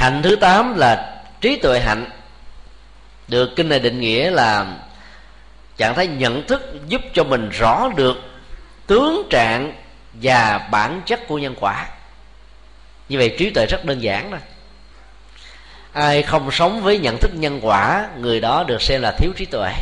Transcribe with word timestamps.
hạnh 0.00 0.22
thứ 0.22 0.36
tám 0.36 0.74
là 0.76 1.22
trí 1.40 1.56
tuệ 1.56 1.80
hạnh. 1.80 2.10
Được 3.28 3.50
kinh 3.56 3.68
này 3.68 3.80
định 3.80 4.00
nghĩa 4.00 4.30
là 4.30 4.66
trạng 5.76 5.94
thái 5.94 6.06
nhận 6.06 6.46
thức 6.46 6.62
giúp 6.88 7.00
cho 7.14 7.24
mình 7.24 7.48
rõ 7.48 7.88
được 7.96 8.16
tướng 8.86 9.26
trạng 9.30 9.72
và 10.12 10.68
bản 10.70 11.02
chất 11.06 11.20
của 11.28 11.38
nhân 11.38 11.54
quả. 11.60 11.86
Như 13.08 13.18
vậy 13.18 13.34
trí 13.38 13.50
tuệ 13.50 13.66
rất 13.70 13.84
đơn 13.84 14.02
giản 14.02 14.30
thôi 14.30 14.40
ai 15.92 16.22
không 16.22 16.50
sống 16.50 16.82
với 16.82 16.98
nhận 16.98 17.18
thức 17.20 17.30
nhân 17.34 17.60
quả, 17.62 18.08
người 18.18 18.40
đó 18.40 18.64
được 18.64 18.82
xem 18.82 19.02
là 19.02 19.12
thiếu 19.18 19.32
trí 19.36 19.44
tuệ. 19.44 19.72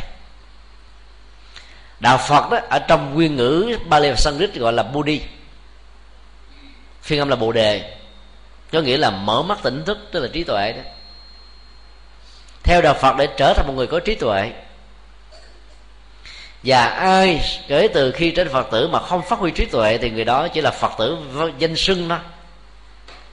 Đạo 1.99 2.17
phật 2.17 2.51
đó, 2.51 2.59
ở 2.69 2.79
trong 2.79 3.13
nguyên 3.13 3.35
ngữ 3.35 3.77
Bali 3.85 4.09
và 4.09 4.15
Sanskrit 4.15 4.55
gọi 4.55 4.73
là 4.73 4.83
Buddhi. 4.83 5.21
Phiên 7.01 7.19
âm 7.19 7.29
là 7.29 7.35
bồ 7.35 7.51
đề 7.51 7.98
có 8.71 8.81
nghĩa 8.81 8.97
là 8.97 9.09
mở 9.09 9.41
mắt 9.41 9.59
tỉnh 9.63 9.85
thức, 9.85 9.97
tức 10.11 10.19
là 10.19 10.27
trí 10.33 10.43
tuệ 10.43 10.73
đó. 10.73 10.81
Theo 12.63 12.81
đạo 12.81 12.93
phật 12.93 13.15
để 13.17 13.27
trở 13.37 13.53
thành 13.53 13.67
một 13.67 13.73
người 13.75 13.87
có 13.87 13.99
trí 13.99 14.15
tuệ. 14.15 14.51
Và 16.63 16.85
ai 16.87 17.41
kể 17.67 17.87
từ 17.93 18.11
khi 18.11 18.31
trên 18.31 18.49
phật 18.49 18.67
tử 18.71 18.87
mà 18.87 18.99
không 18.99 19.21
phát 19.21 19.39
huy 19.39 19.51
trí 19.51 19.65
tuệ 19.65 19.97
thì 19.97 20.09
người 20.09 20.25
đó 20.25 20.47
chỉ 20.47 20.61
là 20.61 20.71
phật 20.71 20.91
tử 20.97 21.17
danh 21.57 21.75
sưng 21.75 22.07
đó 22.07 22.19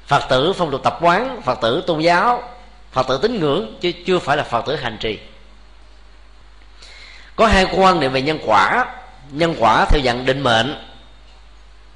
phật 0.07 0.23
tử 0.29 0.53
phong 0.53 0.71
tục 0.71 0.81
tập 0.85 0.99
quán, 1.01 1.41
phật 1.43 1.61
tử 1.61 1.83
tôn 1.87 2.01
giáo, 2.01 2.43
phật 2.93 3.07
tử 3.09 3.19
tín 3.23 3.41
ngưỡng, 3.41 3.75
chứ 3.81 3.93
chưa 4.07 4.19
phải 4.19 4.37
là 4.37 4.43
phật 4.43 4.67
tử 4.67 4.77
hành 4.77 4.97
trì. 5.01 5.19
Có 7.37 7.47
hai 7.47 7.67
quan 7.73 8.01
niệm 8.01 8.13
về 8.13 8.23
nhân 8.23 8.39
quả. 8.47 8.87
Nhân 9.31 9.55
quả 9.59 9.87
theo 9.91 10.01
dạng 10.05 10.27
định 10.27 10.43
mệnh, 10.43 10.87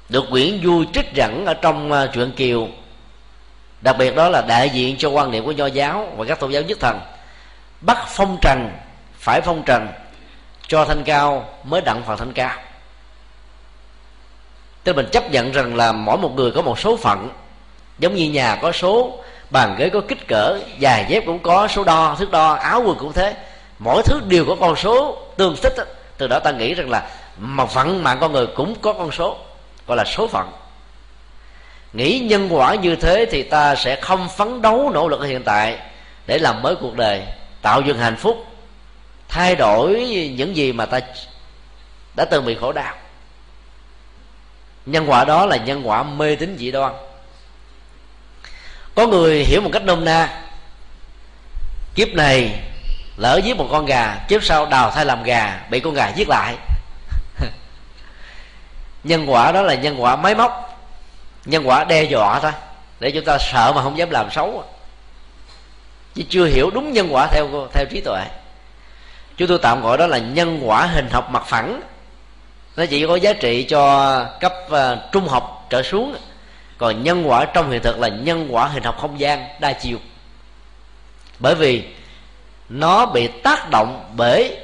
được 0.09 0.25
quyển 0.29 0.61
du 0.63 0.83
trích 0.93 1.13
dẫn 1.13 1.45
ở 1.45 1.53
trong 1.53 1.91
à, 1.91 2.05
truyện 2.13 2.31
kiều 2.31 2.67
đặc 3.81 3.95
biệt 3.97 4.15
đó 4.15 4.29
là 4.29 4.41
đại 4.41 4.69
diện 4.69 4.95
cho 4.97 5.09
quan 5.09 5.31
niệm 5.31 5.45
của 5.45 5.51
nho 5.51 5.65
giáo 5.65 6.07
và 6.17 6.25
các 6.25 6.39
tôn 6.39 6.51
giáo 6.51 6.61
nhất 6.61 6.77
thần. 6.81 6.99
Bắt 7.81 7.97
phong 8.07 8.37
trần, 8.41 8.71
phải 9.13 9.41
phong 9.41 9.63
trần, 9.63 9.87
cho 10.67 10.85
thanh 10.85 11.03
cao 11.03 11.45
mới 11.63 11.81
đặng 11.81 12.03
phần 12.07 12.17
thanh 12.17 12.33
cao. 12.33 12.57
Tức 14.83 14.95
mình 14.95 15.07
chấp 15.11 15.31
nhận 15.31 15.51
rằng 15.51 15.75
là 15.75 15.91
mỗi 15.91 16.17
một 16.17 16.35
người 16.35 16.51
có 16.51 16.61
một 16.61 16.79
số 16.79 16.97
phận, 16.97 17.29
giống 17.99 18.15
như 18.15 18.29
nhà 18.29 18.55
có 18.61 18.71
số, 18.71 19.19
bàn 19.49 19.75
ghế 19.77 19.89
có 19.89 20.01
kích 20.07 20.27
cỡ, 20.27 20.59
giày 20.81 21.05
dép 21.09 21.23
cũng 21.25 21.39
có, 21.39 21.67
số 21.67 21.83
đo, 21.83 22.15
thước 22.19 22.31
đo, 22.31 22.53
áo 22.53 22.83
quần 22.85 22.97
cũng 22.99 23.13
thế. 23.13 23.35
Mỗi 23.79 24.03
thứ 24.05 24.21
đều 24.27 24.45
có 24.45 24.55
con 24.59 24.75
số 24.75 25.17
tương 25.37 25.55
thích 25.61 25.73
từ 26.17 26.27
đó 26.27 26.39
ta 26.39 26.51
nghĩ 26.51 26.73
rằng 26.73 26.89
là 26.89 27.09
mà 27.37 27.65
phận 27.65 28.03
mạng 28.03 28.17
con 28.21 28.31
người 28.31 28.47
cũng 28.47 28.75
có 28.81 28.93
con 28.93 29.11
số, 29.11 29.37
gọi 29.87 29.97
là 29.97 30.05
số 30.05 30.27
phận 30.27 30.51
nghĩ 31.93 32.19
nhân 32.19 32.47
quả 32.51 32.75
như 32.75 32.95
thế 32.95 33.25
thì 33.31 33.43
ta 33.43 33.75
sẽ 33.75 33.95
không 33.95 34.29
phấn 34.29 34.61
đấu 34.61 34.91
nỗ 34.93 35.07
lực 35.07 35.19
ở 35.19 35.25
hiện 35.25 35.43
tại 35.43 35.77
để 36.27 36.39
làm 36.39 36.61
mới 36.61 36.75
cuộc 36.75 36.95
đời, 36.95 37.23
tạo 37.61 37.81
dựng 37.81 37.97
hạnh 37.99 38.15
phúc, 38.15 38.45
thay 39.29 39.55
đổi 39.55 40.07
những 40.35 40.55
gì 40.55 40.71
mà 40.71 40.85
ta 40.85 40.99
đã 42.15 42.25
từng 42.25 42.45
bị 42.45 42.55
khổ 42.55 42.71
đau. 42.71 42.93
Nhân 44.85 45.09
quả 45.09 45.25
đó 45.25 45.45
là 45.45 45.57
nhân 45.57 45.87
quả 45.87 46.03
mê 46.03 46.35
tín 46.35 46.57
dị 46.57 46.71
đoan. 46.71 46.93
Có 48.95 49.07
người 49.07 49.43
hiểu 49.43 49.61
một 49.61 49.69
cách 49.73 49.83
nôm 49.83 50.05
na, 50.05 50.43
kiếp 51.95 52.07
này 52.07 52.59
lỡ 53.17 53.39
giết 53.43 53.57
một 53.57 53.67
con 53.71 53.85
gà, 53.85 54.17
kiếp 54.27 54.43
sau 54.43 54.65
đào 54.65 54.91
thai 54.91 55.05
làm 55.05 55.23
gà, 55.23 55.59
bị 55.69 55.79
con 55.79 55.93
gà 55.93 56.09
giết 56.15 56.29
lại. 56.29 56.55
Nhân 59.03 59.31
quả 59.31 59.51
đó 59.51 59.61
là 59.61 59.75
nhân 59.75 60.01
quả 60.01 60.15
máy 60.15 60.35
móc 60.35 60.70
nhân 61.45 61.67
quả 61.67 61.83
đe 61.83 62.03
dọa 62.03 62.39
thôi. 62.39 62.51
Để 62.99 63.11
chúng 63.11 63.25
ta 63.25 63.37
sợ 63.37 63.73
mà 63.75 63.83
không 63.83 63.97
dám 63.97 64.09
làm 64.09 64.31
xấu. 64.31 64.63
Chứ 66.15 66.23
chưa 66.29 66.45
hiểu 66.45 66.69
đúng 66.73 66.93
nhân 66.93 67.07
quả 67.11 67.27
theo 67.27 67.67
theo 67.73 67.85
trí 67.91 68.01
tuệ. 68.01 68.23
Chúng 69.37 69.47
tôi 69.47 69.59
tạm 69.61 69.81
gọi 69.81 69.97
đó 69.97 70.07
là 70.07 70.17
nhân 70.17 70.59
quả 70.63 70.85
hình 70.85 71.09
học 71.09 71.29
mặt 71.31 71.43
phẳng. 71.45 71.81
Nó 72.75 72.85
chỉ 72.85 73.07
có 73.07 73.15
giá 73.15 73.33
trị 73.33 73.63
cho 73.63 74.25
cấp 74.39 74.53
uh, 74.65 74.77
trung 75.11 75.27
học 75.27 75.67
trở 75.69 75.83
xuống. 75.83 76.15
Còn 76.77 77.03
nhân 77.03 77.29
quả 77.29 77.45
trong 77.45 77.71
hiện 77.71 77.81
thực 77.81 77.99
là 77.99 78.07
nhân 78.07 78.47
quả 78.49 78.67
hình 78.67 78.83
học 78.83 78.97
không 79.01 79.19
gian 79.19 79.47
đa 79.59 79.73
chiều. 79.73 79.97
Bởi 81.39 81.55
vì 81.55 81.83
nó 82.69 83.05
bị 83.05 83.27
tác 83.27 83.69
động 83.69 84.13
bởi 84.15 84.57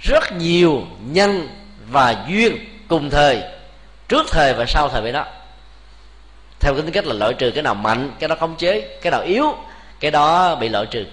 rất 0.00 0.32
nhiều 0.32 0.82
nhân 1.00 1.48
và 1.88 2.24
duyên 2.28 2.58
cùng 2.88 3.10
thời 3.10 3.42
trước 4.08 4.26
thời 4.30 4.54
và 4.54 4.64
sau 4.68 4.88
thời 4.88 5.02
với 5.02 5.12
nó 5.12 5.24
theo 6.62 6.74
cái 6.74 6.82
tính 6.82 6.92
cách 6.92 7.06
là 7.06 7.14
loại 7.14 7.34
trừ 7.34 7.50
cái 7.50 7.62
nào 7.62 7.74
mạnh, 7.74 8.10
cái 8.18 8.28
đó 8.28 8.36
khống 8.40 8.56
chế, 8.56 8.98
cái 9.02 9.10
nào 9.10 9.22
yếu, 9.22 9.56
cái 10.00 10.10
đó 10.10 10.54
bị 10.54 10.68
loại 10.68 10.86
trừ. 10.86 11.04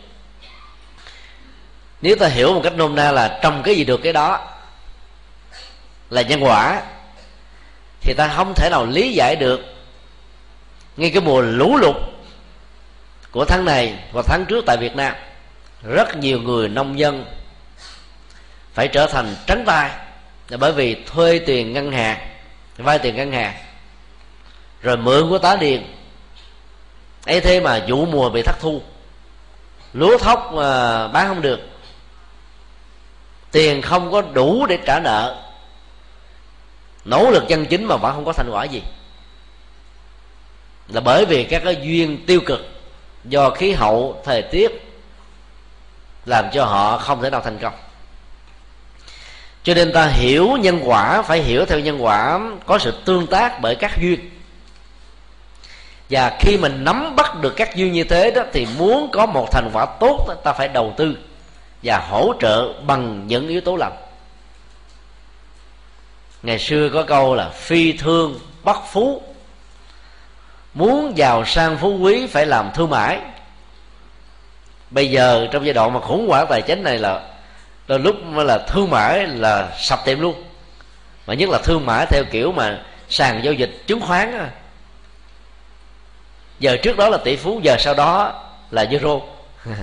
Nếu 2.02 2.16
ta 2.16 2.28
hiểu 2.28 2.54
một 2.54 2.62
cách 2.64 2.74
nôm 2.76 2.96
na 2.96 3.12
là 3.12 3.40
trong 3.44 3.64
cái 3.64 3.76
gì 3.76 3.84
được 3.84 4.00
cái 4.04 4.14
đó 4.14 4.48
là 6.10 6.22
nhân 6.22 6.44
quả, 6.44 6.82
thì 8.02 8.14
ta 8.14 8.28
không 8.36 8.54
thể 8.56 8.70
nào 8.72 8.86
lý 8.86 9.14
giải 9.14 9.36
được 9.36 9.62
ngay 10.98 11.10
cái 11.10 11.22
mùa 11.22 11.42
lũ 11.42 11.78
lụt 11.78 11.96
của 13.32 13.46
tháng 13.46 13.66
này 13.66 13.94
và 14.12 14.22
tháng 14.26 14.46
trước 14.46 14.64
tại 14.66 14.78
Việt 14.78 14.96
Nam. 14.96 15.16
Rất 15.84 16.18
nhiều 16.18 16.42
người 16.42 16.70
nông 16.70 17.00
dân 17.00 17.26
phải 18.74 18.88
trở 18.88 19.08
thành 19.08 19.36
trắng 19.48 19.64
tay 19.66 19.90
là 20.50 20.58
bởi 20.58 20.72
vì 20.72 20.96
thuê 21.06 21.40
tiền 21.40 21.74
ngân 21.74 21.92
hàng, 21.92 22.28
vay 22.78 23.00
tiền 23.00 23.16
ngân 23.16 23.32
hàng 23.32 23.54
rồi 24.82 24.98
mượn 24.98 25.30
của 25.30 25.38
tá 25.38 25.56
điền. 25.56 25.86
Ấy 27.26 27.42
thế 27.42 27.60
mà 27.60 27.86
vụ 27.88 28.06
mùa 28.06 28.30
bị 28.30 28.42
thất 28.42 28.56
thu. 28.60 28.82
Lúa 29.94 30.18
thóc 30.18 30.52
mà 30.54 31.08
bán 31.08 31.28
không 31.28 31.42
được. 31.42 31.60
Tiền 33.52 33.82
không 33.82 34.12
có 34.12 34.22
đủ 34.22 34.66
để 34.66 34.78
trả 34.86 35.00
nợ. 35.00 35.36
Nỗ 37.06 37.32
lực 37.32 37.44
chân 37.48 37.66
chính 37.66 37.86
mà 37.86 37.96
vẫn 37.96 38.16
không 38.16 38.26
có 38.26 38.34
thành 38.34 38.50
quả 38.52 38.64
gì. 38.64 38.82
Là 40.88 41.02
bởi 41.02 41.26
vì 41.26 41.44
các 41.44 41.62
cái 41.66 41.78
duyên 41.82 42.26
tiêu 42.26 42.42
cực 42.46 42.70
do 43.24 43.50
khí 43.50 43.72
hậu, 43.72 44.22
thời 44.26 44.42
tiết 44.42 44.72
làm 46.26 46.46
cho 46.54 46.66
họ 46.66 46.98
không 46.98 47.22
thể 47.22 47.30
nào 47.30 47.42
thành 47.42 47.58
công. 47.58 47.74
Cho 49.64 49.74
nên 49.74 49.94
ta 49.94 50.08
hiểu 50.08 50.58
nhân 50.58 50.80
quả, 50.84 51.22
phải 51.22 51.42
hiểu 51.42 51.66
theo 51.66 51.80
nhân 51.80 52.04
quả 52.04 52.40
có 52.66 52.80
sự 52.80 52.94
tương 53.06 53.28
tác 53.28 53.62
bởi 53.62 53.76
các 53.76 53.92
duyên 54.02 54.30
và 56.10 56.38
khi 56.40 56.58
mình 56.58 56.84
nắm 56.84 57.16
bắt 57.16 57.36
được 57.42 57.54
các 57.56 57.76
duyên 57.76 57.92
như 57.92 58.04
thế 58.04 58.32
đó 58.32 58.42
thì 58.54 58.68
muốn 58.78 59.10
có 59.12 59.26
một 59.26 59.52
thành 59.52 59.70
quả 59.74 59.86
tốt 60.00 60.36
ta 60.44 60.54
phải 60.54 60.68
đầu 60.68 60.94
tư 60.98 61.18
và 61.84 61.98
hỗ 61.98 62.34
trợ 62.40 62.74
bằng 62.82 63.28
những 63.28 63.48
yếu 63.48 63.62
tố 63.62 63.76
lành. 63.76 63.96
Ngày 66.44 66.60
xưa 66.60 66.90
có 66.94 67.04
câu 67.04 67.36
là 67.36 67.50
phi 67.50 67.94
thương 67.94 68.40
bất 68.64 68.78
phú. 68.92 69.22
Muốn 70.74 71.18
giàu 71.18 71.46
sang 71.46 71.78
phú 71.78 71.98
quý 71.98 72.28
phải 72.28 72.46
làm 72.46 72.72
thương 72.74 72.90
mại. 72.90 73.20
Bây 74.90 75.12
giờ 75.12 75.48
trong 75.52 75.66
giai 75.66 75.74
đoạn 75.74 75.94
mà 75.94 76.00
khủng 76.00 76.28
hoảng 76.28 76.46
tài 76.50 76.62
chính 76.62 76.84
này 76.84 76.98
là, 76.98 77.22
là 77.88 77.98
lúc 77.98 78.16
là 78.36 78.58
thương 78.58 78.90
mại 78.90 79.28
là 79.28 79.78
sập 79.78 80.06
tiệm 80.06 80.20
luôn. 80.20 80.44
Mà 81.28 81.34
nhất 81.34 81.50
là 81.50 81.60
thương 81.64 81.86
mại 81.86 82.06
theo 82.06 82.24
kiểu 82.32 82.52
mà 82.52 82.80
sàn 83.10 83.44
giao 83.44 83.54
dịch 83.54 83.84
chứng 83.88 84.02
khoán 84.02 84.50
giờ 86.60 86.78
trước 86.78 86.98
đó 86.98 87.10
là 87.10 87.18
tỷ 87.18 87.36
phú, 87.36 87.60
giờ 87.64 87.76
sau 87.80 87.94
đó 87.94 88.34
là 88.72 88.86
euro 88.90 89.20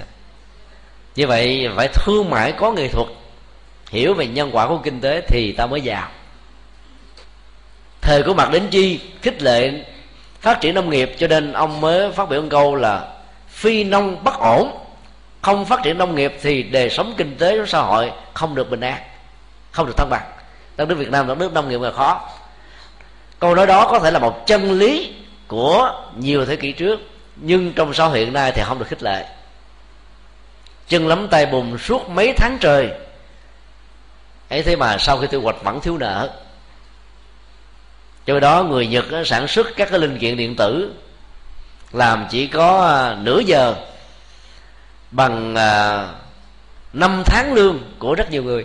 như 1.17 1.27
vậy 1.27 1.69
phải 1.77 1.89
thương 1.89 2.31
mại 2.31 2.53
có 2.53 2.73
nghệ 2.73 2.89
thuật, 2.89 3.07
hiểu 3.91 4.15
về 4.15 4.27
nhân 4.27 4.51
quả 4.53 4.69
của 4.69 4.79
kinh 4.79 5.01
tế 5.01 5.21
thì 5.29 5.53
ta 5.53 5.67
mới 5.67 5.81
giàu. 5.81 6.09
Thời 8.01 8.23
của 8.23 8.35
mặt 8.35 8.51
đến 8.53 8.69
chi 8.71 9.01
khích 9.23 9.43
lệ 9.43 9.85
phát 10.41 10.61
triển 10.61 10.75
nông 10.75 10.91
nghiệp, 10.91 11.15
cho 11.19 11.27
nên 11.27 11.53
ông 11.53 11.81
mới 11.81 12.13
phát 12.13 12.29
biểu 12.29 12.43
một 12.43 12.49
câu 12.51 12.75
là 12.75 13.13
phi 13.49 13.85
nông 13.85 14.25
bất 14.25 14.35
ổn, 14.39 14.79
không 15.43 15.65
phát 15.65 15.81
triển 15.83 15.99
nông 15.99 16.15
nghiệp 16.15 16.39
thì 16.43 16.63
đời 16.63 16.91
sống 16.91 17.15
kinh 17.17 17.37
tế 17.37 17.59
của 17.59 17.67
xã 17.67 17.81
hội 17.81 18.13
không 18.35 18.55
được 18.55 18.71
bình 18.71 18.81
an, 18.81 19.03
không 19.71 19.87
được 19.87 19.97
thăng 19.97 20.11
bằng. 20.11 20.31
Đất 20.77 20.89
nước 20.89 20.95
việt 20.95 21.11
nam, 21.11 21.27
đất 21.27 21.39
nước 21.39 21.53
nông 21.53 21.69
nghiệp 21.69 21.81
là 21.81 21.91
khó. 21.91 22.29
Câu 23.39 23.55
nói 23.55 23.67
đó 23.67 23.89
có 23.91 23.99
thể 23.99 24.11
là 24.11 24.19
một 24.19 24.47
chân 24.47 24.79
lý 24.79 25.15
của 25.49 26.05
nhiều 26.17 26.47
thế 26.47 26.57
kỷ 26.57 26.73
trước, 26.73 27.01
nhưng 27.37 27.73
trong 27.73 27.95
xã 27.95 28.05
hội 28.07 28.19
hiện 28.19 28.33
nay 28.33 28.53
thì 28.53 28.63
không 28.65 28.79
được 28.79 28.89
khích 28.89 29.03
lệ. 29.03 29.27
Chân 30.89 31.09
lắm 31.09 31.29
tay 31.31 31.47
bùn 31.47 31.79
suốt 31.79 32.09
mấy 32.09 32.33
tháng 32.37 32.59
trời. 32.61 32.91
Ấy 34.49 34.63
thế 34.63 34.77
mà 34.77 34.99
sau 34.99 35.19
khi 35.19 35.27
tiêu 35.27 35.41
hoạch 35.41 35.65
vẫn 35.65 35.81
thiếu 35.81 35.99
nợ. 35.99 36.31
Cho 38.27 38.41
đó 38.41 38.63
người 38.63 38.87
nhật 38.87 39.05
sản 39.25 39.49
xuất 39.49 39.67
các 39.77 39.89
cái 39.91 39.99
linh 39.99 40.19
kiện 40.19 40.37
điện 40.37 40.57
tử 40.57 40.95
làm 41.93 42.27
chỉ 42.31 42.47
có 42.47 42.87
à, 42.87 43.15
nửa 43.23 43.39
giờ 43.39 43.75
bằng 45.11 45.55
à, 45.55 46.09
năm 46.93 47.23
tháng 47.27 47.53
lương 47.53 47.79
của 47.99 48.15
rất 48.15 48.31
nhiều 48.31 48.43
người. 48.43 48.65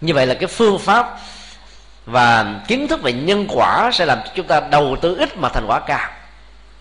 Như 0.00 0.14
vậy 0.14 0.26
là 0.26 0.34
cái 0.34 0.46
phương 0.46 0.78
pháp 0.78 1.18
và 2.06 2.60
kiến 2.68 2.88
thức 2.88 3.02
về 3.02 3.12
nhân 3.12 3.46
quả 3.48 3.90
sẽ 3.92 4.06
làm 4.06 4.18
cho 4.24 4.30
chúng 4.34 4.46
ta 4.46 4.60
đầu 4.60 4.96
tư 5.00 5.16
ít 5.18 5.36
mà 5.36 5.48
thành 5.48 5.66
quả 5.66 5.80
cao. 5.80 6.10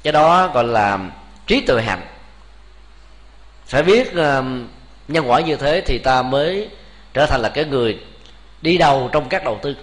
Cái 0.03 0.13
đó 0.13 0.47
gọi 0.47 0.63
là 0.63 0.99
trí 1.47 1.61
tuệ 1.61 1.81
hạnh. 1.81 2.01
Phải 3.67 3.83
biết 3.83 4.07
uh, 4.07 4.45
nhân 5.07 5.29
quả 5.29 5.39
như 5.39 5.55
thế 5.55 5.81
thì 5.85 5.97
ta 5.97 6.21
mới 6.21 6.69
trở 7.13 7.25
thành 7.25 7.41
là 7.41 7.49
cái 7.49 7.65
người 7.65 7.99
đi 8.61 8.77
đầu 8.77 9.09
trong 9.11 9.29
các 9.29 9.43
đầu 9.43 9.59
tư. 9.61 9.75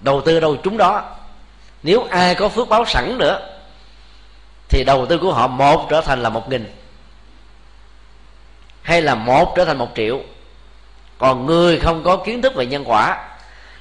Đầu 0.00 0.20
tư 0.20 0.40
đâu 0.40 0.56
chúng 0.62 0.76
đó. 0.76 1.16
Nếu 1.82 2.06
ai 2.10 2.34
có 2.34 2.48
phước 2.48 2.68
báo 2.68 2.84
sẵn 2.84 3.18
nữa 3.18 3.58
thì 4.68 4.84
đầu 4.84 5.06
tư 5.06 5.18
của 5.18 5.32
họ 5.32 5.46
một 5.46 5.86
trở 5.90 6.00
thành 6.00 6.22
là 6.22 6.28
một 6.28 6.48
nghìn 6.48 6.72
hay 8.82 9.02
là 9.02 9.14
một 9.14 9.52
trở 9.56 9.64
thành 9.64 9.78
một 9.78 9.88
triệu. 9.94 10.20
Còn 11.18 11.46
người 11.46 11.80
không 11.80 12.02
có 12.04 12.16
kiến 12.16 12.42
thức 12.42 12.54
về 12.54 12.66
nhân 12.66 12.84
quả 12.86 13.33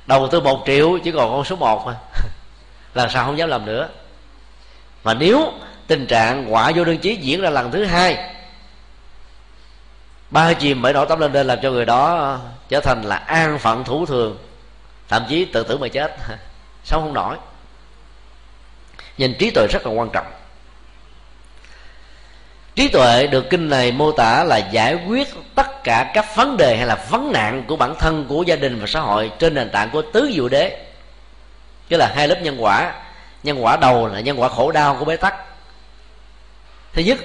đầu 0.06 0.28
tư 0.32 0.40
một 0.40 0.64
triệu 0.66 0.98
chỉ 1.04 1.12
còn 1.12 1.32
con 1.32 1.46
số 1.46 1.56
một 1.56 1.86
mà. 1.86 1.96
Là 2.94 3.10
sao 3.10 3.26
không 3.26 3.38
dám 3.38 3.50
làm 3.50 3.66
nữa. 3.66 3.90
Mà 5.04 5.14
nếu 5.14 5.54
tình 5.88 6.08
trạng 6.08 6.54
quả 6.54 6.72
vô 6.76 6.84
đơn 6.84 6.98
chí 6.98 7.16
diễn 7.16 7.42
ra 7.42 7.50
lần 7.50 7.72
thứ 7.72 7.86
hai, 7.86 8.34
ba 10.30 10.54
chìm 10.54 10.82
bởi 10.82 10.94
nỗi 10.94 11.06
tâm 11.10 11.20
lên 11.20 11.34
lên 11.34 11.48
làm 11.48 11.60
cho 11.62 11.72
người 11.72 11.86
đó 11.86 12.40
trở 12.70 12.80
thành 12.80 13.02
là 13.02 13.16
an 13.16 13.60
phận 13.60 13.84
thủ 13.84 14.06
thường, 14.06 14.38
thậm 15.10 15.26
chí 15.30 15.46
tự 15.46 15.64
tử 15.64 15.78
mà 15.78 15.88
chết. 15.88 16.16
Sống 16.84 17.02
không 17.02 17.14
nổi? 17.14 17.38
Nhìn 19.18 19.36
trí 19.40 19.52
tuệ 19.52 19.68
rất 19.72 19.86
là 19.86 19.92
quan 19.92 20.10
trọng 20.10 20.26
trí 22.75 22.88
tuệ 22.88 23.28
được 23.28 23.50
kinh 23.50 23.70
này 23.70 23.92
mô 23.92 24.12
tả 24.12 24.44
là 24.44 24.58
giải 24.58 24.98
quyết 25.08 25.28
tất 25.56 25.84
cả 25.84 26.12
các 26.14 26.36
vấn 26.36 26.58
đề 26.58 26.78
hay 26.78 26.88
là 26.88 26.96
vấn 27.10 27.31
nạn 27.31 27.64
của 27.68 27.75
bản 27.75 27.96
thân, 28.00 28.25
của 28.30 28.44
gia 28.44 28.56
đình 28.56 28.80
và 28.80 28.88
xã 28.88 29.00
hội 29.00 29.31
trên 29.40 29.54
nền 29.54 29.70
tảng 29.70 29.90
của 29.90 30.02
tứ 30.02 30.31
diệu 30.34 30.50
đế. 30.50 30.86
Tức 31.90 31.98
là 31.98 32.12
hai 32.16 32.28
lớp 32.28 32.42
nhân 32.42 32.64
quả. 32.64 32.94
Nhân 33.44 33.64
quả 33.64 33.78
đầu 33.78 34.08
là 34.08 34.20
nhân 34.20 34.42
quả 34.42 34.50
khổ 34.50 34.72
đau 34.72 34.96
của 35.00 35.06
bế 35.06 35.18
tắc. 35.18 35.36
Thứ 36.94 37.02
nhất 37.02 37.18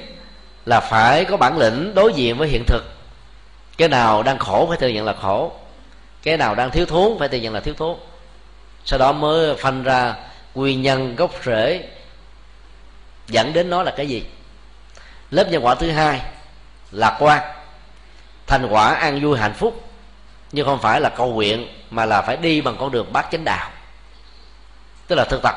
là 0.66 0.80
phải 0.80 1.24
có 1.24 1.36
bản 1.36 1.58
lĩnh 1.58 1.94
đối 1.94 2.12
diện 2.12 2.38
với 2.38 2.48
hiện 2.48 2.64
thực. 2.66 2.84
Cái 3.76 3.88
nào 3.88 4.22
đang 4.22 4.38
khổ 4.38 4.66
phải 4.68 4.78
thừa 4.78 4.88
nhận 4.88 5.04
là 5.04 5.12
khổ. 5.12 5.52
Cái 6.22 6.36
nào 6.36 6.54
đang 6.54 6.70
thiếu 6.70 6.86
thốn 6.86 7.18
phải 7.18 7.28
thừa 7.28 7.38
nhận 7.38 7.54
là 7.54 7.60
thiếu 7.60 7.74
thốn. 7.78 7.96
Sau 8.84 8.98
đó 8.98 9.12
mới 9.12 9.54
phanh 9.54 9.82
ra 9.82 10.14
nguyên 10.54 10.82
nhân 10.82 11.16
gốc 11.16 11.30
rễ 11.44 11.88
dẫn 13.28 13.52
đến 13.52 13.70
nó 13.70 13.82
là 13.82 13.90
cái 13.90 14.06
gì? 14.06 14.24
Lớp 15.30 15.48
nhân 15.50 15.64
quả 15.64 15.74
thứ 15.74 15.90
hai 15.90 16.22
lạc 16.90 17.16
quan. 17.18 17.42
Thành 18.46 18.66
quả 18.66 18.94
an 18.94 19.20
vui 19.22 19.38
hạnh 19.38 19.54
phúc, 19.54 19.88
nhưng 20.52 20.66
không 20.66 20.80
phải 20.80 21.00
là 21.00 21.08
cầu 21.08 21.32
nguyện, 21.32 21.68
mà 21.90 22.04
là 22.04 22.22
phải 22.22 22.36
đi 22.36 22.60
bằng 22.60 22.76
con 22.80 22.90
đường 22.90 23.12
bát 23.12 23.26
chánh 23.30 23.44
đạo. 23.44 23.70
Tức 25.06 25.16
là 25.16 25.24
thực 25.24 25.42
tập. 25.42 25.54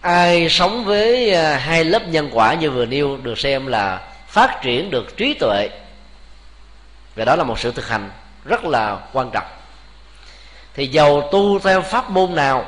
Ai 0.00 0.48
sống 0.50 0.84
với 0.84 1.34
à, 1.34 1.56
hai 1.56 1.84
lớp 1.84 2.08
nhân 2.08 2.30
quả 2.32 2.54
như 2.54 2.70
vừa 2.70 2.86
nêu 2.86 3.16
được 3.16 3.38
xem 3.38 3.66
là 3.66 4.08
phát 4.28 4.58
triển 4.62 4.90
được 4.90 5.16
trí 5.16 5.34
tuệ. 5.34 5.68
Và 7.16 7.24
đó 7.24 7.36
là 7.36 7.44
một 7.44 7.58
sự 7.58 7.72
thực 7.72 7.88
hành 7.88 8.10
rất 8.44 8.64
là 8.64 8.98
quan 9.12 9.30
trọng. 9.30 9.46
Thì 10.74 10.86
giàu 10.86 11.28
tu 11.32 11.58
theo 11.58 11.82
pháp 11.82 12.10
môn 12.10 12.34
nào? 12.34 12.66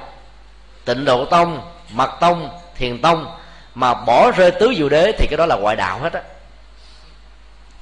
Tịnh 0.85 1.05
độ 1.05 1.25
tông 1.25 1.73
mật 1.91 2.11
tông, 2.21 2.51
thiền 2.77 3.03
tông 3.03 3.38
mà 3.79 3.95
bỏ 3.95 4.31
rơi 4.31 4.51
tứ 4.51 4.75
diệu 4.77 4.89
đế 4.89 5.13
thì 5.19 5.27
cái 5.31 5.37
đó 5.37 5.47
là 5.47 5.57
ngoại 5.57 5.77
đạo 5.77 5.99
hết 5.99 6.13
á. 6.13 6.23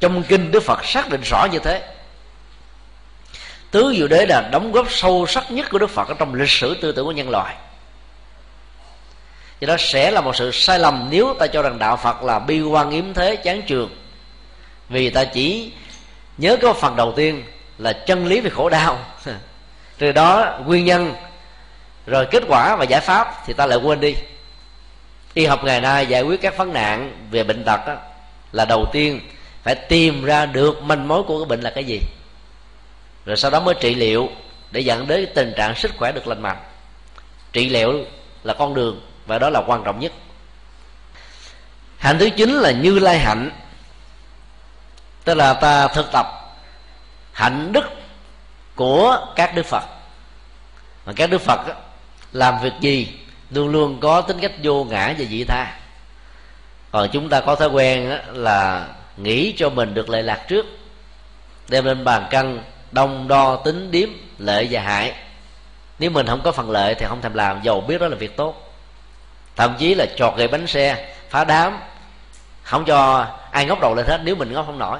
Trong 0.00 0.22
kinh 0.22 0.50
đức 0.50 0.62
phật 0.62 0.84
xác 0.84 1.08
định 1.08 1.20
rõ 1.20 1.46
như 1.52 1.58
thế. 1.58 1.82
Tứ 3.70 3.94
diệu 3.96 4.08
đế 4.08 4.26
là 4.26 4.48
đóng 4.52 4.72
góp 4.72 4.92
sâu 4.92 5.26
sắc 5.28 5.50
nhất 5.50 5.66
của 5.70 5.78
đức 5.78 5.90
phật 5.90 6.08
ở 6.08 6.14
trong 6.18 6.34
lịch 6.34 6.50
sử 6.50 6.74
tư 6.82 6.92
tưởng 6.92 7.04
của 7.04 7.12
nhân 7.12 7.30
loại. 7.30 7.56
Do 9.60 9.66
đó 9.66 9.76
sẽ 9.78 10.10
là 10.10 10.20
một 10.20 10.36
sự 10.36 10.50
sai 10.52 10.78
lầm 10.78 11.08
nếu 11.10 11.34
ta 11.38 11.46
cho 11.46 11.62
rằng 11.62 11.78
đạo 11.78 11.96
phật 11.96 12.22
là 12.22 12.38
bi 12.38 12.60
quan 12.60 12.90
yếm 12.90 13.14
thế, 13.14 13.36
chán 13.36 13.62
trường. 13.62 13.96
Vì 14.88 15.10
ta 15.10 15.24
chỉ 15.24 15.72
nhớ 16.38 16.56
cái 16.60 16.72
phần 16.72 16.96
đầu 16.96 17.12
tiên 17.16 17.44
là 17.78 17.92
chân 17.92 18.26
lý 18.26 18.40
về 18.40 18.50
khổ 18.50 18.68
đau. 18.68 18.98
Từ 19.98 20.12
đó 20.12 20.58
nguyên 20.66 20.84
nhân, 20.84 21.14
rồi 22.06 22.26
kết 22.30 22.42
quả 22.48 22.76
và 22.76 22.84
giải 22.84 23.00
pháp 23.00 23.42
thì 23.46 23.52
ta 23.52 23.66
lại 23.66 23.78
quên 23.78 24.00
đi 24.00 24.14
y 25.36 25.46
học 25.46 25.64
ngày 25.64 25.80
nay 25.80 26.06
giải 26.06 26.22
quyết 26.22 26.40
các 26.42 26.56
vấn 26.56 26.72
nạn 26.72 27.26
về 27.30 27.44
bệnh 27.44 27.64
tật 27.64 27.80
đó, 27.86 27.94
là 28.52 28.64
đầu 28.64 28.86
tiên 28.92 29.20
phải 29.62 29.74
tìm 29.74 30.24
ra 30.24 30.46
được 30.46 30.82
manh 30.82 31.08
mối 31.08 31.22
của 31.22 31.38
cái 31.38 31.48
bệnh 31.48 31.60
là 31.60 31.70
cái 31.70 31.84
gì. 31.84 32.00
Rồi 33.24 33.36
sau 33.36 33.50
đó 33.50 33.60
mới 33.60 33.74
trị 33.80 33.94
liệu 33.94 34.28
để 34.70 34.80
dẫn 34.80 35.06
đến 35.06 35.28
tình 35.34 35.52
trạng 35.56 35.74
sức 35.74 35.92
khỏe 35.98 36.12
được 36.12 36.26
lành 36.26 36.42
mạnh. 36.42 36.56
Trị 37.52 37.68
liệu 37.68 38.04
là 38.42 38.54
con 38.54 38.74
đường 38.74 39.00
và 39.26 39.38
đó 39.38 39.50
là 39.50 39.62
quan 39.66 39.84
trọng 39.84 40.00
nhất. 40.00 40.12
Hạnh 41.98 42.16
thứ 42.18 42.30
chín 42.36 42.50
là 42.50 42.70
như 42.70 42.98
lai 42.98 43.18
hạnh 43.18 43.50
tức 45.24 45.34
là 45.34 45.54
ta 45.54 45.88
thực 45.88 46.06
tập 46.12 46.26
hạnh 47.32 47.72
đức 47.72 47.84
của 48.74 49.26
các 49.36 49.54
đức 49.54 49.66
phật. 49.66 49.84
Mà 51.06 51.12
các 51.16 51.30
đức 51.30 51.40
phật 51.40 51.60
làm 52.32 52.60
việc 52.62 52.72
gì 52.80 53.08
luôn 53.50 53.68
luôn 53.68 54.00
có 54.00 54.20
tính 54.20 54.38
cách 54.40 54.52
vô 54.62 54.84
ngã 54.84 55.14
và 55.18 55.24
dị 55.24 55.44
tha. 55.44 55.78
Còn 56.92 57.08
chúng 57.12 57.28
ta 57.28 57.40
có 57.40 57.54
thói 57.54 57.68
quen 57.68 58.18
là 58.32 58.88
nghĩ 59.16 59.54
cho 59.56 59.70
mình 59.70 59.94
được 59.94 60.08
lệ 60.08 60.22
lạc 60.22 60.44
trước, 60.48 60.66
đem 61.68 61.84
lên 61.84 62.04
bàn 62.04 62.26
cân 62.30 62.60
đông 62.92 63.28
đo 63.28 63.56
tính 63.56 63.90
điếm 63.90 64.08
lợi 64.38 64.68
và 64.70 64.80
hại. 64.80 65.12
Nếu 65.98 66.10
mình 66.10 66.26
không 66.26 66.40
có 66.44 66.52
phần 66.52 66.70
lợi 66.70 66.94
thì 66.94 67.06
không 67.08 67.22
thèm 67.22 67.34
làm, 67.34 67.62
dầu 67.62 67.80
biết 67.80 68.00
đó 68.00 68.08
là 68.08 68.16
việc 68.16 68.36
tốt. 68.36 68.72
Thậm 69.56 69.74
chí 69.78 69.94
là 69.94 70.06
chọt 70.16 70.36
gậy 70.36 70.48
bánh 70.48 70.66
xe, 70.66 71.14
phá 71.30 71.44
đám, 71.44 71.78
không 72.62 72.84
cho 72.84 73.26
ai 73.50 73.64
ngóc 73.64 73.80
đầu 73.80 73.94
lên 73.94 74.06
hết 74.06 74.20
nếu 74.24 74.34
mình 74.34 74.52
ngóc 74.52 74.66
không 74.66 74.78
nổi. 74.78 74.98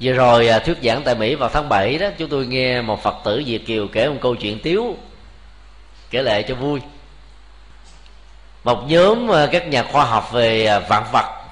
Vừa 0.00 0.12
rồi 0.12 0.48
à, 0.48 0.58
thuyết 0.58 0.78
giảng 0.82 1.02
tại 1.04 1.14
mỹ 1.14 1.34
vào 1.34 1.48
tháng 1.48 1.68
7 1.68 1.98
đó, 1.98 2.08
chúng 2.18 2.28
tôi 2.28 2.46
nghe 2.46 2.82
một 2.82 3.02
phật 3.02 3.14
tử 3.24 3.42
việt 3.46 3.66
kiều 3.66 3.88
kể 3.88 4.08
một 4.08 4.18
câu 4.20 4.34
chuyện 4.34 4.58
tiếu 4.62 4.96
kể 6.14 6.22
lệ 6.22 6.42
cho 6.42 6.54
vui. 6.54 6.80
Một 8.64 8.84
nhóm 8.88 9.30
à, 9.30 9.46
các 9.52 9.66
nhà 9.66 9.82
khoa 9.82 10.04
học 10.04 10.32
về 10.32 10.66
à, 10.66 10.78
vạn 10.78 11.04
vật 11.12 11.44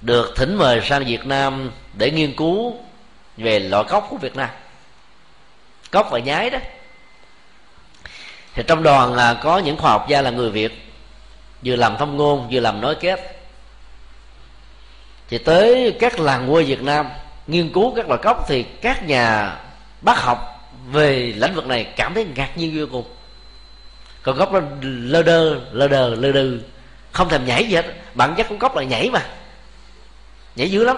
được 0.00 0.34
thỉnh 0.36 0.56
mời 0.56 0.80
sang 0.84 1.04
việt 1.04 1.26
nam 1.26 1.70
để 1.94 2.10
nghiên 2.10 2.36
cứu 2.36 2.76
về 3.36 3.58
loại 3.58 3.84
cốc 3.84 4.06
của 4.10 4.16
việt 4.16 4.36
nam. 4.36 4.48
Cốc 5.90 6.08
và 6.10 6.18
nhái 6.18 6.50
đó. 6.50 6.58
Thì 8.54 8.62
trong 8.66 8.82
đoàn 8.82 9.14
là 9.14 9.34
có 9.34 9.58
những 9.58 9.76
khoa 9.76 9.90
học 9.90 10.08
gia 10.08 10.22
là 10.22 10.30
người 10.30 10.50
việt, 10.50 10.92
vừa 11.64 11.76
làm 11.76 11.96
thông 11.96 12.16
ngôn, 12.16 12.48
vừa 12.50 12.60
làm 12.60 12.80
nói 12.80 12.94
kết 13.00 13.40
thì 15.28 15.38
tới 15.38 15.96
các 16.00 16.20
làng 16.20 16.48
quê 16.52 16.62
việt 16.62 16.82
nam 16.82 17.08
nghiên 17.46 17.72
cứu 17.72 17.94
các 17.96 18.08
loại 18.08 18.20
cốc 18.22 18.44
thì 18.48 18.62
các 18.62 19.06
nhà 19.06 19.56
bác 20.00 20.18
học 20.18 20.57
về 20.92 21.32
lĩnh 21.36 21.54
vực 21.54 21.66
này 21.66 21.84
cảm 21.96 22.14
thấy 22.14 22.26
ngạc 22.36 22.56
nhiên 22.56 22.74
vô 22.78 22.86
cùng. 22.92 23.14
Còn 24.22 24.36
gốc 24.36 24.52
nó 24.52 24.60
lơ 24.82 25.22
đơ 25.22 25.60
lơ 25.72 25.88
đơ 25.88 26.14
lơ 26.14 26.32
đừ. 26.32 26.60
Không 27.12 27.28
thèm 27.28 27.46
nhảy 27.46 27.64
gì 27.64 27.74
hết. 27.74 27.94
Bản 28.14 28.34
chất 28.34 28.48
của 28.48 28.56
cốc 28.58 28.76
là 28.76 28.82
nhảy 28.82 29.10
mà. 29.10 29.22
Nhảy 30.56 30.70
dữ 30.70 30.84
lắm. 30.84 30.96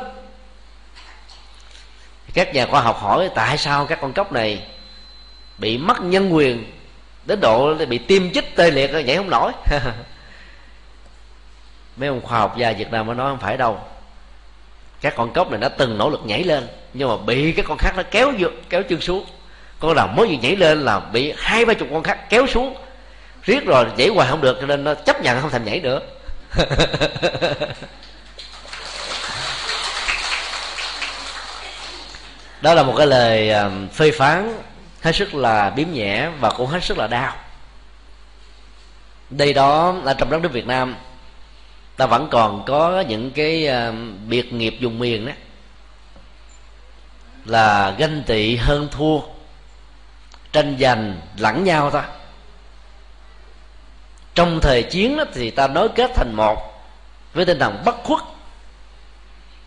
Các 2.35 2.55
nhà 2.55 2.67
khoa 2.67 2.81
học 2.81 2.99
hỏi 3.01 3.31
tại 3.35 3.59
sao 3.59 3.87
các 3.87 3.99
con 4.01 4.13
cốc 4.13 4.33
này 4.33 4.67
bị 5.59 5.79
mất 5.79 6.01
nhân 6.01 6.35
quyền 6.35 6.73
đến 7.27 7.41
độ 7.41 7.75
bị 7.75 7.99
tiêm 7.99 8.33
chích 8.33 8.57
tê 8.57 8.71
liệt 8.71 8.91
nhảy 9.07 9.17
không 9.17 9.31
nổi. 9.31 9.53
Mấy 11.97 12.09
ông 12.09 12.21
khoa 12.21 12.39
học 12.39 12.57
gia 12.57 12.73
việt 12.73 12.91
nam 12.91 13.07
mới 13.07 13.17
nói 13.17 13.31
không 13.31 13.41
phải 13.41 13.57
đâu. 13.57 13.81
Các 15.01 15.15
con 15.17 15.33
cốc 15.33 15.51
này 15.51 15.61
nó 15.61 15.69
từng 15.69 15.99
nỗ 15.99 16.11
lực 16.11 16.21
nhảy 16.25 16.45
lên 16.45 16.69
nhưng 16.95 17.09
mà 17.09 17.17
bị 17.17 17.53
các 17.53 17.65
con 17.69 17.79
khác 17.79 17.93
nó 17.97 18.03
kéo 18.11 18.33
vô, 18.39 18.49
kéo 18.69 18.83
chân 18.83 19.01
xuống 19.01 19.27
con 19.81 19.97
nào 19.97 20.07
mới 20.07 20.27
vừa 20.29 20.35
nhảy 20.43 20.57
lên 20.57 20.81
là 20.81 21.01
bị 21.01 21.33
hai 21.37 21.65
ba 21.65 21.75
chục 21.75 21.89
con 21.93 22.03
khác 22.03 22.31
kéo 22.31 22.47
xuống. 22.47 22.77
Riết 23.43 23.67
rồi 23.67 23.87
nhảy 23.97 24.09
hoài 24.09 24.29
không 24.31 24.41
được, 24.41 24.59
cho 24.61 24.67
nên 24.67 24.85
nó 24.85 24.95
chấp 24.95 25.23
nhận 25.23 25.41
không 25.41 25.51
thèm 25.51 25.65
nhảy 25.65 25.81
nữa. 25.81 26.01
Đó 32.61 32.75
là 32.75 32.83
một 32.83 32.95
cái 32.97 33.07
lời 33.07 33.51
um, 33.51 33.89
phê 33.89 34.11
phán 34.11 34.59
hết 35.03 35.17
sức 35.17 35.35
là 35.35 35.71
biếm 35.71 35.87
nhẹ 35.93 36.29
và 36.41 36.51
cũng 36.51 36.67
hết 36.67 36.85
sức 36.85 36.99
là 36.99 37.07
đau. 37.07 37.37
Đây 39.31 39.53
đó 39.53 39.95
là 40.05 40.15
trong 40.15 40.31
đất 40.31 40.43
nước 40.43 40.53
việt 40.53 40.67
nam, 40.67 40.97
ta 41.97 42.07
vẫn 42.07 42.29
còn 42.31 42.65
có 42.67 43.05
những 43.09 43.31
cái 43.31 43.67
um, 43.67 44.29
biệt 44.29 44.53
nghiệp 44.53 44.77
dùng 44.81 44.99
miền 44.99 45.27
đó. 45.27 45.33
Là 47.45 47.95
ganh 47.99 48.23
tị 48.27 48.57
hơn 48.57 48.89
thua 48.91 49.21
tranh 50.53 50.77
giành 50.81 51.21
lẫn 51.37 51.65
nhau 51.65 51.91
thôi 51.91 52.03
trong 54.35 54.61
thời 54.61 54.83
chiến 54.83 55.17
đó, 55.17 55.25
thì 55.35 55.51
ta 55.51 55.69
nối 55.69 55.89
kết 55.89 56.11
thành 56.15 56.33
một 56.37 56.83
với 57.35 57.45
tinh 57.45 57.59
thần 57.59 57.83
bất 57.85 57.97
khuất. 58.05 58.21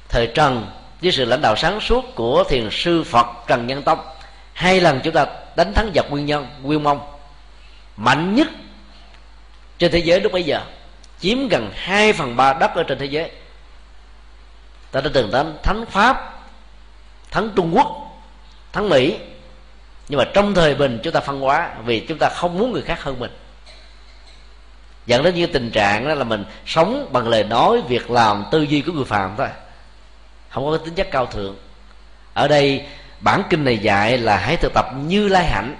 Thời 0.10 0.28
trần 0.28 0.72
với 1.02 1.12
sự 1.12 1.26
lãnh 1.26 1.42
đạo 1.42 1.56
sáng 1.56 1.80
suốt 1.80 2.16
của 2.16 2.44
thiền 2.50 2.70
sư 2.72 3.04
phật 3.04 3.28
trần 3.48 3.68
nhân 3.68 3.84
tông 3.84 4.00
hai 4.54 4.82
lần 4.82 5.00
chúng 5.04 5.14
ta 5.14 5.26
đánh 5.56 5.74
thắng 5.74 5.92
giặc 5.96 6.06
nguyên 6.10 6.26
nhân 6.26 6.48
nguyên 6.62 6.84
mông. 6.84 7.00
Mạnh 7.98 8.36
nhất 8.36 8.48
trên 9.78 9.92
thế 9.92 10.00
giới 10.00 10.22
lúc 10.22 10.32
bấy 10.32 10.44
giờ 10.44 10.62
chiếm 11.20 11.48
gần 11.48 11.72
2 11.76 12.14
phần 12.14 12.36
ba 12.36 12.54
đất 12.54 12.76
ở 12.76 12.84
trên 12.84 13.00
thế 13.00 13.06
giới. 13.06 13.32
Ta 14.92 15.02
đã 15.02 15.10
từng 15.14 15.32
đến 15.32 15.58
thánh 15.64 15.86
pháp 15.86 16.40
thắng 17.32 17.50
trung 17.56 17.72
quốc 17.76 17.88
thắng 18.72 18.90
mỹ 18.90 19.18
nhưng 20.10 20.18
mà 20.18 20.26
trong 20.34 20.54
thời 20.54 20.76
bình 20.76 21.00
chúng 21.04 21.14
ta 21.14 21.20
phân 21.20 21.40
hóa, 21.40 21.70
vì 21.86 22.00
chúng 22.00 22.18
ta 22.18 22.30
không 22.30 22.58
muốn 22.58 22.72
người 22.72 22.82
khác 22.82 23.04
hơn 23.04 23.20
mình. 23.20 23.32
Dẫn 25.06 25.24
đến 25.24 25.36
như 25.36 25.46
tình 25.46 25.72
trạng 25.72 26.08
đó 26.08 26.14
là 26.14 26.24
mình 26.24 26.46
sống 26.66 27.10
bằng 27.12 27.28
lời 27.28 27.44
nói 27.44 27.82
việc 27.88 28.12
làm 28.12 28.46
tư 28.52 28.62
duy 28.62 28.82
của 28.82 28.92
người 28.92 29.06
phàm 29.06 29.36
thôi. 29.38 29.48
Không 30.50 30.66
có 30.66 30.78
tính 30.78 30.96
chất 30.96 31.08
cao 31.12 31.26
thượng. 31.26 31.56
Ở 32.34 32.48
đây, 32.48 32.86
bản 33.20 33.44
kinh 33.50 33.64
này 33.64 33.78
dạy 33.78 34.18
là 34.18 34.38
hãy 34.38 34.58
thực 34.58 34.74
tập 34.74 34.86
như 35.06 35.28
lai 35.28 35.46
hạnh. 35.46 35.76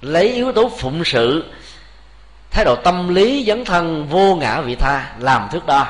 Lấy 0.00 0.32
yếu 0.32 0.52
tố 0.52 0.70
phụng 0.78 1.04
sự, 1.04 1.44
thái 2.50 2.64
độ 2.64 2.76
tâm 2.76 3.14
lý 3.14 3.44
dấn 3.46 3.64
thân 3.64 4.06
vô 4.08 4.36
ngã 4.36 4.60
vị 4.60 4.74
tha, 4.74 5.14
làm 5.18 5.48
thước 5.52 5.66
đo. 5.66 5.86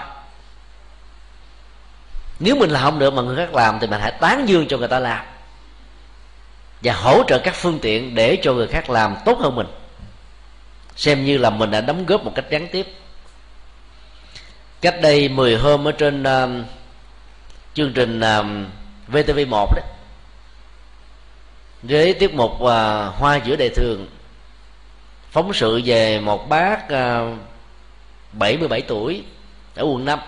Nếu 2.40 2.56
mình 2.56 2.70
làm 2.70 2.82
không 2.82 2.98
được 2.98 3.14
mà 3.14 3.22
người 3.22 3.36
khác 3.36 3.54
làm 3.54 3.78
thì 3.80 3.86
mình 3.86 4.00
hãy 4.00 4.12
tán 4.20 4.48
dương 4.48 4.66
cho 4.68 4.78
người 4.78 4.88
ta 4.88 4.98
làm 4.98 5.24
và 6.82 6.92
hỗ 6.92 7.22
trợ 7.28 7.38
các 7.38 7.54
phương 7.54 7.78
tiện 7.82 8.14
để 8.14 8.38
cho 8.42 8.52
người 8.52 8.66
khác 8.66 8.90
làm 8.90 9.16
tốt 9.24 9.38
hơn 9.38 9.56
mình. 9.56 9.66
Xem 10.96 11.24
như 11.24 11.38
là 11.38 11.50
mình 11.50 11.70
đã 11.70 11.80
đóng 11.80 12.06
góp 12.06 12.24
một 12.24 12.32
cách 12.34 12.44
gián 12.50 12.68
tiếp. 12.68 12.86
Cách 14.80 14.96
đây 15.02 15.28
10 15.28 15.56
hôm 15.56 15.88
ở 15.88 15.92
trên 15.92 16.22
uh, 16.22 16.66
chương 17.74 17.92
trình 17.92 18.20
uh, 18.20 18.46
VTV1 19.12 19.66
đấy 19.74 19.84
với 21.82 22.14
tiết 22.14 22.34
mục 22.34 22.52
uh, 22.52 22.68
hoa 23.14 23.36
giữa 23.44 23.56
đời 23.56 23.68
thường 23.68 24.06
phóng 25.30 25.52
sự 25.52 25.80
về 25.84 26.20
một 26.20 26.48
bác 26.48 26.88
à, 26.88 27.20
uh, 27.20 27.38
77 28.32 28.80
tuổi 28.80 29.24
ở 29.74 29.84
quận 29.84 30.04
5 30.04 30.18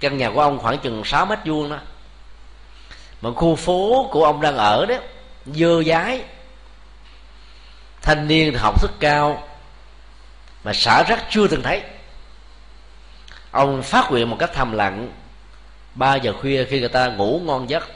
căn 0.00 0.16
nhà 0.16 0.30
của 0.30 0.40
ông 0.40 0.58
khoảng 0.58 0.78
chừng 0.78 1.04
6 1.04 1.26
mét 1.26 1.38
vuông 1.44 1.70
đó. 1.70 1.78
Mà 3.20 3.30
khu 3.30 3.54
phố 3.54 4.08
của 4.10 4.24
ông 4.24 4.40
đang 4.40 4.56
ở 4.56 4.86
đấy 4.86 4.98
dơ 5.54 5.82
dái. 5.82 6.24
Thanh 8.02 8.28
niên 8.28 8.54
học 8.54 8.80
thức 8.80 8.90
cao 9.00 9.48
mà 10.64 10.72
xả 10.72 11.02
rác 11.08 11.24
chưa 11.30 11.48
từng 11.48 11.62
thấy. 11.62 11.82
Ông 13.50 13.82
phát 13.82 14.10
nguyện 14.10 14.30
một 14.30 14.36
cách 14.38 14.50
thầm 14.54 14.72
lặng. 14.72 15.12
Ba 15.94 16.14
giờ 16.14 16.32
khuya 16.40 16.64
khi 16.64 16.80
người 16.80 16.88
ta 16.88 17.06
ngủ 17.06 17.40
ngon 17.44 17.70
giấc, 17.70 17.88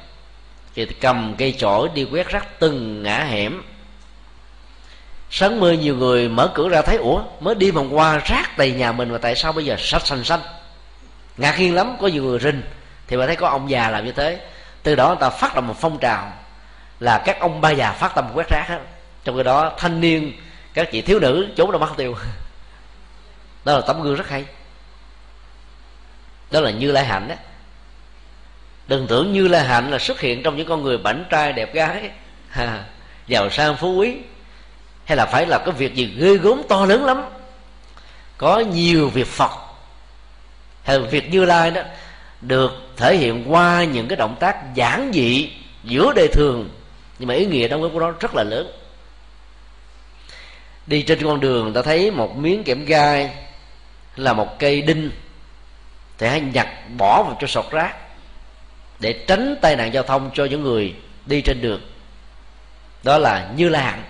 thì 0.74 0.86
cầm 0.86 1.34
cây 1.38 1.54
chổi 1.58 1.88
đi 1.94 2.04
quét 2.04 2.28
rác 2.28 2.46
từng 2.58 3.02
ngã 3.02 3.24
hẻm. 3.24 3.62
Sáng 5.30 5.60
mưa 5.60 5.72
nhiều 5.72 5.96
người 5.96 6.28
mở 6.28 6.50
cửa 6.54 6.68
ra 6.68 6.82
thấy, 6.82 6.96
ủa, 6.96 7.22
mới 7.40 7.54
đi 7.54 7.70
vòng 7.70 7.96
qua 7.96 8.18
rác 8.18 8.58
đầy 8.58 8.72
nhà 8.72 8.92
mình 8.92 9.08
mà 9.12 9.18
tại 9.18 9.36
sao 9.36 9.52
bây 9.52 9.64
giờ 9.64 9.76
sạch 9.78 10.06
xanh 10.06 10.24
xanh? 10.24 10.40
Ngạc 11.36 11.58
nhiên 11.58 11.74
lắm, 11.74 11.96
có 12.00 12.06
nhiều 12.06 12.24
người 12.24 12.38
rinh 12.38 12.62
thì 13.06 13.16
mà 13.16 13.26
thấy 13.26 13.36
có 13.36 13.48
ông 13.48 13.70
già 13.70 13.90
làm 13.90 14.04
như 14.04 14.12
thế. 14.12 14.40
Từ 14.82 14.94
đó 14.94 15.08
người 15.08 15.16
ta 15.20 15.30
phát 15.30 15.54
động 15.54 15.66
một 15.68 15.76
phong 15.80 15.98
trào 15.98 16.32
là 17.02 17.18
các 17.18 17.40
ông 17.40 17.60
ba 17.60 17.70
già 17.70 17.92
phát 17.92 18.14
tâm 18.14 18.30
quét 18.34 18.48
rác 18.48 18.64
hết. 18.68 18.78
Trong 19.24 19.36
khi 19.36 19.42
đó 19.42 19.72
thanh 19.78 20.00
niên 20.00 20.32
các 20.74 20.88
chị 20.92 21.02
thiếu 21.02 21.18
nữ 21.20 21.48
trốn 21.56 21.70
đâu 21.72 21.80
mất 21.80 21.90
tiêu. 21.96 22.16
Đó 23.64 23.74
là 23.74 23.80
tấm 23.86 24.02
gương 24.02 24.14
rất 24.14 24.28
hay. 24.28 24.44
Đó 26.50 26.60
là 26.60 26.70
như 26.70 26.92
lai 26.92 27.04
hạnh 27.04 27.28
đó. 27.28 27.34
Đừng 28.86 29.06
tưởng 29.06 29.32
như 29.32 29.48
lai 29.48 29.64
hạnh 29.64 29.90
là 29.90 29.98
xuất 29.98 30.20
hiện 30.20 30.42
trong 30.42 30.56
những 30.56 30.68
con 30.68 30.82
người 30.82 30.98
bảnh 30.98 31.24
trai 31.30 31.52
đẹp 31.52 31.74
gái 31.74 32.10
ha, 32.48 32.84
giàu 33.26 33.50
sang 33.50 33.76
phú 33.76 33.94
quý 33.94 34.16
hay 35.04 35.16
là 35.16 35.26
phải 35.26 35.46
là 35.46 35.58
cái 35.58 35.74
việc 35.74 35.94
gì 35.94 36.14
ghê 36.18 36.36
gớm 36.36 36.62
to 36.68 36.86
lớn 36.86 37.04
lắm. 37.04 37.24
Có 38.38 38.58
nhiều 38.58 39.08
việc 39.08 39.26
phật 39.26 39.50
hay 40.84 40.98
là 40.98 41.06
việc 41.06 41.30
như 41.30 41.44
lai 41.44 41.70
đó 41.70 41.82
được 42.40 42.72
thể 42.96 43.16
hiện 43.16 43.52
qua 43.52 43.84
những 43.84 44.08
cái 44.08 44.16
động 44.16 44.36
tác 44.40 44.74
giản 44.74 45.10
dị 45.14 45.50
giữa 45.84 46.12
đời 46.16 46.28
thường 46.28 46.68
nhưng 47.22 47.28
mà 47.28 47.34
ý 47.34 47.46
nghĩa 47.46 47.68
đóng 47.68 47.82
góp 47.82 47.92
của 47.92 48.00
nó 48.00 48.10
rất 48.20 48.34
là 48.34 48.42
lớn. 48.42 48.72
Đi 50.86 51.02
trên 51.02 51.22
con 51.22 51.40
đường 51.40 51.72
ta 51.72 51.82
thấy 51.82 52.10
một 52.10 52.36
miếng 52.36 52.64
kẽm 52.64 52.84
gai 52.84 53.30
là 54.16 54.32
một 54.32 54.58
cây 54.58 54.82
đinh. 54.82 55.10
Thì 56.18 56.26
hãy 56.26 56.40
nhặt 56.40 56.68
bỏ 56.98 57.22
vào 57.22 57.36
cho 57.40 57.46
sọt 57.46 57.70
rác 57.70 57.96
để 58.98 59.12
tránh 59.26 59.56
tai 59.60 59.76
nạn 59.76 59.92
giao 59.92 60.02
thông 60.02 60.30
cho 60.34 60.44
những 60.44 60.62
người 60.62 60.94
đi 61.26 61.40
trên 61.40 61.60
đường. 61.60 61.80
Đó 63.02 63.18
là 63.18 63.50
như 63.56 63.68
là 63.68 63.80
hạnh. 63.80 64.04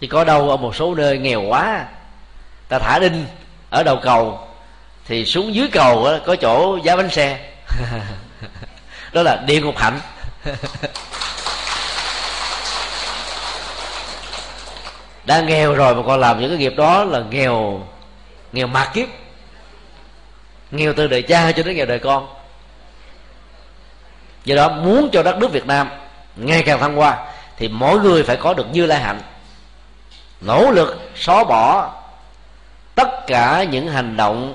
Thì 0.00 0.06
có 0.06 0.24
đâu 0.24 0.50
ở 0.50 0.56
một 0.56 0.76
số 0.76 0.94
nơi 0.94 1.18
nghèo 1.18 1.42
quá 1.42 1.86
ta 2.68 2.78
thả 2.78 2.98
đinh 2.98 3.26
ở 3.70 3.82
đầu 3.82 4.00
cầu 4.02 4.48
thì 5.06 5.24
xuống 5.24 5.54
dưới 5.54 5.68
cầu 5.72 6.04
đó, 6.04 6.18
có 6.26 6.36
chỗ 6.36 6.78
giá 6.84 6.96
bánh 6.96 7.10
xe. 7.10 7.50
Đó 9.12 9.22
là 9.22 9.42
địa 9.46 9.60
ngục 9.60 9.78
hạnh. 9.78 10.00
đã 15.26 15.40
nghèo 15.40 15.74
rồi 15.74 15.94
mà 15.94 16.02
còn 16.06 16.20
làm 16.20 16.40
những 16.40 16.50
cái 16.50 16.58
nghiệp 16.58 16.74
đó 16.76 17.04
là 17.04 17.22
nghèo 17.30 17.86
nghèo 18.52 18.66
mạt 18.66 18.88
kiếp. 18.94 19.08
Nghèo 20.70 20.92
từ 20.92 21.06
đời 21.06 21.22
cha 21.22 21.52
cho 21.52 21.62
đến 21.62 21.76
nghèo 21.76 21.86
đời 21.86 21.98
con. 21.98 22.26
Do 24.44 24.56
đó 24.56 24.68
muốn 24.68 25.08
cho 25.12 25.22
đất 25.22 25.38
nước 25.38 25.52
việt 25.52 25.66
nam 25.66 25.90
ngày 26.36 26.62
càng 26.62 26.80
thăng 26.80 26.96
hoa 26.96 27.26
thì 27.56 27.68
mỗi 27.68 28.00
người 28.00 28.22
phải 28.22 28.36
có 28.36 28.54
được 28.54 28.66
như 28.72 28.86
lai 28.86 29.00
hạnh. 29.00 29.20
Nỗ 30.40 30.70
lực 30.70 31.10
xóa 31.16 31.44
bỏ 31.44 31.92
tất 32.94 33.26
cả 33.26 33.64
những 33.70 33.88
hành 33.88 34.16
động 34.16 34.54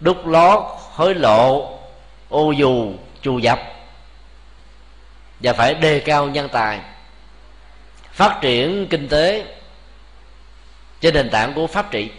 đúc 0.00 0.26
lót, 0.26 0.62
hối 0.94 1.14
lộ, 1.14 1.78
ô 2.28 2.50
dù 2.50 2.92
trù 3.22 3.38
dập 3.38 3.60
và 5.40 5.52
phải 5.52 5.74
đề 5.74 6.00
cao 6.00 6.26
nhân 6.26 6.48
tài 6.48 6.80
phát 8.20 8.38
triển 8.40 8.86
kinh 8.90 9.08
tế 9.08 9.44
trên 11.00 11.14
nền 11.14 11.30
tảng 11.30 11.54
của 11.54 11.66
pháp 11.66 11.90
trị. 11.90 12.10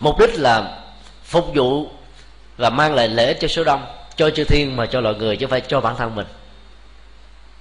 Mục 0.00 0.18
đích 0.18 0.30
là 0.34 0.78
phục 1.24 1.50
vụ 1.54 1.90
và 2.56 2.70
mang 2.70 2.94
lại 2.94 3.08
lễ 3.08 3.34
cho 3.40 3.48
số 3.48 3.64
đông 3.64 3.86
cho 4.16 4.30
chư 4.30 4.44
thiên 4.44 4.76
mà 4.76 4.86
cho 4.86 5.00
loài 5.00 5.14
người 5.14 5.36
chứ 5.36 5.46
không 5.46 5.50
phải 5.50 5.60
cho 5.60 5.80
bản 5.80 5.96
thân 5.96 6.14
mình. 6.14 6.26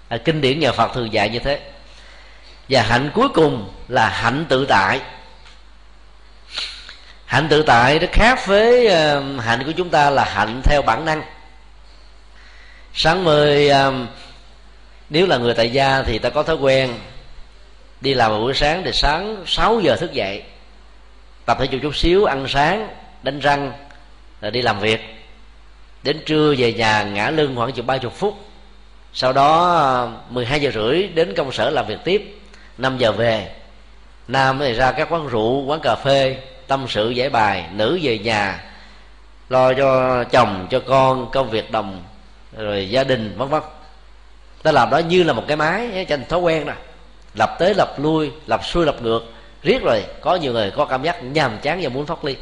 À, 0.09 0.17
kinh 0.17 0.41
điển 0.41 0.59
nhà 0.59 0.71
phật 0.71 0.93
thường 0.93 1.13
dạy 1.13 1.29
như 1.29 1.39
thế. 1.39 1.59
Và 2.69 2.81
hạnh 2.81 3.11
cuối 3.13 3.29
cùng 3.29 3.73
là 3.87 4.09
hạnh 4.09 4.45
tự 4.49 4.65
tại. 4.65 5.01
Hạnh 7.25 7.47
tự 7.49 7.61
tại 7.61 7.99
nó 7.99 8.07
khác 8.11 8.47
với 8.47 8.87
um, 8.87 9.39
hạnh 9.39 9.63
của 9.65 9.71
chúng 9.71 9.89
ta 9.89 10.09
là 10.09 10.25
hạnh 10.25 10.61
theo 10.63 10.81
bản 10.81 11.05
năng. 11.05 11.21
Sáng 12.93 13.23
mười 13.23 13.69
um, 13.69 14.07
nếu 15.09 15.27
là 15.27 15.37
người 15.37 15.53
tại 15.53 15.69
gia 15.69 16.01
thì 16.01 16.19
ta 16.19 16.29
có 16.29 16.43
thói 16.43 16.55
quen 16.55 16.93
đi 18.01 18.13
làm 18.13 18.31
vào 18.31 18.39
buổi 18.39 18.53
sáng 18.53 18.81
thì 18.85 18.91
sáng 18.93 19.43
6 19.45 19.79
giờ 19.79 19.95
thức 19.95 20.13
dậy, 20.13 20.43
tập 21.45 21.57
thể 21.59 21.65
dục 21.65 21.81
chút 21.83 21.95
xíu, 21.95 22.25
ăn 22.25 22.45
sáng, 22.47 22.89
đánh 23.23 23.39
răng, 23.39 23.71
rồi 24.41 24.51
đi 24.51 24.61
làm 24.61 24.79
việc. 24.79 24.99
Đến 26.03 26.19
trưa 26.25 26.55
về 26.57 26.73
nhà 26.73 27.03
ngã 27.03 27.29
lưng 27.29 27.55
khoảng 27.55 27.73
chừng 27.73 27.87
ba 27.87 27.97
chục 27.97 28.13
phút. 28.15 28.37
Sau 29.13 29.33
đó 29.33 29.75
ờ, 29.75 30.11
12 30.29 30.61
giờ 30.61 30.71
rưỡi 30.73 31.07
đến 31.07 31.33
công 31.35 31.51
sở 31.51 31.69
làm 31.69 31.85
việc 31.87 31.97
tiếp. 32.03 32.39
5 32.77 32.97
giờ 32.97 33.11
về, 33.11 33.51
nam 34.27 34.59
thì 34.59 34.73
ra 34.73 34.91
các 34.91 35.07
quán 35.11 35.27
rượu, 35.27 35.63
quán 35.65 35.79
cà 35.79 35.95
phê, 35.95 36.37
tâm 36.67 36.85
sự 36.89 37.09
giải 37.09 37.29
bài. 37.29 37.65
Nữ 37.73 37.99
về 38.01 38.19
nhà, 38.19 38.63
lo 39.49 39.73
cho 39.73 40.23
chồng, 40.23 40.67
cho 40.69 40.79
con, 40.79 41.31
công 41.31 41.49
việc 41.49 41.71
đồng, 41.71 42.03
rồi 42.57 42.89
gia 42.89 43.03
đình, 43.03 43.33
vân 43.37 43.49
vân 43.49 43.61
ta 44.67 44.71
làm 44.71 44.89
đó 44.89 44.97
như 44.97 45.23
là 45.23 45.33
một 45.33 45.43
cái 45.47 45.57
máy, 45.57 46.05
cho 46.09 46.17
thành 46.17 46.25
thói 46.25 46.39
quen 46.39 46.65
rồi 46.65 46.75
lập 47.33 47.55
tới 47.59 47.73
lập 47.73 47.93
lui, 47.97 48.31
lập 48.47 48.61
xuôi 48.65 48.85
lập 48.85 48.95
ngược. 49.01 49.21
Riết 49.63 49.81
rồi, 49.83 50.05
có 50.21 50.35
nhiều 50.35 50.53
người 50.53 50.71
có 50.71 50.85
cảm 50.85 51.03
giác 51.03 51.23
nhàm 51.23 51.57
chán 51.61 51.79
và 51.81 51.89
muốn 51.89 52.05
thoát 52.05 52.25
ly. 52.25 52.35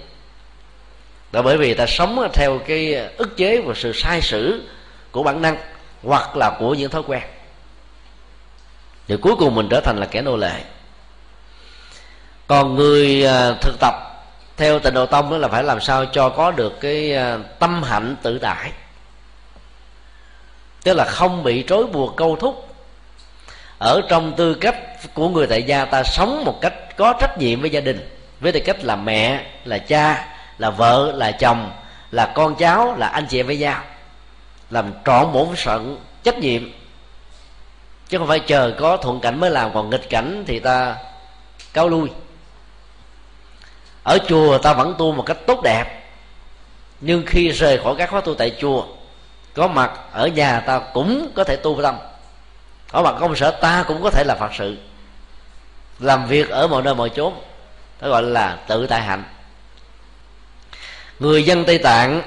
Là 1.32 1.42
bởi 1.42 1.58
vì 1.58 1.74
ta 1.74 1.86
sống 1.86 2.30
theo 2.34 2.60
cái 2.68 2.94
ức 3.18 3.38
chế 3.38 3.62
và 3.62 3.74
sự 3.76 3.94
sai 3.94 4.22
sử 4.22 4.62
của 5.12 5.24
bản 5.24 5.42
năng 5.42 5.58
hoặc 6.04 6.38
là 6.38 6.58
của 6.60 6.74
những 6.74 6.92
thói 6.92 7.02
quen. 7.08 7.22
Thì 9.08 9.18
cuối 9.22 9.36
cùng 9.40 9.56
mình 9.56 9.68
trở 9.70 9.82
thành 9.82 9.98
là 9.98 10.06
kẻ 10.06 10.22
nô 10.22 10.38
lệ. 10.38 10.62
Còn 12.48 12.76
người 12.76 13.26
à, 13.26 13.54
thực 13.62 13.76
tập 13.80 13.94
theo 14.58 14.80
tịnh 14.80 14.94
độ 14.94 15.06
tông 15.06 15.32
đó 15.32 15.38
là 15.38 15.48
phải 15.48 15.64
làm 15.64 15.82
sao 15.82 16.06
cho 16.06 16.30
có 16.30 16.52
được 16.52 16.80
cái 16.82 17.16
à, 17.16 17.38
tâm 17.60 17.84
hạnh 17.84 18.16
tự 18.22 18.40
tại 18.40 18.72
tức 20.86 20.94
là 20.94 21.06
không 21.06 21.44
bị 21.44 21.64
trói 21.68 21.84
buộc 21.84 22.16
câu 22.16 22.36
thúc. 22.36 22.68
Ở 23.78 24.02
trong 24.10 24.34
tư 24.36 24.54
cách 24.54 24.76
của 25.14 25.30
người 25.30 25.48
tại 25.48 25.64
gia, 25.64 25.86
ta 25.86 26.04
sống 26.04 26.46
một 26.46 26.62
cách 26.62 26.74
có 26.98 27.14
trách 27.20 27.38
nhiệm 27.38 27.62
với 27.62 27.70
gia 27.70 27.80
đình. 27.82 28.10
Với 28.40 28.52
tư 28.52 28.60
cách 28.66 28.84
là 28.84 28.96
mẹ, 28.96 29.46
là 29.64 29.78
cha, 29.78 30.28
là 30.58 30.70
vợ, 30.70 31.12
là 31.16 31.32
chồng, 31.32 31.72
là 32.12 32.32
con 32.36 32.56
cháu, 32.56 32.96
là 32.98 33.08
anh 33.08 33.26
chị 33.30 33.40
em 33.40 33.48
với 33.48 33.58
nhau. 33.58 33.84
Làm 34.70 34.94
trọn 35.06 35.32
bổn 35.34 35.56
phận 35.56 36.00
trách 36.24 36.40
nhiệm. 36.40 36.72
Chứ 38.10 38.18
không 38.18 38.28
phải 38.28 38.40
chờ 38.40 38.74
có 38.80 38.98
thuận 38.98 39.20
cảnh 39.20 39.40
mới 39.40 39.50
làm, 39.50 39.74
còn 39.74 39.90
nghịch 39.90 40.10
cảnh 40.10 40.44
thì 40.48 40.60
ta 40.60 40.96
cáo 41.74 41.90
lui. 41.90 42.10
Ở 44.04 44.18
chùa 44.28 44.58
ta 44.58 44.74
vẫn 44.74 44.96
tu 44.98 45.12
một 45.12 45.24
cách 45.26 45.38
tốt 45.48 45.62
đẹp. 45.64 46.04
Nhưng 47.02 47.24
khi 47.26 47.50
rời 47.50 47.78
khỏi 47.84 47.96
các 47.98 48.10
khóa 48.10 48.22
tu 48.22 48.34
tại 48.34 48.56
chùa 48.60 48.86
có 49.56 49.68
mặt 49.68 49.92
ở 50.12 50.28
nhà 50.28 50.60
ta 50.60 50.80
cũng 50.94 51.32
có 51.36 51.44
thể 51.44 51.56
tu 51.56 51.80
tâm. 51.84 51.98
Có 52.92 53.02
mặt 53.02 53.16
công 53.20 53.36
sở 53.36 53.52
ta 53.52 53.84
cũng 53.88 54.04
có 54.04 54.10
thể 54.10 54.24
là 54.24 54.36
phật 54.36 54.52
sự. 54.58 54.78
Làm 56.00 56.28
việc 56.28 56.50
ở 56.50 56.68
mọi 56.68 56.84
nơi 56.84 56.96
mọi 56.96 57.10
chốn. 57.10 57.34
Đó 58.02 58.10
gọi 58.10 58.24
là 58.24 58.58
tự 58.68 58.88
tại 58.88 59.02
hạnh. 59.02 59.24
Người 61.20 61.44
dân 61.44 61.66
tây 61.66 61.78
tạng 61.78 62.22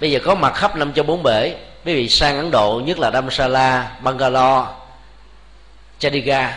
bây 0.00 0.10
giờ 0.10 0.20
có 0.24 0.34
mặt 0.34 0.54
khắp 0.54 0.76
năm 0.76 0.92
châu 0.92 1.04
bốn 1.04 1.22
bể. 1.22 1.56
Quý 1.84 1.94
vị 1.94 2.08
sang 2.08 2.36
ấn 2.36 2.50
độ 2.50 2.82
nhất 2.84 2.98
là 2.98 3.10
damsala 3.10 3.96
Bangalore, 4.00 4.70
Chandigarh 5.98 6.54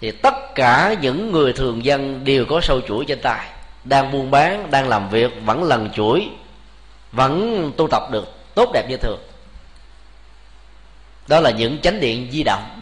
thì 0.00 0.10
tất 0.10 0.54
cả 0.54 0.94
những 1.00 1.32
người 1.32 1.52
thường 1.52 1.84
dân 1.84 2.24
đều 2.24 2.44
có 2.44 2.60
sâu 2.60 2.80
chuỗi 2.88 3.04
trên 3.08 3.20
tay. 3.20 3.46
Đang 3.84 4.12
buôn 4.12 4.30
bán 4.30 4.70
đang 4.70 4.88
làm 4.88 5.08
việc 5.08 5.32
vẫn 5.44 5.64
lần 5.64 5.90
chuỗi 5.90 6.28
vẫn 7.12 7.72
tu 7.76 7.88
tập 7.88 8.02
được 8.10 8.24
tốt 8.54 8.70
đẹp 8.72 8.86
như 8.88 8.96
thường. 8.96 9.18
Đó 11.26 11.40
là 11.40 11.50
những 11.50 11.80
chánh 11.80 12.00
điện 12.00 12.28
di 12.32 12.42
động. 12.42 12.80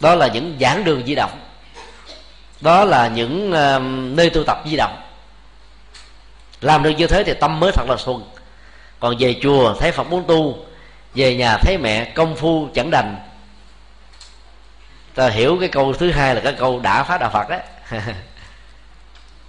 Đó 0.00 0.14
là 0.14 0.26
những 0.26 0.56
giảng 0.60 0.84
đường 0.84 1.06
di 1.06 1.14
động. 1.14 1.40
Đó 2.60 2.84
là 2.84 3.08
những 3.08 3.50
uh, 3.50 3.82
nơi 4.16 4.30
tu 4.30 4.44
tập 4.44 4.58
di 4.66 4.76
động. 4.76 5.02
Làm 6.60 6.82
được 6.82 6.90
như 6.90 7.06
thế 7.06 7.24
thì 7.24 7.34
tâm 7.34 7.60
mới 7.60 7.72
thật 7.72 7.84
là 7.88 7.96
thuần. 8.04 8.20
Còn 9.00 9.16
về 9.18 9.36
chùa 9.42 9.74
thấy 9.74 9.92
phật 9.92 10.04
muốn 10.04 10.24
tu 10.26 10.58
về 11.14 11.36
nhà 11.36 11.56
thấy 11.56 11.78
mẹ 11.78 12.04
công 12.04 12.36
phu 12.36 12.68
chẳng 12.74 12.90
đành. 12.90 13.16
Ta 15.14 15.28
hiểu 15.28 15.56
cái 15.60 15.68
câu 15.68 15.92
thứ 15.92 16.10
hai 16.10 16.34
là 16.34 16.40
cái 16.40 16.52
câu 16.52 16.80
đã 16.80 17.02
phá 17.02 17.18
đạo 17.18 17.30
phật 17.30 17.48
đấy. 17.48 17.60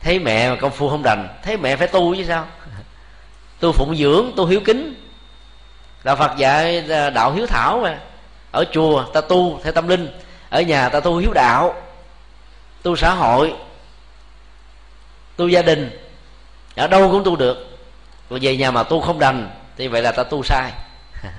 thấy 0.02 0.20
mẹ 0.20 0.50
mà 0.50 0.56
công 0.56 0.72
phu 0.72 0.90
không 0.90 1.04
đành 1.04 1.28
thấy 1.44 1.58
mẹ 1.58 1.76
phải 1.76 1.88
tu 1.88 2.16
chứ 2.16 2.26
sao? 2.28 2.48
Tu 3.60 3.72
phụng 3.72 3.96
dưỡng 3.96 4.32
tu 4.36 4.46
hiếu 4.46 4.62
kính. 4.66 4.94
Đạo 6.04 6.16
phật 6.16 6.38
dạy 6.38 6.84
à, 6.90 7.10
đạo 7.10 7.32
hiếu 7.32 7.46
thảo 7.48 7.80
mà. 7.84 8.00
Ở 8.52 8.66
chùa, 8.72 9.04
ta 9.04 9.22
tu 9.22 9.60
theo 9.64 9.74
tâm 9.74 9.88
linh. 9.88 10.10
Ở 10.50 10.62
nhà, 10.62 10.90
ta 10.90 11.00
tu 11.00 11.18
hiếu 11.18 11.32
đạo. 11.34 11.76
Tu 12.84 12.96
xã 12.96 13.14
hội. 13.14 13.54
Tu 15.36 15.48
gia 15.48 15.62
đình. 15.62 16.00
Ở 16.76 16.88
đâu 16.88 17.12
cũng 17.12 17.24
tu 17.24 17.36
được. 17.36 17.78
Còn 18.30 18.40
về 18.42 18.58
nhà 18.58 18.72
mà 18.72 18.84
tu 18.84 19.02
không 19.02 19.20
đành, 19.20 19.50
thì 19.78 19.88
vậy 19.88 20.02
là 20.02 20.12
ta 20.12 20.24
tu 20.24 20.44
sai. 20.44 20.72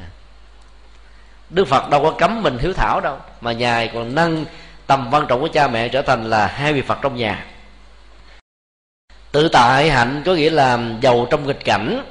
Đức 1.51 1.65
phật 1.69 1.91
đâu 1.91 2.03
có 2.03 2.11
cấm 2.11 2.43
mình 2.43 2.59
hiếu 2.59 2.73
thảo 2.73 3.01
đâu. 3.01 3.17
Mà 3.41 3.53
nhà 3.53 3.87
còn 3.95 4.15
nâng 4.15 4.45
tầm 4.87 5.09
quan 5.11 5.27
trọng 5.27 5.41
của 5.41 5.49
cha 5.53 5.69
mẹ 5.69 5.89
trở 5.89 6.03
thành 6.03 6.31
là 6.31 6.47
hai 6.47 6.73
vị 6.73 6.83
phật 6.83 6.99
trong 7.03 7.17
nhà 7.17 7.47
tự 9.33 9.49
tại 9.49 9.91
hạnh 9.91 10.23
có 10.27 10.35
nghĩa 10.35 10.51
là 10.51 10.79
giàu 11.01 11.27
trong 11.31 11.47
nghịch 11.47 11.65
cảnh, 11.65 12.05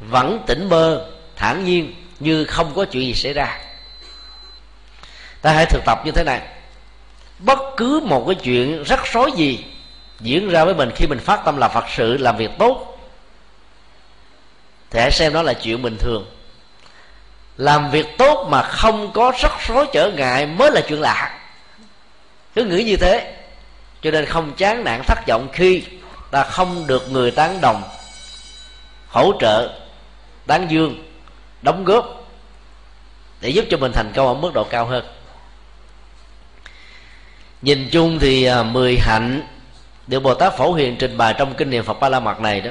vẫn 0.00 0.42
tỉnh 0.46 0.68
bơ, 0.68 1.04
thản 1.36 1.64
nhiên, 1.64 1.94
như 2.20 2.44
không 2.44 2.74
có 2.74 2.84
chuyện 2.84 3.06
gì 3.06 3.14
xảy 3.14 3.32
ra. 3.32 3.58
Ta 5.42 5.52
hãy 5.52 5.66
thực 5.66 5.82
tập 5.86 6.02
như 6.04 6.10
thế 6.10 6.24
này. 6.24 6.40
Bất 7.38 7.58
cứ 7.76 8.00
một 8.04 8.24
cái 8.26 8.34
chuyện 8.34 8.82
rắc 8.82 9.00
rối 9.12 9.32
gì 9.36 9.64
diễn 10.20 10.50
ra 10.50 10.64
với 10.64 10.74
mình 10.74 10.90
khi 10.96 11.06
mình 11.06 11.18
phát 11.18 11.40
tâm 11.44 11.56
là 11.56 11.68
phật 11.68 11.84
sự, 11.96 12.16
làm 12.16 12.36
việc 12.36 12.50
tốt 12.58 12.98
thì 14.90 15.00
hãy 15.00 15.10
xem 15.10 15.32
đó 15.32 15.42
là 15.42 15.52
chuyện 15.52 15.82
bình 15.82 15.96
thường. 16.00 16.26
Làm 17.56 17.90
việc 17.90 18.06
tốt 18.18 18.46
mà 18.50 18.62
không 18.62 19.12
có 19.12 19.32
rắc 19.42 19.52
rối 19.66 19.86
trở 19.92 20.10
ngại 20.10 20.46
mới 20.46 20.70
là 20.70 20.80
chuyện 20.88 21.00
lạ. 21.00 21.38
Cứ 22.54 22.64
nghĩ 22.64 22.84
như 22.84 22.96
thế, 22.96 23.34
cho 24.02 24.10
nên 24.10 24.26
không 24.26 24.52
chán 24.56 24.84
nản 24.84 25.02
thất 25.06 25.18
vọng 25.28 25.48
khi 25.52 25.82
ta 26.30 26.44
không 26.44 26.86
được 26.86 27.10
người 27.10 27.30
tán 27.30 27.60
đồng 27.60 27.82
hỗ 29.08 29.32
trợ 29.40 29.78
tán 30.46 30.66
dương 30.70 31.04
đóng 31.62 31.84
góp 31.84 32.28
để 33.40 33.48
giúp 33.48 33.64
cho 33.70 33.76
mình 33.76 33.92
thành 33.94 34.12
công 34.14 34.26
ở 34.26 34.34
mức 34.34 34.50
độ 34.54 34.64
cao 34.64 34.86
hơn. 34.86 35.04
Nhìn 37.62 37.88
chung 37.92 38.18
thì 38.18 38.44
à, 38.44 38.62
mười 38.62 38.98
hạnh 38.98 39.42
được 40.06 40.20
bồ 40.20 40.34
tát 40.34 40.56
phổ 40.56 40.72
hiền 40.72 40.96
trình 40.98 41.16
bày 41.16 41.34
trong 41.38 41.54
kinh 41.54 41.70
niệm 41.70 41.84
phật 41.84 42.00
ba 42.00 42.08
la 42.08 42.20
mật 42.20 42.40
này 42.40 42.60
đó 42.60 42.70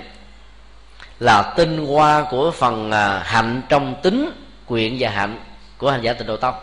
là 1.19 1.53
tinh 1.57 1.85
hoa 1.85 2.25
của 2.31 2.51
phần 2.51 2.91
à, 2.91 3.21
hạnh 3.25 3.61
trong 3.69 3.95
tính 4.03 4.31
quyện 4.65 4.97
và 4.99 5.09
hạnh 5.09 5.39
của 5.77 5.91
hành 5.91 6.01
giả 6.01 6.13
tịnh 6.13 6.27
độ 6.27 6.37
tông. 6.37 6.55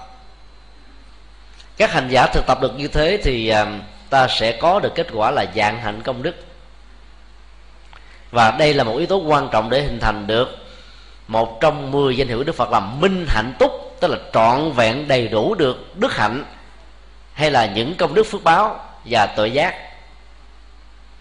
Các 1.76 1.92
hành 1.92 2.08
giả 2.08 2.26
thực 2.26 2.46
tập 2.46 2.58
được 2.62 2.78
như 2.78 2.88
thế 2.88 3.18
thì 3.24 3.48
à, 3.48 3.66
ta 4.10 4.28
sẽ 4.28 4.58
có 4.60 4.80
được 4.80 4.94
kết 4.94 5.06
quả 5.12 5.30
là 5.30 5.46
dạng 5.56 5.80
hạnh 5.80 6.02
công 6.02 6.22
đức 6.22 6.43
và 8.34 8.50
đây 8.50 8.74
là 8.74 8.84
một 8.84 8.96
yếu 8.96 9.06
tố 9.06 9.16
quan 9.16 9.48
trọng 9.52 9.70
để 9.70 9.82
hình 9.82 10.00
thành 10.00 10.26
được 10.26 10.48
một 11.28 11.60
trong 11.60 11.90
mười 11.90 12.16
danh 12.16 12.28
hiệu 12.28 12.38
của 12.38 12.44
đức 12.44 12.54
phật 12.54 12.70
là 12.70 12.80
minh 12.80 13.26
hạnh 13.28 13.52
túc 13.58 13.72
tức 14.00 14.08
là 14.08 14.18
trọn 14.32 14.72
vẹn 14.72 15.08
đầy 15.08 15.28
đủ 15.28 15.54
được 15.54 15.96
đức 15.96 16.16
hạnh 16.16 16.44
hay 17.32 17.50
là 17.50 17.66
những 17.66 17.94
công 17.94 18.14
đức 18.14 18.22
phước 18.22 18.44
báo 18.44 18.80
và 19.04 19.26
tội 19.26 19.50
giác. 19.50 19.74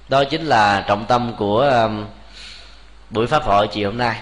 Đó 0.10 0.24
chính 0.24 0.46
là 0.46 0.86
trọng 0.88 1.06
tâm 1.06 1.34
của 1.38 1.60
um, 1.60 2.06
buổi 3.10 3.28
pháp 3.28 3.44
hội 3.44 3.68
chiều 3.68 3.90
hôm 3.90 3.98
nay. 3.98 4.16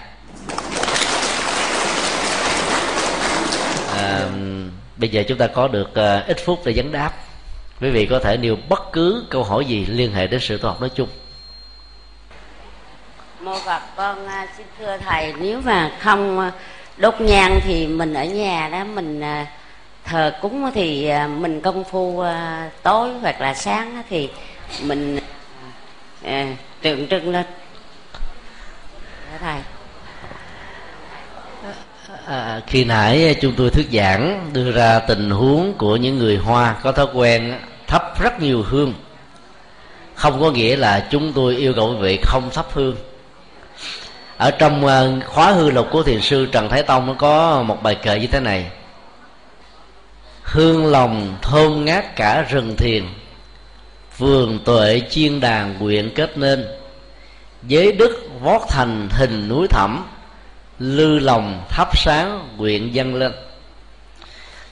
À, 3.96 4.28
bây 4.96 5.08
giờ 5.08 5.22
chúng 5.28 5.38
ta 5.38 5.46
có 5.46 5.68
được 5.68 5.90
uh, 5.90 6.26
ít 6.26 6.36
phút 6.44 6.62
để 6.64 6.72
vấn 6.76 6.92
đáp. 6.92 7.12
Quý 7.80 7.90
vị 7.90 8.06
có 8.06 8.18
thể 8.18 8.36
nêu 8.36 8.56
bất 8.68 8.92
cứ 8.92 9.24
câu 9.30 9.44
hỏi 9.44 9.64
gì 9.64 9.86
liên 9.86 10.12
hệ 10.12 10.26
đến 10.26 10.40
sự 10.40 10.58
tu 10.58 10.68
học 10.68 10.80
nói 10.80 10.90
chung 10.94 11.08
mô 13.42 13.58
phật 13.58 13.80
con 13.96 14.26
à, 14.26 14.46
xin 14.56 14.66
thưa 14.78 14.96
thầy 14.96 15.34
nếu 15.40 15.60
mà 15.64 15.90
không 16.00 16.38
à, 16.38 16.52
đốt 16.96 17.20
nhang 17.20 17.60
thì 17.64 17.86
mình 17.86 18.14
ở 18.14 18.24
nhà 18.24 18.68
đó 18.72 18.84
mình 18.84 19.20
à, 19.20 19.46
thờ 20.04 20.32
cúng 20.42 20.70
thì 20.74 21.10
mình 21.38 21.60
công 21.60 21.84
phu 21.84 22.24
tối 22.82 23.10
hoặc 23.22 23.40
là 23.40 23.54
sáng 23.54 24.02
thì 24.10 24.30
mình 24.82 25.18
tượng 26.82 27.08
trưng 27.08 27.32
lên. 27.32 27.46
Thầy. 29.40 29.58
À, 32.26 32.60
khi 32.66 32.84
nãy 32.84 33.36
chúng 33.40 33.54
tôi 33.56 33.70
thuyết 33.70 33.86
giảng 33.92 34.50
đưa 34.52 34.72
ra 34.72 34.98
tình 34.98 35.30
huống 35.30 35.74
của 35.78 35.96
những 35.96 36.18
người 36.18 36.36
hoa 36.36 36.76
có 36.82 36.92
thói 36.92 37.06
quen 37.14 37.58
thắp 37.86 38.22
rất 38.22 38.40
nhiều 38.40 38.62
hương. 38.62 38.94
Không 40.14 40.40
có 40.40 40.50
nghĩa 40.50 40.76
là 40.76 41.06
chúng 41.10 41.32
tôi 41.32 41.56
yêu 41.56 41.72
cầu 41.76 41.88
quý 41.88 41.96
vị 42.02 42.18
không 42.22 42.50
thắp 42.50 42.66
hương 42.72 42.96
ở 44.36 44.50
trong 44.50 44.86
ờ, 44.86 45.12
khóa 45.26 45.52
hư 45.52 45.70
lục 45.70 45.86
của 45.90 46.02
thiền 46.02 46.20
sư 46.20 46.46
trần 46.52 46.68
thái 46.68 46.82
tông 46.82 47.06
nó 47.06 47.14
có 47.18 47.62
một 47.62 47.82
bài 47.82 47.94
kệ 47.94 48.18
như 48.18 48.26
thế 48.26 48.40
này. 48.40 48.66
Hương 50.42 50.86
lòng 50.86 51.36
thơm 51.42 51.84
ngát 51.84 52.16
cả 52.16 52.42
rừng 52.42 52.76
thiền, 52.76 53.04
vườn 54.18 54.58
tuệ 54.64 55.00
chiên 55.10 55.40
đàn 55.40 55.78
quyện 55.78 56.12
kết 56.14 56.38
nên. 56.38 56.66
Giới 57.62 57.92
đức 57.92 58.28
vót 58.40 58.60
thành 58.68 59.08
hình 59.10 59.48
núi 59.48 59.66
thẳm, 59.70 60.06
lư 60.78 61.18
lòng 61.18 61.64
thắp 61.68 61.98
sáng 61.98 62.48
quyện 62.58 62.90
dâng 62.90 63.14
lên. 63.14 63.32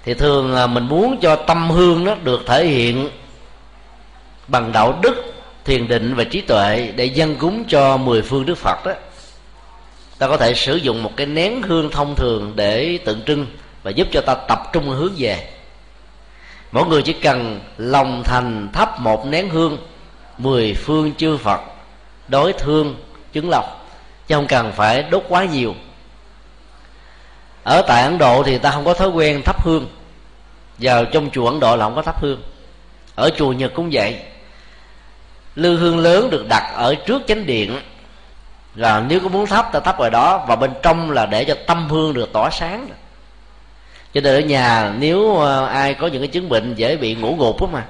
Thì 0.04 0.14
thường 0.14 0.52
là 0.52 0.66
mình 0.66 0.84
muốn 0.84 1.18
cho 1.20 1.36
tâm 1.36 1.70
hương 1.70 2.04
nó 2.04 2.14
được 2.14 2.40
thể 2.46 2.66
hiện 2.66 3.10
bằng 4.48 4.72
đạo 4.72 4.98
đức, 5.02 5.34
thiền 5.64 5.88
định 5.88 6.14
và 6.14 6.24
trí 6.24 6.40
tuệ 6.40 6.92
để 6.96 7.04
dân 7.04 7.36
cúng 7.36 7.64
cho 7.68 7.96
mười 7.96 8.22
phương 8.22 8.46
đức 8.46 8.58
phật 8.58 8.86
đó 8.86 8.92
ta 10.20 10.28
có 10.28 10.36
thể 10.36 10.54
sử 10.54 10.76
dụng 10.76 11.02
một 11.02 11.12
cái 11.16 11.26
nén 11.26 11.62
hương 11.62 11.90
thông 11.90 12.14
thường 12.14 12.52
để 12.56 12.98
tượng 13.04 13.22
trưng 13.22 13.46
và 13.82 13.90
giúp 13.90 14.08
cho 14.12 14.20
ta 14.20 14.34
tập 14.34 14.58
trung 14.72 14.88
hướng 14.88 15.12
về. 15.16 15.48
Mỗi 16.72 16.86
người 16.86 17.02
chỉ 17.02 17.12
cần 17.12 17.60
lòng 17.76 18.22
thành 18.24 18.68
thắp 18.72 19.00
một 19.00 19.26
nén 19.26 19.48
hương 19.48 19.78
mười 20.38 20.74
phương 20.74 21.14
chư 21.14 21.36
phật 21.36 21.60
đối 22.28 22.52
thương 22.52 22.96
chứng 23.32 23.50
lọc, 23.50 23.86
chứ 24.26 24.34
không 24.34 24.46
cần 24.46 24.72
phải 24.72 25.02
đốt 25.02 25.24
quá 25.28 25.44
nhiều. 25.44 25.74
Ở 27.62 27.82
tại 27.88 28.02
ấn 28.02 28.18
độ 28.18 28.42
thì 28.42 28.58
ta 28.58 28.70
không 28.70 28.84
có 28.84 28.94
thói 28.94 29.08
quen 29.08 29.42
thắp 29.44 29.64
hương. 29.64 29.86
Vào 30.78 31.04
trong 31.04 31.30
chùa 31.30 31.46
ấn 31.46 31.60
độ 31.60 31.76
là 31.76 31.84
không 31.84 31.96
có 31.96 32.02
thắp 32.02 32.22
hương. 32.22 32.42
Ở 33.14 33.30
chùa 33.36 33.52
nhật 33.52 33.72
cũng 33.74 33.88
vậy. 33.92 34.16
Lư 35.54 35.76
hương 35.76 35.98
lớn 35.98 36.30
được 36.30 36.46
đặt 36.48 36.72
ở 36.74 36.94
trước 36.94 37.22
chánh 37.28 37.46
điện 37.46 37.80
là 38.80 39.04
nếu 39.08 39.20
có 39.20 39.28
muốn 39.28 39.46
thắp, 39.46 39.72
ta 39.72 39.80
thắp 39.80 39.98
ngoài 39.98 40.10
đó, 40.10 40.44
và 40.48 40.56
bên 40.56 40.70
trong 40.82 41.10
là 41.10 41.26
để 41.26 41.44
cho 41.44 41.54
tâm 41.66 41.88
hương 41.88 42.14
được 42.14 42.32
tỏa 42.32 42.50
sáng. 42.50 42.88
Cho 44.14 44.20
nên 44.20 44.34
ở 44.34 44.40
nhà, 44.40 44.92
nếu 44.98 45.36
ờ, 45.36 45.66
ai 45.66 45.94
có 45.94 46.06
những 46.06 46.22
cái 46.22 46.28
chứng 46.28 46.48
bệnh 46.48 46.74
dễ 46.74 46.96
bị 46.96 47.14
ngủ 47.14 47.36
gục 47.38 47.62
á 47.62 47.68
mà, 47.72 47.84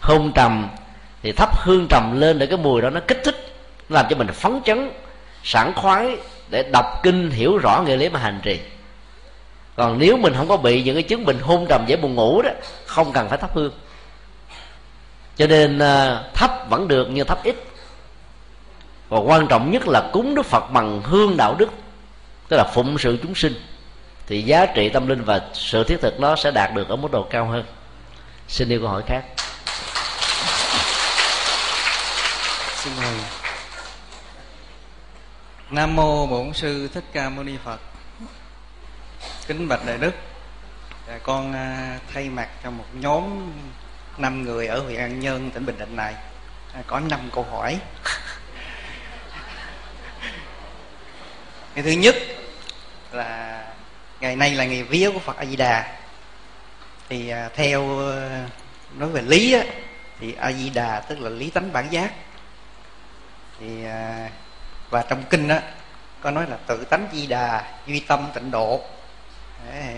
hôn 0.00 0.32
trầm, 0.34 0.68
thì 1.22 1.32
thắp 1.32 1.58
hương 1.58 1.86
trầm 1.90 2.20
lên 2.20 2.38
để 2.38 2.46
cái 2.46 2.58
mùi 2.58 2.82
đó 2.82 2.90
nó 2.90 3.00
kích 3.00 3.20
thích, 3.24 3.54
nó 3.88 3.94
làm 3.94 4.06
cho 4.10 4.16
mình 4.16 4.26
phấn 4.26 4.60
chấn, 4.64 4.90
sảng 5.44 5.72
khoái, 5.74 6.16
để 6.50 6.62
đọc 6.72 7.00
kinh, 7.02 7.30
hiểu 7.30 7.58
rõ 7.58 7.82
nghĩa 7.86 7.96
lý 7.96 8.08
mà 8.08 8.20
hành 8.20 8.40
trì. 8.42 8.60
Còn 9.76 9.98
nếu 9.98 10.16
mình 10.16 10.34
không 10.36 10.48
có 10.48 10.56
bị 10.56 10.82
những 10.82 10.94
cái 10.94 11.02
chứng 11.02 11.24
bệnh 11.24 11.38
hôn 11.38 11.66
trầm 11.68 11.84
dễ 11.86 11.96
buồn 11.96 12.14
ngủ 12.14 12.42
đó, 12.42 12.50
không 12.86 13.12
cần 13.12 13.28
phải 13.28 13.38
thắp 13.38 13.54
hương. 13.54 13.72
Cho 15.36 15.46
nên 15.46 15.78
ờ, 15.78 16.24
thấp 16.34 16.50
vẫn 16.68 16.88
được, 16.88 17.06
nhưng 17.10 17.26
thấp 17.26 17.38
ít 17.44 17.56
và 19.08 19.18
quan 19.18 19.46
trọng 19.48 19.70
nhất 19.70 19.88
là 19.88 20.10
cúng 20.12 20.34
đức 20.34 20.46
phật 20.46 20.70
bằng 20.70 21.02
hương 21.04 21.36
đạo 21.36 21.54
đức 21.58 21.68
tức 22.48 22.56
là 22.56 22.64
phụng 22.64 22.98
sự 22.98 23.18
chúng 23.22 23.34
sinh. 23.34 23.54
Thì 24.26 24.42
giá 24.42 24.66
trị 24.66 24.88
tâm 24.88 25.06
linh 25.06 25.24
và 25.24 25.40
sự 25.52 25.84
thiết 25.84 26.00
thực 26.00 26.20
nó 26.20 26.36
sẽ 26.36 26.50
đạt 26.50 26.74
được 26.74 26.88
ở 26.88 26.96
mức 26.96 27.08
độ 27.12 27.26
cao 27.30 27.46
hơn. 27.46 27.64
Xin 28.48 28.68
yêu 28.68 28.80
câu 28.80 28.88
hỏi 28.88 29.02
khác. 29.06 29.22
Xin 32.76 32.92
mời. 32.96 33.14
Nam 35.70 35.96
mô 35.96 36.26
bổn 36.26 36.52
sư 36.52 36.88
thích 36.94 37.04
ca 37.12 37.28
mâu 37.28 37.44
ni 37.44 37.52
phật. 37.64 37.80
Kính 39.46 39.68
bạch 39.68 39.86
đại 39.86 39.98
đức. 39.98 40.14
Dạ, 41.08 41.18
con 41.22 41.52
à, 41.52 41.98
thay 42.14 42.28
mặt 42.28 42.48
cho 42.64 42.70
một 42.70 42.84
nhóm 42.92 43.52
năm 44.18 44.42
người 44.42 44.66
ở 44.66 44.80
huyện 44.80 45.00
an 45.00 45.20
nhơn 45.20 45.50
tỉnh 45.50 45.66
bình 45.66 45.78
định 45.78 45.96
này 45.96 46.14
à, 46.74 46.82
có 46.86 47.00
năm 47.00 47.20
câu 47.34 47.46
hỏi. 47.50 47.78
Ngày 51.74 51.84
thứ 51.84 51.90
nhất 51.90 52.16
là 53.12 53.64
ngày 54.20 54.36
nay 54.36 54.50
là 54.50 54.64
ngày 54.64 54.82
vía 54.82 55.10
của 55.10 55.18
phật 55.18 55.36
a 55.36 55.44
di 55.44 55.56
đà 55.56 55.98
thì 57.08 57.28
à, 57.28 57.48
theo 57.54 58.08
à, 58.10 58.48
nói 58.94 59.08
về 59.08 59.22
lý 59.22 59.52
á, 59.52 59.64
thì 60.20 60.34
a 60.34 60.52
di 60.52 60.70
đà 60.70 61.00
tức 61.00 61.20
là 61.20 61.30
lý 61.30 61.50
tánh 61.50 61.72
bản 61.72 61.86
giác. 61.90 62.12
Thì 63.60 63.84
à, 63.84 64.30
và 64.90 65.02
trong 65.02 65.22
kinh 65.30 65.48
đó 65.48 65.58
có 66.20 66.30
nói 66.30 66.46
là 66.50 66.56
tự 66.66 66.84
tánh 66.84 67.08
di 67.12 67.26
đà 67.26 67.72
duy 67.86 68.00
tâm 68.00 68.28
tịnh 68.34 68.50
độ. 68.50 68.80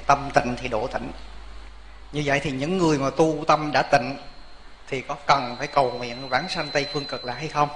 Tâm 0.06 0.30
tịnh 0.34 0.56
thì 0.56 0.68
độ 0.68 0.86
tịnh. 0.86 1.12
Như 2.12 2.22
vậy 2.24 2.40
thì 2.40 2.50
những 2.50 2.78
người 2.78 2.98
mà 2.98 3.10
tu 3.10 3.44
tâm 3.46 3.72
đã 3.72 3.82
tịnh 3.82 4.16
thì 4.88 5.00
có 5.00 5.16
cần 5.26 5.56
phải 5.58 5.66
cầu 5.66 5.92
nguyện 5.92 6.28
vãng 6.28 6.48
sanh 6.48 6.68
tây 6.68 6.86
phương 6.92 7.04
cực 7.04 7.24
lạc 7.24 7.34
hay 7.34 7.48
không? 7.48 7.68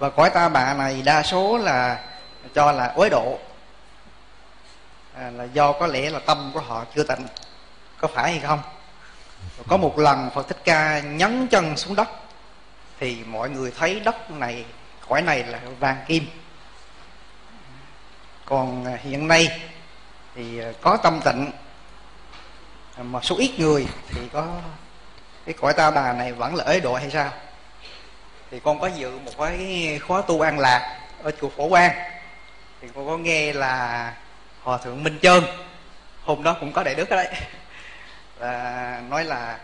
Và 0.00 0.10
cõi 0.10 0.30
ta 0.30 0.48
bà 0.48 0.74
này 0.74 1.02
đa 1.02 1.22
số 1.22 1.58
là 1.58 2.00
cho 2.54 2.72
là 2.72 2.86
uế 2.86 3.08
độ. 3.08 3.38
À, 5.14 5.30
là 5.30 5.44
do 5.44 5.72
có 5.72 5.86
lẽ 5.86 6.10
là 6.10 6.18
tâm 6.18 6.50
của 6.54 6.60
họ 6.60 6.84
chưa 6.94 7.02
tịnh. 7.02 7.26
Có 7.98 8.08
phải 8.08 8.30
hay 8.30 8.40
không? 8.40 8.60
Có 9.68 9.76
một 9.76 9.98
lần 9.98 10.30
phật 10.34 10.48
thích 10.48 10.58
ca 10.64 11.00
nhấn 11.00 11.46
chân 11.48 11.76
xuống 11.76 11.96
đất 11.96 12.08
thì 13.00 13.24
mọi 13.26 13.50
người 13.50 13.72
thấy 13.78 14.00
đất 14.00 14.30
này 14.30 14.64
cõi 15.08 15.22
này 15.22 15.44
là 15.44 15.60
vàng 15.78 16.04
kim. 16.06 16.26
Còn 18.44 18.84
à, 18.84 18.98
hiện 19.02 19.28
nay 19.28 19.60
thì 20.34 20.60
à, 20.60 20.72
có 20.80 20.96
tâm 20.96 21.20
tịnh 21.24 21.50
à, 22.96 23.02
mà 23.02 23.20
số 23.22 23.36
ít 23.38 23.58
người 23.58 23.86
thì 24.08 24.20
có 24.32 24.46
cái 25.46 25.54
cõi 25.60 25.72
ta 25.72 25.90
bà 25.90 26.12
này 26.12 26.32
vẫn 26.32 26.54
là 26.54 26.64
ế 26.64 26.80
độ 26.80 26.94
hay 26.94 27.10
sao? 27.10 27.32
Thì 28.50 28.60
con 28.60 28.80
có 28.80 28.86
dự 28.86 29.18
một 29.18 29.32
cái 29.38 30.00
khóa 30.06 30.22
tu 30.22 30.40
an 30.40 30.58
lạc 30.58 30.98
ở 31.22 31.30
chùa 31.40 31.48
phổ 31.48 31.68
quang. 31.68 31.92
Thì 32.80 32.88
con 32.94 33.06
có 33.06 33.18
nghe 33.18 33.52
là 33.52 34.14
hòa 34.62 34.78
thượng 34.78 35.04
minh 35.04 35.18
trơn 35.22 35.44
hôm 36.22 36.42
đó 36.42 36.56
cũng 36.60 36.72
có 36.72 36.82
đại 36.82 36.94
đức 36.94 37.08
ở 37.08 37.16
đấy 37.16 37.28
và 38.38 39.02
nói 39.08 39.24
là 39.24 39.58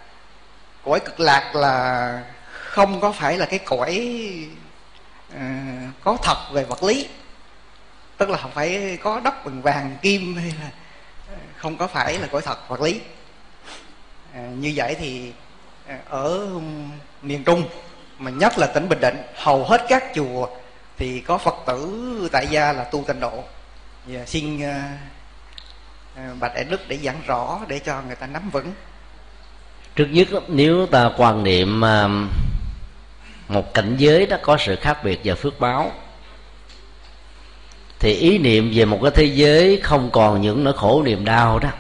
cõi 0.85 1.01
cực 1.01 1.21
lạc 1.21 1.55
là 1.55 2.23
không 2.51 3.01
có 3.01 3.13
phải 3.13 3.39
là 3.39 3.47
cái 3.47 3.59
cõi 3.59 4.11
uh, 5.35 5.41
có 6.05 6.17
thật 6.23 6.37
về 6.53 6.65
vật 6.65 6.83
lý. 6.83 7.09
Tức 8.17 8.31
là 8.31 8.39
không 8.39 8.51
phải 8.51 8.99
có 9.03 9.21
đất 9.21 9.45
bằng 9.45 9.63
vàng 9.63 9.97
kim 10.03 10.37
hay 10.37 10.53
là 10.61 10.71
ờ, 11.29 11.35
không 11.57 11.77
có 11.77 11.87
phải 11.87 12.19
là 12.19 12.27
cõi 12.27 12.43
thật 12.43 12.69
vật 12.69 12.81
lý. 12.81 13.01
À, 14.35 14.41
như 14.41 14.73
vậy 14.77 14.97
thì 14.99 15.33
ở 16.09 16.49
miền 17.23 17.45
trung 17.45 17.69
mà 18.19 18.31
nhất 18.31 18.59
là 18.59 18.67
tỉnh 18.67 18.89
bình 18.89 19.01
định 19.01 19.17
hầu 19.35 19.65
hết 19.65 19.87
các 19.89 20.05
chùa 20.15 20.49
thì 20.99 21.21
có 21.21 21.39
phật 21.39 21.55
tử 21.67 22.29
tại 22.33 22.47
gia 22.51 22.73
là 22.73 22.85
tu 22.85 23.05
tịnh 23.07 23.21
độ. 23.21 23.45
Và 24.07 24.27
xin 24.27 24.57
uh, 24.57 26.41
bạch 26.41 26.55
đại 26.55 26.65
đức 26.65 26.89
để 26.89 26.99
giảng 27.05 27.23
rõ 27.27 27.61
để 27.69 27.79
cho 27.79 28.03
người 28.07 28.17
ta 28.17 28.27
nắm 28.27 28.51
vững. 28.51 28.73
Trước 29.97 30.07
nhất 30.11 30.29
nếu 30.49 30.87
ta 30.87 31.11
quan 31.17 31.45
niệm 31.45 31.83
uh, 31.83 32.11
một 33.49 33.75
cảnh 33.75 33.95
giới 33.99 34.27
đó 34.27 34.37
có 34.43 34.57
sự 34.61 34.77
khác 34.77 35.05
biệt 35.05 35.21
về 35.25 35.35
phước 35.35 35.61
báo 35.61 35.93
thì 37.99 38.15
ý 38.15 38.39
niệm 38.39 38.73
về 38.75 38.85
một 38.85 38.99
cái 39.03 39.11
thế 39.15 39.25
giới 39.25 39.81
không 39.83 40.11
còn 40.13 40.41
những 40.41 40.65
nỗi 40.65 40.75
khổ 40.77 41.03
niềm 41.03 41.25
đau 41.25 41.59
đó 41.59 41.71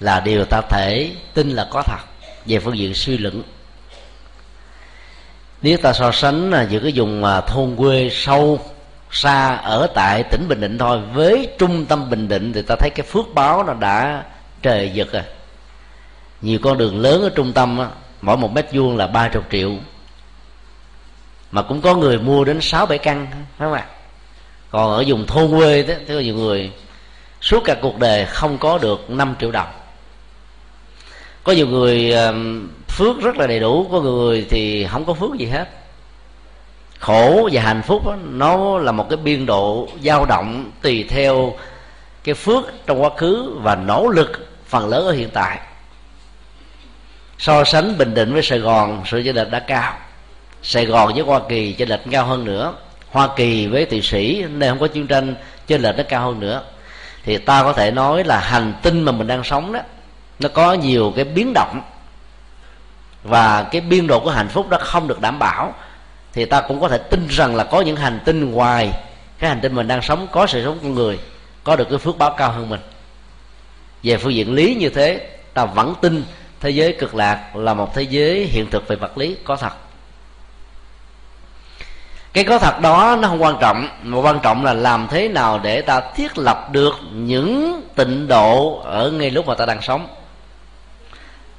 là 0.00 0.20
điều 0.20 0.44
ta 0.44 0.60
thể 0.70 1.10
tin 1.34 1.50
là 1.50 1.68
có 1.70 1.82
thật 1.82 2.00
về 2.46 2.58
phương 2.58 2.78
diện 2.78 2.94
suy 2.94 3.18
luận 3.18 3.42
nếu 5.62 5.76
ta 5.76 5.92
so 5.92 6.12
sánh 6.12 6.50
à, 6.50 6.62
giữa 6.62 6.78
cái 6.78 6.92
vùng 6.94 7.24
à, 7.24 7.40
thôn 7.40 7.76
quê 7.76 8.08
sâu 8.12 8.60
xa 9.10 9.56
ở 9.56 9.86
tại 9.94 10.22
tỉnh 10.22 10.48
bình 10.48 10.60
định 10.60 10.78
thôi 10.78 11.00
với 11.12 11.48
trung 11.58 11.86
tâm 11.86 12.10
bình 12.10 12.28
định 12.28 12.52
thì 12.52 12.62
ta 12.62 12.76
thấy 12.78 12.90
cái 12.94 13.06
phước 13.06 13.34
báo 13.34 13.64
nó 13.64 13.74
đã 13.74 14.24
trời 14.62 14.90
giật 14.94 15.12
rồi. 15.12 15.22
Nhiều 16.40 16.58
con 16.62 16.78
đường 16.78 17.00
lớn 17.00 17.22
ở 17.22 17.30
trung 17.34 17.52
tâm 17.52 17.78
á, 17.78 17.88
mỗi 18.20 18.36
một 18.36 18.52
mét 18.52 18.66
vuông 18.72 18.96
là 18.96 19.06
ba 19.06 19.28
chục 19.28 19.44
triệu. 19.50 19.70
Mà 21.50 21.62
cũng 21.62 21.80
có 21.80 21.94
người 21.94 22.18
mua 22.18 22.44
đến 22.44 22.60
sáu 22.60 22.86
bảy 22.86 22.98
căn 22.98 23.26
phải 23.30 23.42
không 23.58 23.72
ạ? 23.72 23.86
Còn 24.70 24.92
ở 24.92 25.04
vùng 25.06 25.26
thôn 25.26 25.50
quê 25.50 25.82
đó 25.82 25.94
thì 26.06 26.14
có 26.14 26.20
nhiều 26.20 26.34
người 26.34 26.70
suốt 27.40 27.60
cả 27.64 27.76
cuộc 27.82 27.98
đời 27.98 28.26
không 28.26 28.58
có 28.58 28.78
được 28.78 29.10
5 29.10 29.34
triệu 29.40 29.50
đồng 29.50 29.68
có 31.44 31.52
nhiều 31.52 31.66
người 31.66 32.14
phước 32.88 33.20
rất 33.20 33.36
là 33.36 33.46
đầy 33.46 33.60
đủ 33.60 33.88
có 33.92 34.00
người 34.00 34.46
thì 34.50 34.86
không 34.86 35.04
có 35.04 35.14
phước 35.14 35.34
gì 35.38 35.46
hết. 35.46 35.68
Khổ 36.98 37.48
và 37.52 37.62
hạnh 37.62 37.82
phúc 37.82 38.06
đó, 38.06 38.16
nó 38.30 38.78
là 38.78 38.92
một 38.92 39.06
cái 39.10 39.16
biên 39.16 39.46
độ 39.46 39.88
dao 40.04 40.24
động 40.24 40.70
tùy 40.82 41.04
theo 41.08 41.54
cái 42.24 42.34
phước 42.34 42.64
trong 42.86 43.02
quá 43.02 43.10
khứ 43.16 43.58
và 43.62 43.74
nỗ 43.74 44.08
lực 44.08 44.48
phần 44.66 44.88
lớn 44.88 45.06
ở 45.06 45.12
hiện 45.12 45.30
tại. 45.32 45.58
So 47.38 47.64
sánh 47.64 47.98
bình 47.98 48.14
định 48.14 48.32
với 48.32 48.42
sài 48.42 48.58
gòn 48.58 49.02
sự 49.06 49.22
chênh 49.24 49.36
lệch 49.36 49.50
đã 49.50 49.58
cao. 49.58 49.96
Sài 50.62 50.86
gòn 50.86 51.14
với 51.14 51.22
hoa 51.22 51.40
kỳ 51.48 51.72
chênh 51.72 51.88
lệch 51.88 52.00
cao 52.10 52.26
hơn 52.26 52.44
nữa. 52.44 52.74
Hoa 53.10 53.28
kỳ 53.36 53.66
với 53.66 53.86
thụy 53.86 54.02
sĩ 54.02 54.44
nơi 54.48 54.68
không 54.68 54.78
có 54.78 54.86
chiến 54.86 55.06
tranh 55.06 55.34
chênh 55.66 55.82
lệch 55.82 55.96
nó 55.96 56.02
cao 56.08 56.22
hơn 56.22 56.40
nữa. 56.40 56.62
Thì 57.24 57.38
ta 57.38 57.62
có 57.62 57.72
thể 57.72 57.90
nói 57.90 58.24
là 58.24 58.40
hành 58.40 58.72
tinh 58.82 59.02
mà 59.02 59.12
mình 59.12 59.26
đang 59.26 59.44
sống 59.44 59.72
đó 59.72 59.80
nó 60.42 60.48
có 60.48 60.72
nhiều 60.72 61.12
cái 61.16 61.24
biến 61.24 61.52
động. 61.54 61.82
Và 63.22 63.62
cái 63.62 63.80
biên 63.80 64.06
độ 64.06 64.20
của 64.20 64.30
hạnh 64.30 64.48
phúc 64.48 64.68
đó 64.68 64.78
không 64.80 65.08
được 65.08 65.20
đảm 65.20 65.38
bảo. 65.38 65.74
Thì 66.32 66.44
ta 66.44 66.60
cũng 66.60 66.80
có 66.80 66.88
thể 66.88 66.98
tin 66.98 67.26
rằng 67.30 67.56
là 67.56 67.64
có 67.64 67.80
những 67.80 67.96
hành 67.96 68.20
tinh 68.24 68.50
ngoài 68.50 68.92
cái 69.38 69.50
hành 69.50 69.60
tinh 69.60 69.74
mình 69.74 69.88
đang 69.88 70.02
sống, 70.02 70.26
có 70.32 70.46
sự 70.46 70.64
sống 70.64 70.78
con 70.82 70.94
người, 70.94 71.18
có 71.64 71.76
được 71.76 71.88
cái 71.90 71.98
phước 71.98 72.18
báo 72.18 72.34
cao 72.36 72.52
hơn 72.52 72.68
mình. 72.68 72.80
Về 74.02 74.16
phương 74.16 74.34
diện 74.34 74.54
lý 74.54 74.74
như 74.74 74.88
thế, 74.88 75.28
ta 75.54 75.64
vẫn 75.64 75.94
tin 76.00 76.24
thế 76.60 76.70
giới 76.70 76.92
cực 76.92 77.14
lạc 77.14 77.56
là 77.56 77.74
một 77.74 77.94
thế 77.94 78.02
giới 78.02 78.44
hiện 78.44 78.70
thực 78.70 78.88
về 78.88 78.96
vật 78.96 79.18
lý, 79.18 79.36
có 79.44 79.56
thật. 79.56 79.72
Cái 82.32 82.44
có 82.44 82.58
thật 82.58 82.80
đó 82.80 83.16
nó 83.20 83.28
không 83.28 83.42
quan 83.42 83.56
trọng, 83.60 83.88
mà 84.02 84.18
quan 84.20 84.40
trọng 84.40 84.64
là 84.64 84.72
làm 84.72 85.08
thế 85.10 85.28
nào 85.28 85.58
để 85.58 85.80
ta 85.80 86.00
thiết 86.00 86.38
lập 86.38 86.68
được 86.72 86.94
những 87.12 87.82
tịnh 87.94 88.28
độ 88.28 88.80
ở 88.84 89.10
ngay 89.10 89.30
lúc 89.30 89.46
mà 89.46 89.54
ta 89.54 89.66
đang 89.66 89.82
sống 89.82 90.08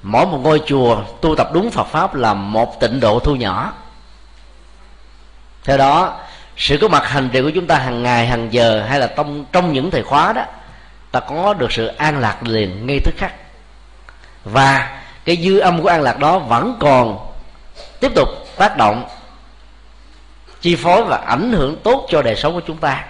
mỗi 0.04 0.26
một 0.26 0.38
ngôi 0.38 0.62
chùa 0.66 1.02
tu 1.22 1.36
tập 1.36 1.50
đúng 1.54 1.72
Phật 1.72 1.88
pháp 1.88 2.16
là 2.16 2.34
một 2.34 2.80
tịnh 2.80 3.00
độ 3.00 3.20
thu 3.20 3.36
nhỏ. 3.36 3.74
Theo 5.63 5.78
đó, 5.78 6.20
sự 6.58 6.78
có 6.82 6.88
mặt 6.88 7.08
hành 7.08 7.30
trì 7.34 7.42
của 7.42 7.52
chúng 7.56 7.68
ta 7.68 7.78
hàng 7.78 8.04
ngày, 8.04 8.28
hàng 8.28 8.54
giờ 8.54 8.86
hay 8.89 9.00
là 9.00 9.08
trong 9.08 9.46
trong 9.52 9.74
những 9.74 9.92
thời 9.92 10.04
khóa 10.04 10.34
đó, 10.34 10.46
ta 11.12 11.20
có 11.20 11.54
được 11.54 11.72
sự 11.72 11.88
an 11.88 12.20
lạc 12.20 12.38
liền 12.44 12.88
ngay 12.88 13.00
tức 13.04 13.13
khắc. 13.18 13.34
Và 14.46 15.02
cái 15.26 15.38
dư 15.44 15.60
âm 15.60 15.82
của 15.82 15.88
an 15.88 16.02
lạc 16.02 16.20
đó 16.20 16.39
vẫn 16.39 16.78
còn 16.80 17.28
tiếp 18.00 18.12
tục 18.16 18.30
tác 18.58 18.78
động, 18.78 19.10
chi 20.62 20.76
phối 20.76 21.04
và 21.04 21.18
ảnh 21.18 21.52
hưởng 21.54 21.78
tốt 21.84 22.08
cho 22.10 22.22
đời 22.22 22.36
sống 22.36 22.54
của 22.54 22.62
chúng 22.68 22.78
ta. 22.78 23.06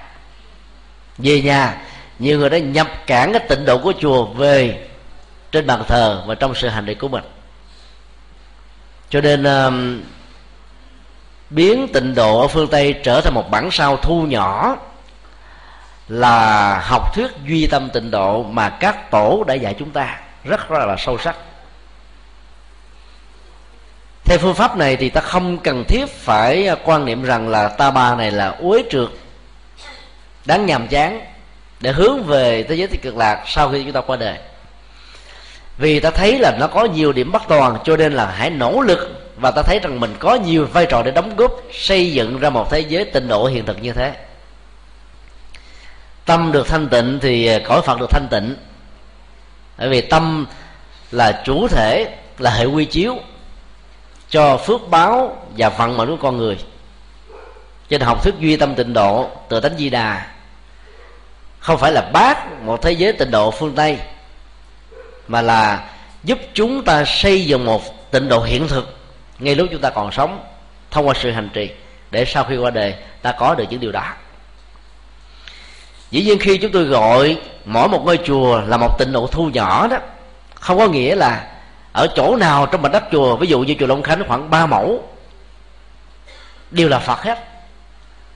Về 1.17 1.41
nhà, 1.41 1.77
nhiều 2.19 2.39
người 2.39 2.49
đã 2.49 2.58
nhập 2.58 2.88
cản 3.08 3.34
cái 3.34 3.41
tịnh 3.49 3.65
độ 3.65 3.77
của 3.77 3.93
chùa 3.99 4.25
về 4.25 4.88
trên 5.53 5.67
bàn 5.67 5.83
thờ 5.87 6.23
và 6.27 6.35
trong 6.35 6.55
sự 6.55 6.67
hành 6.67 6.85
trì 6.85 6.93
của 6.93 7.07
mình. 7.07 7.23
Cho 9.09 9.21
nên 9.21 9.43
uh, 9.43 9.73
biến 11.49 11.87
tịnh 11.93 12.15
độ 12.15 12.41
ở 12.41 12.47
phương 12.47 12.67
tây 12.67 12.99
trở 13.03 13.21
thành 13.21 13.33
một 13.33 13.51
bản 13.51 13.71
sao 13.71 13.97
thu 13.97 14.21
nhỏ 14.21 14.75
là 16.07 16.79
học 16.79 17.15
thuyết 17.15 17.31
duy 17.45 17.67
tâm 17.67 17.89
tịnh 17.89 18.11
độ 18.11 18.43
mà 18.43 18.69
các 18.69 19.11
tổ 19.11 19.43
đã 19.47 19.53
dạy 19.53 19.75
chúng 19.79 19.89
ta 19.91 20.19
rất 20.43 20.69
rất 20.69 20.85
là 20.85 20.95
sâu 20.97 21.17
sắc. 21.17 21.35
Theo 24.25 24.37
phương 24.37 24.55
pháp 24.55 24.77
này 24.77 24.95
thì 24.95 25.09
ta 25.09 25.21
không 25.21 25.57
cần 25.57 25.83
thiết 25.87 26.05
phải 26.09 26.67
à, 26.67 26.75
quan 26.83 27.05
niệm 27.05 27.23
rằng 27.23 27.49
là 27.49 27.67
ta 27.67 27.91
bà 27.91 28.15
này 28.15 28.31
là 28.31 28.49
uế 28.49 28.83
trượt 28.89 29.09
đáng 30.45 30.65
nhàm 30.65 30.87
chán 30.87 31.21
để 31.79 31.91
hướng 31.91 32.23
về 32.23 32.63
thế 32.63 32.75
giới 32.75 32.87
cực 32.87 33.17
lạc 33.17 33.43
sau 33.47 33.69
khi 33.69 33.83
chúng 33.83 33.91
ta 33.91 34.01
qua 34.01 34.17
đời 34.17 34.37
vì 35.77 35.99
ta 35.99 36.12
thấy 36.12 36.39
là 36.39 36.57
nó 36.59 36.67
có 36.67 36.86
nhiều 36.86 37.13
điểm 37.13 37.31
bất 37.31 37.41
toàn, 37.47 37.77
cho 37.83 37.97
nên 37.97 38.13
là 38.13 38.25
hãy 38.25 38.49
nỗ 38.49 38.81
lực 38.81 39.31
và 39.38 39.51
ta 39.51 39.62
thấy 39.62 39.79
rằng 39.79 39.99
mình 39.99 40.15
có 40.19 40.36
nhiều 40.36 40.67
vai 40.73 40.86
trò 40.86 41.03
để 41.03 41.12
đóng 41.12 41.36
góp, 41.36 41.51
xây 41.71 42.12
dựng 42.12 42.39
ra 42.39 42.49
một 42.49 42.71
thế 42.71 42.79
giới 42.79 43.05
tịnh 43.05 43.27
độ 43.27 43.45
hiện 43.45 43.65
thực 43.65 43.81
như 43.81 43.93
thế. 43.93 44.13
Tâm 46.25 46.51
được 46.51 46.67
thanh 46.67 46.89
tịnh 46.89 47.19
thì 47.21 47.59
cõi 47.59 47.81
phật 47.81 47.99
được 47.99 48.09
thanh 48.09 48.27
tịnh. 48.31 48.55
Bởi 49.77 49.89
vì 49.89 50.01
tâm 50.01 50.45
là 51.12 51.41
chủ 51.45 51.67
thể, 51.67 52.15
là 52.38 52.51
hệ 52.51 52.65
quy 52.65 52.86
chiếu 52.86 53.15
cho 54.29 54.57
phước 54.57 54.88
báo 54.89 55.45
và 55.57 55.69
vận 55.69 55.97
mệnh 55.97 56.09
của 56.09 56.17
con 56.21 56.38
người. 56.38 56.57
Trên 57.89 58.01
học 58.01 58.23
thuyết 58.23 58.33
duy 58.39 58.57
tâm 58.57 58.75
tịnh 58.75 58.93
độ 58.93 59.29
từ 59.49 59.59
tánh 59.59 59.77
di 59.77 59.89
đà, 59.89 60.27
không 61.59 61.77
phải 61.77 61.91
là 61.91 62.01
bác 62.01 62.62
một 62.62 62.81
thế 62.81 62.91
giới 62.91 63.13
tịnh 63.13 63.31
độ 63.31 63.51
phương 63.51 63.75
tây 63.75 63.99
mà 65.27 65.41
là 65.41 65.89
giúp 66.23 66.39
chúng 66.53 66.83
ta 66.83 67.03
xây 67.05 67.45
dựng 67.45 67.65
một 67.65 68.12
tịnh 68.12 68.29
độ 68.29 68.43
hiện 68.43 68.67
thực 68.67 68.97
ngay 69.39 69.55
lúc 69.55 69.67
chúng 69.71 69.81
ta 69.81 69.89
còn 69.89 70.12
sống 70.12 70.43
thông 70.91 71.07
qua 71.07 71.13
sự 71.17 71.31
hành 71.31 71.49
trì 71.53 71.69
để 72.12 72.25
sau 72.25 72.43
khi 72.43 72.57
qua 72.57 72.71
đời 72.71 72.95
ta 73.21 73.31
có 73.31 73.55
được 73.55 73.65
những 73.69 73.79
điều 73.79 73.91
đó. 73.91 74.03
Dĩ 76.12 76.23
nhiên 76.23 76.39
khi 76.39 76.57
chúng 76.57 76.71
tôi 76.71 76.83
gọi 76.83 77.38
mỗi 77.65 77.88
một 77.88 78.05
ngôi 78.05 78.19
chùa 78.25 78.62
là 78.62 78.77
một 78.77 78.99
tịnh 78.99 79.12
độ 79.12 79.27
thu 79.27 79.49
nhỏ 79.49 79.88
đó, 79.88 79.97
không 80.55 80.77
có 80.77 80.88
nghĩa 80.88 81.15
là 81.15 81.47
ở 81.91 82.07
chỗ 82.15 82.36
nào 82.36 82.65
trong 82.65 82.81
mảnh 82.81 82.91
đất 82.91 83.03
chùa, 83.12 83.36
ví 83.36 83.47
dụ 83.47 83.59
như 83.59 83.75
chùa 83.79 83.88
long 83.88 84.03
khánh 84.03 84.23
khoảng 84.27 84.49
3 84.49 84.65
mẫu, 84.65 85.03
đều 86.71 86.89
là 86.89 86.99
phật 86.99 87.23
hết. 87.23 87.39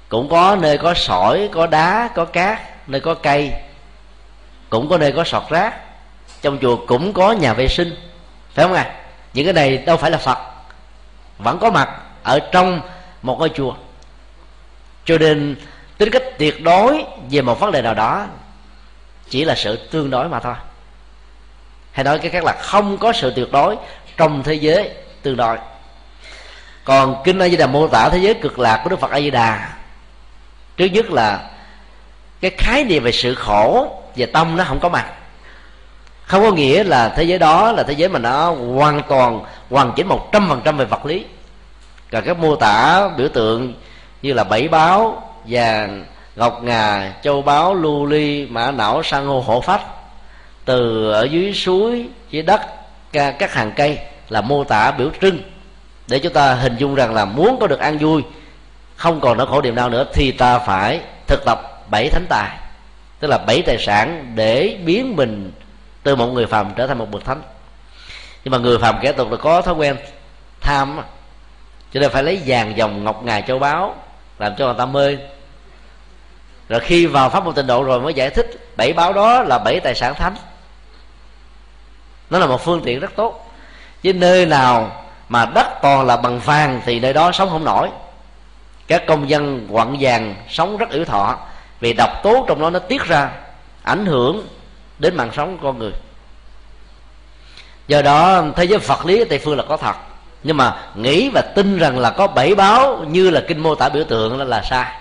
Cũng 0.10 0.30
có 0.30 0.58
nơi 0.62 0.78
có 0.78 0.94
sỏi, 0.94 1.50
có 1.52 1.68
đá, 1.68 2.10
có 2.16 2.26
cát, 2.26 2.60
nơi 2.90 3.02
có 3.02 3.14
cây, 3.14 3.54
cũng 4.70 4.90
có 4.90 4.98
nơi 4.98 5.12
có 5.12 5.24
sọt 5.24 5.44
rác 5.50 5.74
trong 6.42 6.58
chùa 6.62 6.86
cũng 6.88 7.14
có 7.14 7.32
nhà 7.32 7.54
vệ 7.54 7.68
sinh, 7.68 7.96
phải 8.54 8.66
không 8.66 8.74
ạ? 8.74 8.84
À? 8.84 8.94
những 9.38 9.46
cái 9.46 9.54
này 9.54 9.78
đâu 9.78 9.98
phải 9.98 10.12
là 10.12 10.18
phật, 10.18 10.38
vẫn 11.38 11.60
có 11.60 11.70
mặt 11.70 11.90
ở 12.24 12.40
trong 12.52 12.82
một 13.22 13.40
ngôi 13.40 13.50
chùa. 13.50 13.76
Cho 15.06 15.18
nên 15.18 15.56
tính 15.98 16.10
cách 16.12 16.24
tuyệt 16.38 16.64
đối 16.64 17.04
về 17.32 17.42
một 17.42 17.60
vấn 17.60 17.72
đề 17.72 17.82
nào 17.82 17.94
đó 17.94 18.28
chỉ 19.30 19.46
là 19.46 19.56
sự 19.56 19.88
tương 19.92 20.10
đối 20.10 20.30
mà 20.30 20.40
thôi. 20.40 20.56
Hay 21.92 22.04
nói 22.04 22.20
cái 22.20 22.32
khác 22.32 22.44
là 22.44 22.54
không 22.62 22.98
có 22.98 23.14
sự 23.14 23.34
tuyệt 23.36 23.52
đối 23.52 23.78
trong 24.18 24.44
thế 24.44 24.54
giới 24.54 24.90
tương 25.22 25.38
đối. 25.38 25.58
Còn 26.84 27.22
kinh 27.26 27.40
a 27.40 27.50
di 27.50 27.58
đà 27.58 27.68
mô 27.68 27.88
tả 27.88 28.10
thế 28.10 28.18
giới 28.18 28.34
cực 28.34 28.60
lạc 28.60 28.82
của 28.84 28.90
đức 28.90 29.00
phật 29.00 29.12
a 29.12 29.20
di 29.20 29.30
đà, 29.30 29.74
trước 30.78 30.86
nhất 30.86 31.12
là 31.12 31.50
cái 32.42 32.52
khái 32.58 32.84
niệm 32.84 33.04
về 33.04 33.12
sự 33.12 33.36
khổ 33.36 33.94
về 34.16 34.26
tâm 34.26 34.58
nó 34.58 34.64
không 34.64 34.80
có 34.80 34.90
mặt 34.90 35.14
không 36.28 36.44
có 36.44 36.52
nghĩa 36.52 36.84
là 36.84 37.10
thế 37.10 37.24
giới 37.24 37.40
đó 37.40 37.72
là 37.72 37.84
thế 37.84 37.94
giới 37.94 38.10
mà 38.10 38.20
nó 38.20 38.52
hoàn 38.52 39.02
toàn, 39.10 39.42
hoàn 39.70 39.92
chỉnh 39.96 40.08
một 40.08 40.30
trăm 40.32 40.50
phần 40.50 40.62
trăm 40.64 40.78
về 40.78 40.86
vật 40.86 41.06
lý. 41.06 41.26
Cả 42.12 42.22
các 42.22 42.38
mô 42.38 42.56
tả 42.56 43.10
biểu 43.18 43.28
tượng 43.28 43.74
như 44.22 44.34
là 44.34 44.44
bảy 44.44 44.68
báo, 44.68 45.24
vàng, 45.46 46.06
ngọc 46.36 46.64
ngà, 46.64 47.14
châu 47.24 47.42
báu, 47.42 47.74
lưu 47.74 48.06
ly, 48.06 48.46
mã 48.46 48.72
não, 48.72 49.04
san 49.04 49.26
hô, 49.26 49.40
hổ 49.40 49.62
phách. 49.62 49.82
Từ 50.66 51.12
ở 51.12 51.24
dưới 51.24 51.54
suối, 51.54 52.08
dưới 52.30 52.44
đất 52.44 52.62
các 53.12 53.54
hàng 53.54 53.72
cây 53.76 54.00
là 54.30 54.42
mô 54.42 54.64
tả 54.64 54.92
biểu 54.92 55.10
trưng. 55.22 55.40
Để 56.08 56.20
chúng 56.20 56.34
ta 56.34 56.54
hình 56.54 56.76
dung 56.78 56.96
rằng 56.96 57.14
là 57.14 57.26
muốn 57.26 57.58
có 57.60 57.68
được 57.68 57.80
an 57.80 57.98
vui, 57.98 58.24
không 58.96 59.20
còn 59.20 59.38
nỗi 59.38 59.48
khổ 59.48 59.62
niềm 59.62 59.76
đau 59.76 59.90
nữa, 59.90 60.06
thì 60.14 60.32
ta 60.32 60.60
phải 60.60 61.00
thực 61.28 61.46
tập 61.46 61.90
bảy 61.92 62.10
thánh 62.10 62.26
tài. 62.30 62.50
Tức 63.20 63.28
là 63.28 63.38
bảy 63.38 63.62
tài 63.62 63.78
sản 63.78 64.32
để 64.36 64.78
biến 64.86 65.16
mình 65.16 65.52
từ 66.08 66.16
một 66.16 66.28
người 66.28 66.46
phàm 66.46 66.74
trở 66.76 66.88
thành 66.88 66.98
một 66.98 67.12
bậc 67.12 67.26
thánh. 67.26 67.42
Nhưng 68.44 68.52
mà 68.52 68.58
người 68.58 68.78
phàm 68.78 69.00
kẻ 69.02 69.12
tục 69.12 69.32
là 69.32 69.38
có 69.38 69.62
thói 69.62 69.74
quen 69.74 69.98
tham 70.62 71.00
cho 71.94 72.00
nên 72.00 72.10
phải 72.10 72.24
lấy 72.24 72.42
vàng 72.46 72.78
dòng 72.78 73.04
ngọc 73.04 73.24
ngà 73.24 73.42
châu 73.42 73.60
báu 73.60 73.96
làm 74.40 74.56
cho 74.56 74.66
người 74.66 74.76
ta 74.78 74.86
mê. 74.86 75.18
Rồi 76.70 76.80
khi 76.80 77.06
vào 77.06 77.30
pháp 77.30 77.46
môn 77.46 77.56
tịnh 77.56 77.68
độ 77.68 77.84
rồi 77.84 78.00
mới 78.00 78.14
giải 78.14 78.30
thích 78.30 78.70
bảy 78.78 78.94
báo 78.94 79.14
đó 79.14 79.44
là 79.44 79.60
bảy 79.60 79.80
tài 79.80 79.96
sản 79.96 80.16
thánh. 80.16 80.36
Nó 82.30 82.40
là 82.40 82.46
một 82.46 82.62
phương 82.62 82.82
tiện 82.86 83.00
rất 83.00 83.12
tốt. 83.16 83.52
Chứ 84.02 84.14
nơi 84.14 84.46
nào 84.46 85.06
mà 85.30 85.46
đất 85.46 85.68
toàn 85.82 86.06
là 86.06 86.18
bằng 86.18 86.40
vàng 86.40 86.82
thì 86.86 87.00
nơi 87.00 87.14
đó 87.14 87.32
sống 87.32 87.50
không 87.50 87.64
nổi. 87.64 87.90
Các 88.88 89.04
công 89.08 89.30
dân 89.30 89.68
quặng 89.72 89.98
vàng 90.00 90.36
sống 90.50 90.78
rất 90.78 90.90
yếu 90.90 91.06
thọ. 91.06 91.38
Vì 91.80 91.94
độc 91.94 92.24
tố 92.24 92.46
trong 92.48 92.62
đó 92.62 92.70
nó 92.70 92.80
tiết 92.80 93.04
ra, 93.04 93.32
ảnh 93.84 94.06
hưởng 94.06 94.48
đến 95.00 95.16
mạng 95.16 95.32
sống 95.36 95.58
của 95.58 95.64
con 95.64 95.80
người. 95.80 95.94
Do 97.88 98.02
đó, 98.02 98.44
thế 98.56 98.64
giới 98.64 98.80
phật 98.80 99.06
lý 99.06 99.20
ở 99.20 99.26
tây 99.30 99.40
phương 99.40 99.58
là 99.58 99.64
có 99.64 99.78
thật. 99.78 99.96
Nhưng 100.44 100.58
mà 100.58 100.84
nghĩ 100.96 101.30
và 101.34 101.42
tin 101.42 101.78
rằng 101.78 102.00
là 102.00 102.10
có 102.10 102.28
bảy 102.28 102.56
báo 102.56 103.06
như 103.08 103.30
là 103.30 103.44
kinh 103.48 103.60
mô 103.60 103.76
tả 103.76 103.90
biểu 103.90 104.04
tượng 104.04 104.38
là 104.38 104.46
là 104.46 104.62
sai. 104.62 104.92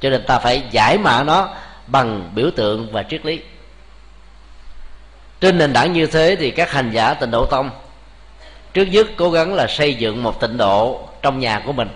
Cho 0.00 0.10
nên 0.10 0.26
ta 0.26 0.38
phải 0.38 0.62
giải 0.70 0.98
mã 0.98 1.22
nó 1.22 1.48
bằng 1.86 2.30
biểu 2.34 2.50
tượng 2.56 2.92
và 2.92 3.02
triết 3.02 3.26
lý. 3.26 3.40
Trên 5.40 5.58
nền 5.58 5.72
tảng 5.72 5.92
như 5.92 6.06
thế 6.06 6.36
thì 6.38 6.50
các 6.50 6.72
hành 6.72 6.90
giả 6.90 7.14
tịnh 7.14 7.30
độ 7.30 7.46
tông 7.46 7.70
trước 8.72 8.84
nhất 8.84 9.06
cố 9.16 9.30
gắng 9.30 9.54
là 9.54 9.66
xây 9.66 9.94
dựng 9.94 10.22
một 10.22 10.40
tịnh 10.40 10.56
độ 10.56 11.08
trong 11.22 11.38
nhà 11.38 11.62
của 11.66 11.72
mình, 11.72 11.88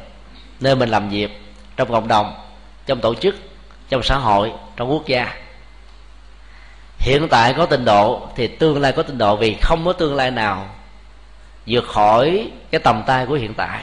nơi 0.60 0.76
mình 0.76 0.88
làm 0.88 1.08
việc, 1.08 1.40
trong 1.76 1.92
cộng 1.92 2.08
đồng, 2.08 2.34
trong 2.86 3.00
tổ 3.00 3.14
chức, 3.14 3.34
trong 3.88 4.02
xã 4.02 4.16
hội, 4.16 4.52
trong 4.76 4.90
quốc 4.90 5.06
gia 5.06 5.34
hiện 6.98 7.28
tại 7.28 7.54
có 7.54 7.66
tịnh 7.66 7.84
độ 7.84 8.28
thì 8.36 8.46
tương 8.46 8.80
lai 8.80 8.92
có 8.92 9.02
tịnh 9.02 9.18
độ 9.18 9.36
vì 9.36 9.56
không 9.62 9.84
có 9.84 9.92
tương 9.92 10.14
lai 10.14 10.30
nào 10.30 10.66
vượt 11.66 11.84
khỏi 11.88 12.50
cái 12.70 12.80
tầm 12.80 13.02
tay 13.06 13.26
của 13.26 13.34
hiện 13.34 13.54
tại. 13.54 13.82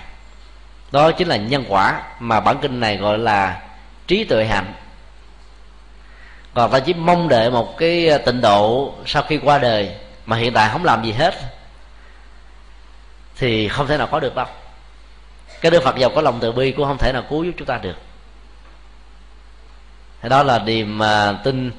Đó 0.91 1.12
chính 1.12 1.28
là 1.28 1.36
nhân 1.36 1.65
quả 1.67 2.04
mà 2.19 2.39
bản 2.39 2.58
kinh 2.62 2.80
này 2.80 2.97
gọi 2.97 3.17
là 3.17 3.62
trí 4.08 4.23
tuệ 4.23 4.45
hạnh. 4.45 4.73
Còn 6.54 6.71
ta 6.71 6.80
chỉ 6.80 6.93
mong 6.93 7.30
đợi 7.30 7.51
một 7.51 7.78
cái 7.78 8.10
tịnh 8.25 8.41
độ 8.41 8.93
sau 9.06 9.23
khi 9.23 9.38
qua 9.38 9.58
đời 9.58 9.95
mà 10.25 10.38
hiện 10.38 10.54
tại 10.54 10.69
không 10.71 10.86
làm 10.86 11.04
gì 11.04 11.12
hết 11.12 11.36
thì 13.36 13.67
không 13.67 13.88
thể 13.88 13.97
nào 13.97 14.08
có 14.08 14.19
được 14.19 14.36
đâu. 14.36 14.45
Cái 15.62 15.71
đức 15.71 15.84
phật 15.84 15.95
giàu 15.97 16.10
có 16.15 16.21
lòng 16.21 16.39
từ 16.41 16.51
bi 16.51 16.71
cũng 16.71 16.86
không 16.86 16.97
thể 16.97 17.12
nào 17.13 17.23
cứu 17.30 17.43
giúp 17.43 17.51
chúng 17.58 17.67
ta 17.67 17.78
được. 17.78 17.95
Đó 20.23 20.43
là 20.43 20.60
niềm 20.60 20.97
mà 20.97 21.39
tin 21.43 21.71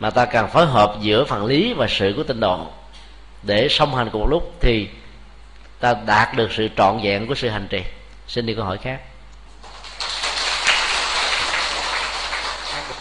mà 0.00 0.10
ta 0.10 0.24
cần 0.24 0.48
phối 0.48 0.66
hợp 0.66 0.96
giữa 1.00 1.24
phần 1.24 1.46
lý 1.46 1.72
và 1.72 1.86
sự 1.90 2.12
của 2.16 2.22
tinh 2.22 2.40
độ 2.40 2.66
để 3.42 3.68
song 3.70 3.94
hành 3.94 4.10
cùng 4.12 4.20
một 4.20 4.28
lúc 4.30 4.52
thì 4.60 4.88
ta 5.80 5.94
đạt 6.06 6.36
được 6.36 6.52
sự 6.52 6.68
trọn 6.76 7.00
vẹn 7.02 7.26
của 7.26 7.34
sự 7.34 7.48
hành 7.48 7.66
trì. 7.70 7.82
Xin 8.28 8.46
đi 8.46 8.54
câu 8.54 8.64
hỏi 8.64 8.78
khác. 8.78 9.00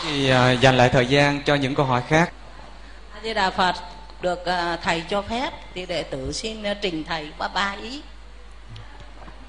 Thì 0.03 0.29
à, 0.29 0.51
dành 0.51 0.77
lại 0.77 0.89
thời 0.89 1.05
gian 1.05 1.43
cho 1.43 1.55
những 1.55 1.75
câu 1.75 1.85
hỏi 1.85 2.01
khác. 2.07 2.31
A 3.13 3.19
di 3.23 3.33
đà 3.33 3.49
phật 3.49 3.75
được 4.21 4.45
à, 4.45 4.77
thầy 4.83 5.03
cho 5.09 5.21
phép 5.21 5.53
thì 5.73 5.85
đệ 5.85 6.03
tử 6.03 6.31
xin 6.31 6.63
à, 6.63 6.73
trình 6.73 7.03
thầy 7.03 7.27
qua 7.37 7.47
ba 7.47 7.75
ý. 7.81 8.01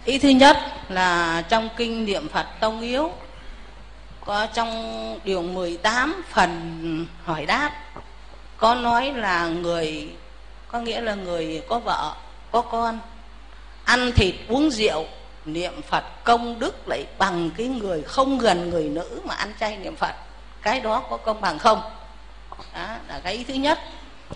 Ý 0.04 0.18
thứ 0.18 0.28
nhất 0.28 0.56
là 0.88 1.42
trong 1.48 1.68
kinh 1.76 2.04
niệm 2.04 2.28
phật 2.28 2.46
tông 2.61 2.80
yếu 2.80 3.12
có 4.29 4.47
trong 4.55 5.21
điều 5.25 5.43
18 5.43 6.23
phần 6.31 7.07
hỏi 7.25 7.47
đáp 7.47 7.73
có 8.57 8.75
nói 8.75 9.12
là 9.12 9.47
người 9.47 10.09
có 10.73 10.81
nghĩa 10.81 11.01
là 11.01 11.14
người 11.14 11.62
có 11.69 11.79
vợ 11.79 12.14
có 12.51 12.61
con 12.61 12.99
ăn 13.85 14.12
thịt 14.12 14.35
uống 14.49 14.71
rượu 14.71 15.07
niệm 15.45 15.83
phật 15.83 16.25
công 16.25 16.59
đức 16.59 16.88
lại 16.88 17.05
bằng 17.19 17.51
cái 17.57 17.67
người 17.67 18.03
không 18.03 18.38
gần 18.38 18.71
người 18.71 18.85
nữ 18.85 19.21
mà 19.25 19.35
ăn 19.35 19.53
chay 19.61 19.77
niệm 19.77 19.97
phật. 19.97 20.14
Cái 20.62 20.81
đó 20.81 21.03
có 21.11 21.17
công 21.17 21.41
bằng 21.41 21.59
không? 21.59 21.81
Đó 22.75 22.87
là 23.09 23.21
cái 23.25 23.33
ý 23.33 23.45
thứ 23.45 23.55
nhất. 23.55 23.79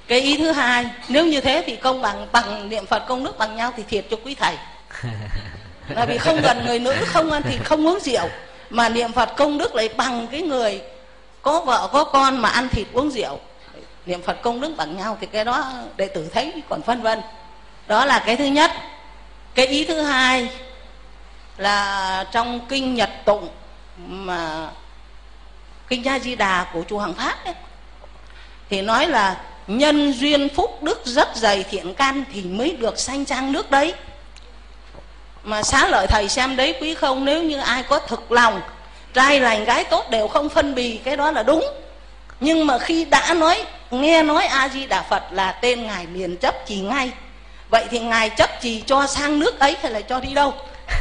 Cái 0.07 0.21
ý 0.21 0.39
thứ 0.39 0.53
hai 0.53 0.87
nếu 1.09 1.27
như 1.27 1.41
thế 1.41 1.63
thì 1.67 1.77
công 1.77 2.03
bằng 2.03 2.29
bằng 2.33 2.69
niệm 2.69 2.87
phật 2.87 3.03
công 3.09 3.25
đức 3.25 3.39
bằng 3.39 3.57
nhau 3.57 3.73
thì 3.77 3.83
thiệt 3.89 4.07
cho 4.11 4.17
quý 4.25 4.35
thầy. 4.35 4.57
Là 5.89 6.07
vì 6.07 6.19
không 6.19 6.41
gần 6.43 6.67
người 6.67 6.79
nữ 6.79 6.95
không 7.07 7.31
ăn 7.31 7.43
thịt 7.43 7.61
không 7.65 7.87
uống 7.87 8.01
rượu 8.01 8.29
mà 8.73 8.89
niệm 8.89 9.13
phật 9.13 9.37
công 9.37 9.59
đức 9.59 9.75
lại 9.75 9.89
bằng 9.97 10.27
cái 10.27 10.43
người 10.43 10.83
có 11.43 11.61
vợ 11.61 11.89
có 11.93 12.05
con 12.05 12.39
mà 12.39 12.49
ăn 12.49 12.69
thịt 12.69 12.87
uống 12.93 13.11
rượu. 13.11 13.41
Niệm 14.07 14.23
phật 14.23 14.43
công 14.43 14.61
đức 14.61 14.73
bằng 14.77 14.97
nhau 14.97 15.19
thì 15.21 15.27
cái 15.27 15.45
đó 15.45 15.73
đệ 15.97 16.09
tử 16.09 16.29
thấy 16.35 16.53
còn 16.69 16.83
phân 16.83 17.03
vân. 17.03 17.21
Đó 17.87 18.05
là 18.05 18.23
cái 18.27 18.37
thứ 18.37 18.45
nhất. 18.45 18.71
Cái 19.55 19.67
ý 19.67 19.85
thứ 19.85 20.03
hai 20.03 20.49
là 21.57 22.27
trong 22.33 22.61
kinh 22.69 22.95
nhật 22.95 23.11
tụng 23.25 23.49
mà 24.07 24.69
kinh 25.89 26.05
gia 26.05 26.19
di 26.19 26.37
đà 26.37 26.67
của 26.73 26.83
chùa 26.89 26.99
hằng 26.99 27.15
phát 27.15 27.45
ấy, 27.45 27.55
thì 28.71 28.83
nói 28.83 29.07
là 29.07 29.41
nhân 29.67 30.13
duyên 30.13 30.49
phúc 30.49 30.83
đức 30.83 31.01
rất 31.05 31.37
dày 31.37 31.63
thiện 31.63 31.95
can 31.95 32.25
thì 32.33 32.43
mới 32.43 32.77
được 32.77 32.99
sanh 32.99 33.25
trang 33.25 33.53
nước 33.53 33.71
đấy 33.71 33.95
mà 35.45 35.63
xá 35.63 35.89
lợi 35.89 36.07
thầy 36.07 36.29
xem 36.29 36.57
đấy 36.57 36.75
quý 36.81 36.95
không 36.95 37.25
nếu 37.25 37.43
như 37.43 37.61
ai 37.61 37.83
có 37.83 37.99
thực 37.99 38.33
lòng 38.33 38.61
trai 39.15 39.41
lành 39.41 39.65
gái 39.65 39.85
tốt 39.85 40.11
đều 40.11 40.29
không 40.29 40.49
phân 40.49 40.75
bì 40.75 40.97
cái 40.97 41.17
đó 41.17 41.31
là 41.31 41.43
đúng. 41.43 41.65
Nhưng 42.41 42.67
mà 42.67 42.79
khi 42.79 43.05
đã 43.05 43.35
nói 43.35 43.65
nghe 43.91 44.23
nói 44.23 44.47
a 44.47 44.69
di 44.69 44.87
đà 44.87 45.03
phật 45.03 45.23
là 45.31 45.53
tên 45.53 45.87
ngài 45.87 46.07
liền 46.07 46.37
chấp 46.37 46.67
trì 46.67 46.77
ngay. 46.77 47.11
Vậy 47.71 47.85
thì 47.91 47.99
ngài 47.99 48.31
chấp 48.31 48.51
trì 48.61 48.83
cho 48.87 49.07
sang 49.07 49.39
nước 49.39 49.61
ấy 49.61 49.77
hay 49.83 49.93
là 49.93 50.01
cho 50.01 50.21
đi 50.21 50.35
đâu? 50.35 50.55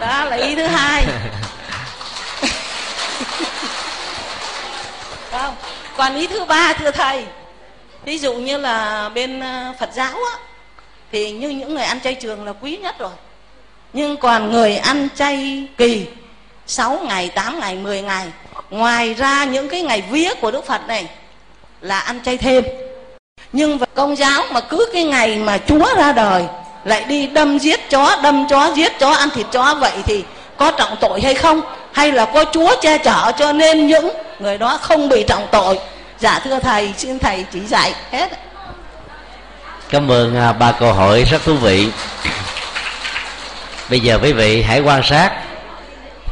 Đó 0.00 0.24
là 0.24 0.36
ý 0.36 0.54
thứ 0.54 0.66
hai. 0.66 1.04
Không 5.30 5.54
còn 5.96 6.14
ý 6.14 6.26
thứ 6.26 6.44
ba 6.44 6.72
thưa 6.72 6.90
thầy. 6.90 7.24
Ví 8.04 8.18
dụ 8.18 8.34
như 8.34 8.58
là 8.58 9.08
bên 9.08 9.40
ờ, 9.40 9.72
phật 9.78 9.90
giáo 9.94 10.14
á 10.32 10.38
thì 11.12 11.30
như 11.30 11.48
những 11.48 11.74
người 11.74 11.84
ăn 11.84 12.00
chay 12.00 12.14
trường 12.14 12.44
là 12.44 12.52
quý 12.60 12.76
nhất 12.76 12.98
rồi 12.98 13.10
nhưng 13.92 14.16
còn 14.16 14.52
người 14.52 14.76
ăn 14.76 15.08
chay 15.16 15.66
kỳ 15.76 16.06
6 16.66 16.98
ngày, 17.08 17.28
8 17.28 17.60
ngày, 17.60 17.74
10 17.74 18.02
ngày 18.02 18.26
Ngoài 18.70 19.14
ra 19.14 19.44
những 19.44 19.68
cái 19.68 19.82
ngày 19.82 20.02
vía 20.10 20.34
của 20.40 20.50
Đức 20.50 20.66
Phật 20.66 20.88
này 20.88 21.06
Là 21.80 21.98
ăn 21.98 22.20
chay 22.24 22.36
thêm. 22.36 22.64
Nhưng 23.52 23.78
công 23.94 24.16
giáo 24.16 24.42
mà 24.50 24.60
cứ 24.60 24.86
cái 24.92 25.04
ngày 25.04 25.36
mà 25.36 25.58
Chúa 25.58 25.94
ra 25.96 26.12
đời 26.12 26.44
Lại 26.84 27.04
đi 27.04 27.26
đâm 27.26 27.58
giết 27.58 27.90
chó, 27.90 28.16
đâm 28.22 28.48
chó, 28.48 28.72
giết 28.74 28.98
chó, 28.98 29.10
ăn 29.10 29.28
thịt 29.30 29.46
chó 29.52 29.74
Vậy 29.80 29.92
thì 30.04 30.24
có 30.56 30.70
trọng 30.70 30.96
tội 31.00 31.20
hay 31.20 31.34
không? 31.34 31.60
Hay 31.92 32.12
là 32.12 32.24
có 32.24 32.44
Chúa 32.52 32.74
che 32.80 32.98
chở 32.98 33.32
cho 33.38 33.52
nên 33.52 33.86
những 33.86 34.10
người 34.38 34.58
đó 34.58 34.78
không 34.82 35.08
bị 35.08 35.22
trọng 35.22 35.46
tội? 35.50 35.78
Dạ 36.18 36.40
thưa 36.44 36.58
Thầy, 36.58 36.94
xin 36.96 37.18
Thầy 37.18 37.44
chỉ 37.52 37.60
dạy 37.60 37.94
hết. 38.10 38.28
Cảm 39.90 40.10
ơn 40.10 40.34
bà 40.34 40.52
ba 40.52 40.72
câu 40.72 40.92
hỏi 40.92 41.24
rất 41.30 41.42
thú 41.44 41.54
vị. 41.54 41.88
Bây 43.90 44.00
giờ 44.00 44.18
quý 44.22 44.32
vị 44.32 44.62
hãy 44.62 44.80
quan 44.80 45.02
sát. 45.02 45.32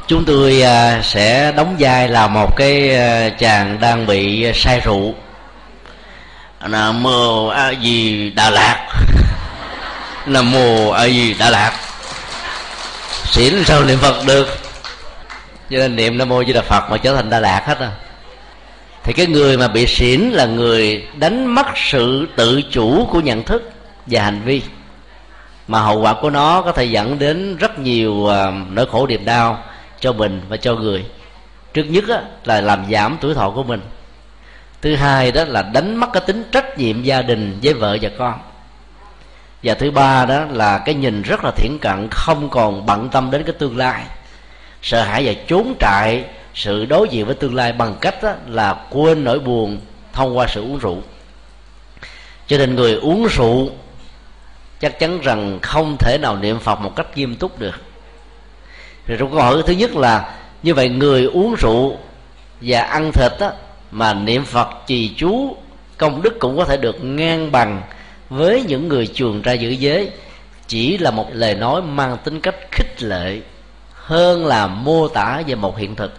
Chúng 0.07 0.25
tôi 0.25 0.63
à, 0.63 1.01
sẽ 1.03 1.53
đóng 1.53 1.77
vai 1.79 2.09
là 2.09 2.27
một 2.27 2.57
cái 2.57 2.97
à, 2.97 3.29
chàng 3.29 3.81
đang 3.81 4.07
bị 4.07 4.53
say 4.55 4.81
rượu. 4.81 5.15
Nam 6.69 7.03
mô 7.03 7.47
a 7.49 7.73
di 7.83 8.31
đà 8.31 8.51
lạt 8.51 8.87
nam 10.27 10.53
mô 10.53 10.91
a 10.91 11.09
di 11.09 11.35
đà 11.35 11.51
lạt 11.51 11.73
xỉn 13.25 13.65
sao 13.65 13.85
niệm 13.85 13.99
phật 13.99 14.27
được? 14.27 14.59
Cho 15.71 15.79
nên 15.79 15.97
niệm 15.97 16.19
nam 16.19 16.29
mô 16.29 16.45
di 16.45 16.53
đà 16.53 16.63
phật 16.63 16.91
mà 16.91 16.97
trở 16.99 17.15
thành 17.15 17.31
đà 17.31 17.41
lạt 17.41 17.63
hết 17.67 17.79
à. 17.81 17.91
Thì 19.05 19.13
cái 19.13 19.27
người 19.27 19.57
mà 19.57 19.69
bị 19.69 19.87
xỉn 19.87 20.21
là 20.21 20.47
người 20.47 21.05
đánh 21.15 21.55
mất 21.55 21.67
sự 21.77 22.29
tự 22.37 22.63
chủ 22.71 23.09
của 23.11 23.21
nhận 23.21 23.43
thức 23.43 23.71
và 24.07 24.23
hành 24.23 24.43
vi 24.45 24.63
mà 25.69 25.81
hậu 25.81 26.01
quả 26.01 26.15
của 26.23 26.31
nó 26.31 26.63
có 26.63 26.73
thể 26.73 26.85
dẫn 26.85 27.19
đến 27.19 27.57
rất 27.57 27.79
nhiều 27.79 28.29
à, 28.29 28.53
nỗi 28.71 28.87
khổ 28.87 29.07
niềm 29.07 29.25
đau 29.25 29.63
cho 30.01 30.13
mình 30.13 30.41
và 30.49 30.57
cho 30.57 30.75
người. 30.75 31.05
Trước 31.75 31.85
nhất 31.85 32.05
là 32.45 32.61
làm 32.61 32.85
giảm 32.91 33.19
tuổi 33.21 33.35
thọ 33.35 33.51
của 33.51 33.63
mình. 33.63 33.81
Thứ 34.83 34.97
hai 34.97 35.33
đó 35.33 35.45
là 35.45 35.63
đánh 35.63 35.97
mất 35.97 36.07
cái 36.13 36.23
tính 36.27 36.45
trách 36.53 36.79
nhiệm 36.79 37.03
gia 37.03 37.23
đình 37.23 37.59
với 37.63 37.75
vợ 37.75 37.99
và 38.03 38.11
con. 38.19 38.35
Và 39.63 39.75
thứ 39.75 39.91
ba 39.91 40.27
đó 40.27 40.45
là 40.51 40.79
cái 40.79 40.95
nhìn 40.95 41.23
rất 41.23 41.45
là 41.45 41.51
thiển 41.57 41.79
cận, 41.81 42.09
không 42.11 42.49
còn 42.51 42.87
bận 42.87 43.09
tâm 43.09 43.31
đến 43.31 43.43
cái 43.43 43.55
tương 43.59 43.77
lai. 43.77 44.03
Sợ 44.83 45.03
hãi 45.03 45.27
và 45.27 45.33
trốn 45.47 45.75
trại 45.81 46.25
sự 46.55 46.85
đối 46.85 47.09
diện 47.09 47.27
với 47.27 47.35
tương 47.35 47.55
lai 47.55 47.73
bằng 47.73 47.95
cách 48.01 48.23
đó 48.23 48.33
là 48.47 48.77
quên 48.91 49.25
nỗi 49.25 49.39
buồn 49.39 49.79
thông 50.13 50.39
qua 50.39 50.47
sự 50.49 50.63
uống 50.63 50.79
rượu. 50.79 50.99
Cho 52.47 52.59
nên 52.59 52.75
người 52.75 52.95
uống 52.95 53.27
rượu 53.27 53.71
chắc 54.81 54.99
chắn 54.99 55.21
rằng 55.21 55.59
không 55.63 55.97
thể 55.99 56.19
nào 56.23 56.37
niệm 56.37 56.59
phật 56.59 56.81
một 56.81 56.97
cách 56.97 57.07
nghiêm 57.17 57.37
túc 57.37 57.59
được. 57.59 57.81
Rồi 59.07 59.19
trong 59.19 59.31
câu 59.31 59.41
hỏi 59.41 59.63
thứ 59.67 59.73
nhất 59.73 59.97
là 59.97 60.35
như 60.63 60.75
vậy 60.75 60.89
người 60.89 61.25
uống 61.25 61.55
rượu 61.55 61.97
và 62.61 62.81
ăn 62.81 63.13
thịt 63.13 63.33
á, 63.41 63.51
mà 63.91 64.15
niệm 64.15 64.45
phật 64.45 64.69
trì 64.87 65.15
chú 65.17 65.57
công 65.99 66.23
đức 66.23 66.39
cũng 66.39 66.57
có 66.57 66.65
thể 66.65 66.77
được 66.77 67.05
ngang 67.05 67.53
bằng 67.53 67.83
với 68.31 68.63
những 68.63 68.89
người 68.89 69.07
chuồng 69.07 69.43
ra 69.43 69.53
giữ 69.53 69.71
giới 69.71 70.11
chỉ 70.67 70.99
là 70.99 71.11
một 71.11 71.29
lời 71.33 71.55
nói 71.55 71.83
mang 71.83 72.17
tính 72.25 72.41
cách 72.41 72.57
khích 72.73 73.03
lệ 73.03 73.41
hơn 73.93 74.47
là 74.47 74.67
mô 74.67 75.09
tả 75.09 75.43
về 75.47 75.55
một 75.55 75.79
hiện 75.79 75.97
thực. 75.97 76.15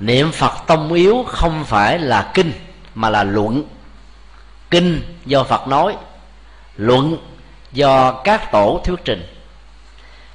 Niệm 0.00 0.32
phật 0.32 0.52
tông 0.66 0.92
yếu 0.92 1.24
không 1.28 1.64
phải 1.64 1.98
là 1.98 2.30
kinh 2.34 2.52
mà 2.94 3.10
là 3.10 3.24
luận. 3.24 3.64
Kinh 4.70 5.02
do 5.26 5.44
phật 5.44 5.68
nói 5.68 5.96
luận 6.76 7.16
do 7.72 8.12
các 8.12 8.52
tổ 8.52 8.80
thuyết 8.84 8.98
trình. 9.04 9.26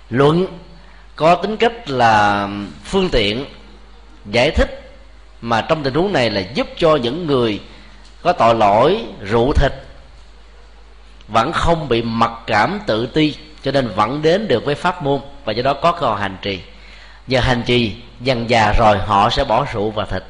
Luận 0.10 0.48
có 1.16 1.36
tính 1.36 1.58
cách 1.58 1.90
là 1.90 2.48
phương 2.84 3.10
tiện 3.10 3.46
giải 4.26 4.52
thích 4.52 4.92
mà 5.42 5.62
trong 5.62 5.84
tình 5.84 5.94
huống 5.94 6.14
này 6.14 6.30
là 6.30 6.42
giúp 6.42 6.68
cho 6.78 6.96
những 6.96 7.28
người 7.28 7.60
có 8.22 8.34
tội 8.34 8.56
lỗi 8.56 9.06
rượu 9.22 9.54
thịt 9.54 9.72
vẫn 11.28 11.52
không 11.52 11.90
bị 11.90 12.02
mặc 12.02 12.32
cảm 12.48 12.80
tự 12.88 13.06
ti, 13.06 13.36
cho 13.64 13.72
nên 13.72 13.88
vẫn 13.88 14.22
đến 14.22 14.48
được 14.48 14.66
với 14.66 14.76
pháp 14.76 15.04
môn 15.04 15.22
và 15.46 15.54
do 15.54 15.64
đó 15.64 15.74
có 15.74 15.92
cơ 15.92 16.08
hội 16.08 16.20
hành 16.20 16.38
trì. 16.42 16.60
Giờ 17.28 17.40
hành 17.40 17.64
trì, 17.66 17.96
dần 18.22 18.50
già 18.50 18.74
rồi 18.78 18.98
họ 18.98 19.30
sẽ 19.30 19.44
bỏ 19.44 19.66
rượu 19.74 19.92
và 19.92 20.06
thịt. 20.06 20.24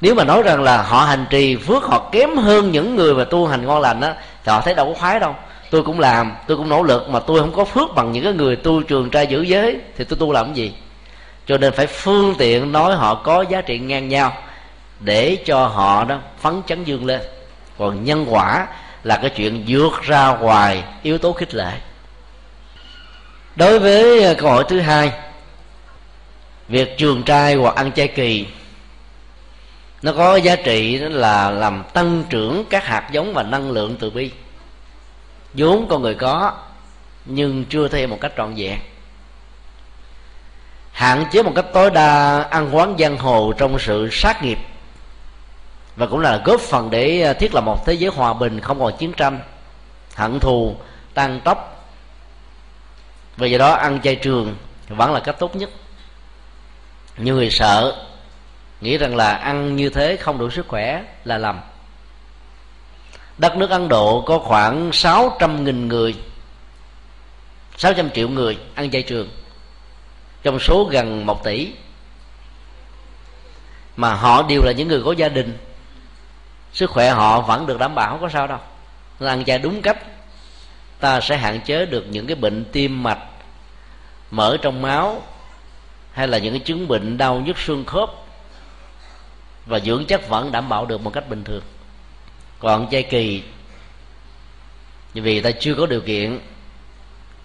Nếu 0.00 0.14
mà 0.14 0.24
nói 0.24 0.42
rằng 0.42 0.62
là 0.62 0.82
họ 0.82 1.04
hành 1.04 1.26
trì, 1.30 1.56
phước 1.56 1.84
họ 1.84 2.08
kém 2.12 2.36
hơn 2.36 2.72
những 2.72 2.96
người 2.96 3.14
mà 3.14 3.24
tu 3.24 3.46
hành 3.46 3.66
ngon 3.66 3.80
lành 3.80 4.00
á 4.00 4.14
họ 4.52 4.60
thấy 4.60 4.74
đâu 4.74 4.86
có 4.86 5.00
khoái 5.00 5.20
đâu. 5.20 5.34
Tôi 5.70 5.82
cũng 5.82 6.00
làm, 6.00 6.32
tôi 6.46 6.56
cũng 6.56 6.68
nỗ 6.68 6.82
lực, 6.82 7.08
mà 7.08 7.20
tôi 7.20 7.40
không 7.40 7.52
có 7.52 7.64
phước 7.64 7.94
bằng 7.94 8.12
những 8.12 8.24
cái 8.24 8.32
người 8.32 8.56
tu 8.56 8.82
trường 8.82 9.10
trai 9.10 9.26
giữ 9.26 9.42
giới, 9.42 9.76
thì 9.96 10.04
tôi 10.04 10.18
tu 10.18 10.32
làm 10.32 10.46
cái 10.46 10.54
gì? 10.54 10.74
Cho 11.46 11.58
nên 11.58 11.72
phải 11.72 11.86
phương 11.86 12.34
tiện 12.38 12.72
nói 12.72 12.94
họ 12.94 13.14
có 13.14 13.44
giá 13.48 13.60
trị 13.60 13.78
ngang 13.78 14.08
nhau, 14.08 14.32
để 15.00 15.36
cho 15.44 15.66
họ 15.66 16.04
đó 16.04 16.18
phấn 16.40 16.62
chấn 16.66 16.84
dương 16.84 17.06
lên. 17.06 17.20
Còn 17.78 18.04
nhân 18.04 18.26
quả 18.28 18.66
là 19.04 19.16
cái 19.16 19.30
chuyện 19.30 19.64
vượt 19.68 20.02
ra 20.02 20.28
ngoài 20.28 20.82
yếu 21.02 21.18
tố 21.18 21.32
khích 21.32 21.54
lệ. 21.54 21.72
Đối 23.56 23.78
với 23.78 24.34
câu 24.34 24.50
hỏi 24.50 24.64
thứ 24.68 24.80
hai, 24.80 25.12
việc 26.68 26.98
trường 26.98 27.22
trai 27.22 27.54
hoặc 27.54 27.74
ăn 27.74 27.92
chay 27.92 28.08
kỳ 28.08 28.46
nó 30.04 30.12
có 30.12 30.36
giá 30.36 30.56
trị 30.56 30.98
đó 30.98 31.08
là 31.10 31.50
làm 31.50 31.84
tăng 31.92 32.24
trưởng 32.30 32.64
các 32.70 32.84
hạt 32.84 33.08
giống 33.10 33.34
và 33.34 33.42
năng 33.42 33.70
lượng 33.70 33.96
từ 34.00 34.10
bi. 34.10 34.30
Vốn 35.54 35.86
con 35.88 36.02
người 36.02 36.14
có, 36.14 36.52
nhưng 37.24 37.64
chưa 37.64 37.88
theo 37.88 38.08
một 38.08 38.18
cách 38.20 38.32
trọn 38.36 38.54
vẹn. 38.56 38.78
Hạn 40.92 41.24
chế 41.32 41.42
một 41.42 41.52
cách 41.56 41.64
tối 41.72 41.90
đa 41.90 42.42
ăn 42.42 42.76
quán 42.76 42.96
giang 42.98 43.18
hồ 43.18 43.52
trong 43.58 43.78
sự 43.78 44.08
sát 44.12 44.42
nghiệp. 44.42 44.58
Và 45.96 46.06
cũng 46.06 46.20
là 46.20 46.42
góp 46.44 46.60
phần 46.60 46.90
để 46.90 47.22
à, 47.22 47.32
thiết 47.32 47.54
lập 47.54 47.60
một 47.60 47.86
thế 47.86 47.92
giới 47.92 48.10
hòa 48.14 48.32
bình 48.32 48.60
không 48.60 48.80
còn 48.80 48.96
chiến 48.96 49.12
tranh, 49.12 49.40
hận 50.14 50.40
thù 50.40 50.76
tăng 51.14 51.40
tóc 51.44 51.86
Vì 53.36 53.50
vậy 53.50 53.58
đó 53.58 53.72
ăn 53.72 54.00
chay 54.00 54.16
trường 54.16 54.56
vẫn 54.88 55.12
là 55.12 55.20
cách 55.20 55.36
tốt 55.38 55.56
nhất. 55.56 55.70
Nhiều 57.16 57.34
người 57.34 57.50
sợ 57.50 58.04
nghĩ 58.84 58.98
rằng 58.98 59.16
là 59.16 59.34
ăn 59.34 59.76
như 59.76 59.90
thế 59.90 60.16
không 60.16 60.38
đủ 60.38 60.50
sức 60.50 60.68
khỏe 60.68 61.04
là 61.24 61.38
lầm. 61.38 61.60
Đất 63.38 63.56
nước 63.56 63.70
ấn 63.70 63.88
độ 63.88 64.24
có 64.26 64.38
khoảng 64.38 64.90
600.000 64.90 65.86
người 65.86 66.14
600 67.76 68.10
triệu 68.10 68.28
người 68.28 68.58
ăn 68.74 68.90
chay 68.90 69.02
trường, 69.02 69.28
trong 70.42 70.58
số 70.58 70.84
gần 70.84 71.26
1 71.26 71.44
tỷ. 71.44 71.72
Mà 73.96 74.14
họ 74.14 74.42
đều 74.42 74.62
là 74.62 74.72
những 74.72 74.88
người 74.88 75.02
có 75.04 75.12
gia 75.12 75.28
đình, 75.28 75.58
sức 76.72 76.90
khỏe 76.90 77.10
họ 77.10 77.40
vẫn 77.40 77.66
được 77.66 77.78
đảm 77.78 77.94
bảo, 77.94 78.10
không 78.10 78.20
có 78.20 78.28
sao 78.28 78.46
đâu. 78.46 78.58
Nên 79.20 79.28
ăn 79.28 79.44
chay 79.44 79.58
đúng 79.58 79.82
cách, 79.82 79.98
ta 81.00 81.20
sẽ 81.20 81.36
hạn 81.36 81.60
chế 81.60 81.86
được 81.86 82.04
những 82.10 82.26
cái 82.26 82.36
bệnh 82.36 82.64
tim 82.72 83.02
mạch, 83.02 83.22
mỡ 84.30 84.56
trong 84.62 84.82
máu, 84.82 85.22
hay 86.12 86.28
là 86.28 86.38
những 86.38 86.52
cái 86.52 86.60
chứng 86.60 86.88
bệnh 86.88 87.18
đau 87.18 87.40
nhức 87.40 87.58
xương 87.58 87.84
khớp 87.84 88.23
và 89.66 89.80
dưỡng 89.80 90.04
chất 90.06 90.28
vẫn 90.28 90.52
đảm 90.52 90.68
bảo 90.68 90.86
được 90.86 91.00
một 91.00 91.10
cách 91.10 91.28
bình 91.28 91.44
thường. 91.44 91.62
Còn 92.58 92.90
chay 92.90 93.02
kỳ, 93.02 93.42
vì 95.14 95.40
ta 95.40 95.50
chưa 95.50 95.74
có 95.74 95.86
điều 95.86 96.00
kiện, 96.00 96.38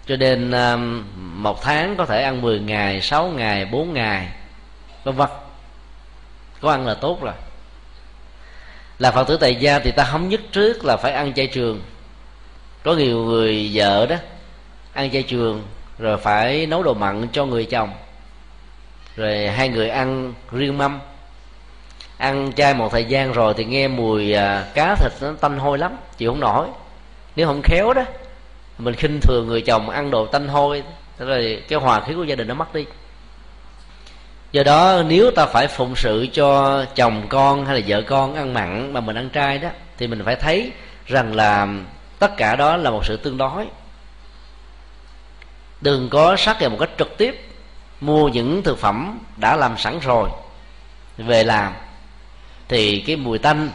cho 0.06 0.16
nên 0.16 0.50
um, 0.50 1.04
một 1.16 1.62
tháng 1.62 1.96
có 1.96 2.06
thể 2.06 2.22
ăn 2.22 2.42
10 2.42 2.60
ngày 2.60 3.00
6 3.00 3.28
ngày 3.28 3.64
4 3.64 3.94
ngày, 3.94 4.28
vân 5.04 5.14
vân. 5.14 5.28
Có 6.60 6.70
ăn 6.70 6.86
là 6.86 6.94
tốt 6.94 7.22
rồi. 7.22 7.34
Là 8.98 9.10
phật 9.10 9.24
tử 9.28 9.36
tại 9.36 9.54
gia 9.54 9.78
thì 9.78 9.90
ta 9.90 10.04
không 10.04 10.28
nhất 10.28 10.40
trước 10.52 10.84
là 10.84 10.96
phải 10.96 11.12
ăn 11.12 11.34
chay 11.34 11.46
trường. 11.46 11.82
Có 12.82 12.94
nhiều 12.94 13.24
người 13.24 13.70
vợ 13.74 14.06
đó 14.06 14.16
ăn 14.92 15.10
chay 15.10 15.22
trường, 15.22 15.62
rồi 15.98 16.18
phải 16.18 16.66
nấu 16.66 16.82
đồ 16.82 16.94
mặn 16.94 17.28
cho 17.32 17.44
người 17.44 17.64
chồng. 17.64 17.90
Rồi 19.16 19.48
hai 19.48 19.68
người 19.68 19.88
ăn 19.88 20.34
riêng 20.52 20.78
mâm 20.78 21.00
ăn 22.20 22.52
chay 22.52 22.74
một 22.74 22.92
thời 22.92 23.04
gian 23.04 23.32
rồi 23.32 23.54
thì 23.56 23.64
nghe 23.64 23.88
mùi 23.88 24.32
à, 24.32 24.64
cá 24.74 24.94
thịt 24.94 25.12
nó 25.20 25.32
tanh 25.40 25.58
hôi 25.58 25.78
lắm, 25.78 25.96
chịu 26.16 26.30
không 26.30 26.40
nổi. 26.40 26.68
Nếu 27.36 27.46
không 27.46 27.62
khéo 27.62 27.92
đó, 27.92 28.02
mình 28.78 28.94
khinh 28.94 29.20
thường 29.20 29.46
người 29.46 29.62
chồng 29.62 29.90
ăn 29.90 30.10
đồ 30.10 30.26
tanh 30.26 30.48
hôi, 30.48 30.82
thế 31.18 31.24
rồi 31.24 31.62
cái 31.68 31.78
hòa 31.78 32.00
khí 32.00 32.14
của 32.14 32.24
gia 32.24 32.34
đình 32.34 32.48
nó 32.48 32.54
mất 32.54 32.74
đi. 32.74 32.86
Do 34.52 34.62
đó, 34.62 35.02
nếu 35.06 35.30
ta 35.30 35.46
phải 35.46 35.68
phụng 35.68 35.96
sự 35.96 36.26
cho 36.32 36.84
chồng 36.94 37.26
con 37.28 37.66
hay 37.66 37.80
là 37.80 37.86
vợ 37.86 38.02
con 38.02 38.34
ăn 38.34 38.54
mặn 38.54 38.92
mà 38.92 39.00
mình 39.00 39.16
ăn 39.16 39.28
trai 39.30 39.58
đó, 39.58 39.68
thì 39.98 40.06
mình 40.06 40.22
phải 40.24 40.36
thấy 40.36 40.72
rằng 41.06 41.34
là 41.34 41.68
tất 42.18 42.36
cả 42.36 42.56
đó 42.56 42.76
là 42.76 42.90
một 42.90 43.04
sự 43.04 43.16
tương 43.16 43.36
đối. 43.36 43.66
Đừng 45.80 46.08
có 46.08 46.36
sát 46.36 46.60
vào 46.60 46.70
một 46.70 46.76
cách 46.80 46.90
trực 46.98 47.18
tiếp, 47.18 47.48
mua 48.00 48.28
những 48.28 48.62
thực 48.62 48.78
phẩm 48.78 49.18
đã 49.36 49.56
làm 49.56 49.78
sẵn 49.78 49.98
rồi, 49.98 50.30
về 51.18 51.44
làm 51.44 51.72
thì 52.70 53.00
cái 53.06 53.16
mùi 53.16 53.38
tanh 53.38 53.70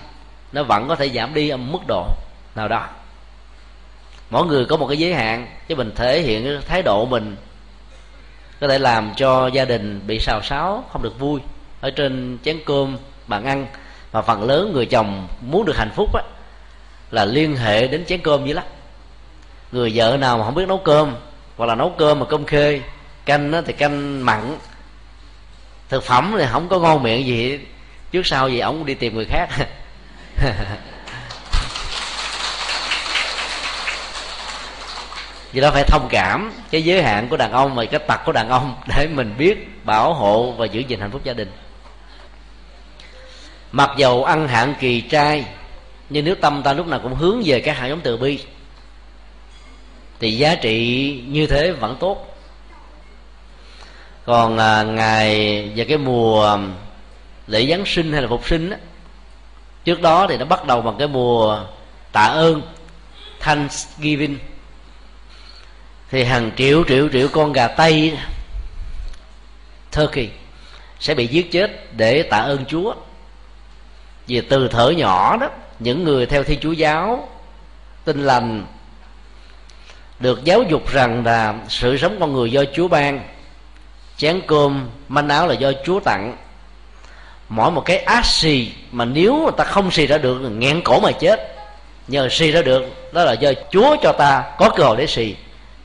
nó 0.51 0.63
vẫn 0.63 0.87
có 0.87 0.95
thể 0.95 1.09
giảm 1.09 1.33
đi 1.33 1.49
ở 1.49 1.57
mức 1.57 1.79
độ 1.87 2.07
nào 2.55 2.67
đó. 2.67 2.87
Mỗi 4.29 4.45
người 4.45 4.65
có 4.65 4.77
một 4.77 4.87
cái 4.87 4.97
giới 4.97 5.13
hạn, 5.13 5.47
chứ 5.67 5.75
mình 5.75 5.91
thể 5.95 6.21
hiện 6.21 6.43
cái 6.43 6.53
thái 6.67 6.81
độ 6.81 7.05
mình 7.05 7.35
có 8.59 8.67
thể 8.67 8.79
làm 8.79 9.11
cho 9.15 9.47
gia 9.47 9.65
đình 9.65 10.01
bị 10.07 10.19
xào 10.19 10.41
xáo, 10.41 10.83
không 10.91 11.03
được 11.03 11.19
vui. 11.19 11.39
Ở 11.81 11.91
trên 11.91 12.37
chén 12.43 12.59
cơm 12.65 12.97
bạn 13.27 13.45
ăn, 13.45 13.67
mà 14.13 14.21
phần 14.21 14.43
lớn 14.43 14.71
người 14.73 14.85
chồng 14.85 15.27
muốn 15.41 15.65
được 15.65 15.77
hạnh 15.77 15.91
phúc 15.95 16.15
á, 16.15 16.23
là 17.11 17.25
liên 17.25 17.55
hệ 17.55 17.87
đến 17.87 18.05
chén 18.05 18.21
cơm 18.21 18.45
dữ 18.45 18.53
lắm. 18.53 18.65
Người 19.71 19.91
vợ 19.95 20.17
nào 20.17 20.37
mà 20.37 20.45
không 20.45 20.55
biết 20.55 20.67
nấu 20.67 20.77
cơm, 20.77 21.15
hoặc 21.57 21.65
là 21.65 21.75
nấu 21.75 21.89
cơm 21.97 22.19
mà 22.19 22.25
cơm 22.25 22.45
khê, 22.45 22.81
canh 23.25 23.51
á 23.51 23.61
thì 23.65 23.73
canh 23.73 24.25
mặn, 24.25 24.57
thực 25.89 26.03
phẩm 26.03 26.35
thì 26.37 26.45
không 26.51 26.69
có 26.69 26.79
ngon 26.79 27.03
miệng 27.03 27.25
gì 27.25 27.59
trước 28.15 28.27
sau 28.27 28.49
gì 28.49 28.59
ổng 28.59 28.85
đi 28.85 28.93
tìm 28.93 29.15
người 29.15 29.25
khác. 29.25 29.49
Vì 35.51 35.61
đó 35.61 35.71
phải 35.71 35.83
thông 35.83 36.07
cảm 36.09 36.53
cái 36.71 36.83
giới 36.83 37.03
hạn 37.03 37.27
của 37.29 37.37
đàn 37.37 37.51
ông 37.51 37.75
và 37.75 37.85
cái 37.85 37.99
tật 38.07 38.19
của 38.25 38.31
đàn 38.31 38.49
ông 38.49 38.75
để 38.87 39.07
mình 39.07 39.35
biết 39.37 39.85
bảo 39.85 40.13
hộ 40.13 40.51
và 40.51 40.65
giữ 40.65 40.79
gìn 40.79 40.99
hạnh 40.99 41.11
phúc 41.11 41.21
gia 41.23 41.33
đình. 41.33 41.51
Mặc 43.71 43.89
dầu 43.97 44.23
ăn 44.23 44.47
hạn 44.47 44.75
kỳ 44.79 45.01
trai 45.01 45.45
nhưng 46.09 46.25
nếu 46.25 46.35
tâm 46.35 46.63
ta 46.63 46.73
lúc 46.73 46.87
nào 46.87 46.99
cũng 47.03 47.15
hướng 47.15 47.41
về 47.45 47.59
các 47.59 47.77
hạt 47.77 47.87
giống 47.87 48.01
từ 48.01 48.17
bi 48.17 48.39
thì 50.19 50.37
giá 50.37 50.55
trị 50.55 51.11
như 51.27 51.47
thế 51.47 51.71
vẫn 51.71 51.97
tốt. 51.99 52.37
Còn 54.25 54.57
à, 54.57 54.83
ngày 54.83 55.63
và 55.75 55.83
cái 55.87 55.97
mùa 55.97 56.57
lễ 57.47 57.67
giáng 57.69 57.85
sinh 57.85 58.13
hay 58.13 58.21
là 58.21 58.27
phục 58.27 58.47
sinh 58.47 58.69
á, 58.69 58.77
trước 59.85 60.01
đó 60.01 60.27
thì 60.29 60.37
nó 60.37 60.45
bắt 60.45 60.65
đầu 60.65 60.81
bằng 60.81 60.95
cái 60.99 61.07
mùa 61.07 61.65
tạ 62.11 62.23
ơn, 62.25 62.61
Thanksgiving. 63.39 64.37
Thì 66.09 66.23
hàng 66.23 66.51
triệu 66.57 66.83
triệu 66.87 67.09
triệu 67.09 67.27
con 67.27 67.53
gà 67.53 67.67
tây 67.67 68.17
Turkey 69.91 70.29
sẽ 70.99 71.13
bị 71.13 71.27
giết 71.27 71.51
chết 71.51 71.95
để 71.95 72.23
tạ 72.23 72.37
ơn 72.37 72.65
Chúa. 72.65 72.93
Vì 74.27 74.41
từ 74.41 74.67
thở 74.67 74.89
nhỏ 74.89 75.37
đó, 75.37 75.49
những 75.79 76.03
người 76.03 76.25
theo 76.25 76.43
thiên 76.43 76.59
chúa 76.59 76.71
giáo 76.71 77.29
tin 78.05 78.25
lành 78.25 78.65
được 80.19 80.43
giáo 80.43 80.63
dục 80.63 80.91
rằng 80.91 81.25
là 81.25 81.55
sự 81.69 81.97
sống 81.97 82.17
con 82.19 82.33
người 82.33 82.51
do 82.51 82.63
chúa 82.73 82.87
ban, 82.87 83.23
chén 84.17 84.41
cơm, 84.47 84.89
manh 85.07 85.29
áo 85.29 85.47
là 85.47 85.53
do 85.53 85.71
chúa 85.85 85.99
tặng 85.99 86.37
mỗi 87.49 87.71
một 87.71 87.81
cái 87.85 87.97
ác 87.97 88.25
xì 88.25 88.71
mà 88.91 89.05
nếu 89.05 89.35
người 89.35 89.51
ta 89.57 89.63
không 89.63 89.91
xì 89.91 90.07
ra 90.07 90.17
được, 90.17 90.39
nghẹn 90.39 90.81
cổ 90.81 90.99
mà 90.99 91.11
chết. 91.11 91.55
Nhờ 92.07 92.29
xì 92.29 92.51
ra 92.51 92.61
được, 92.61 93.13
đó 93.13 93.23
là 93.23 93.33
do 93.33 93.51
chúa 93.71 93.95
cho 94.01 94.11
ta 94.11 94.43
có 94.57 94.69
cơ 94.69 94.83
hội 94.83 94.97
để 94.97 95.07
xì. 95.07 95.35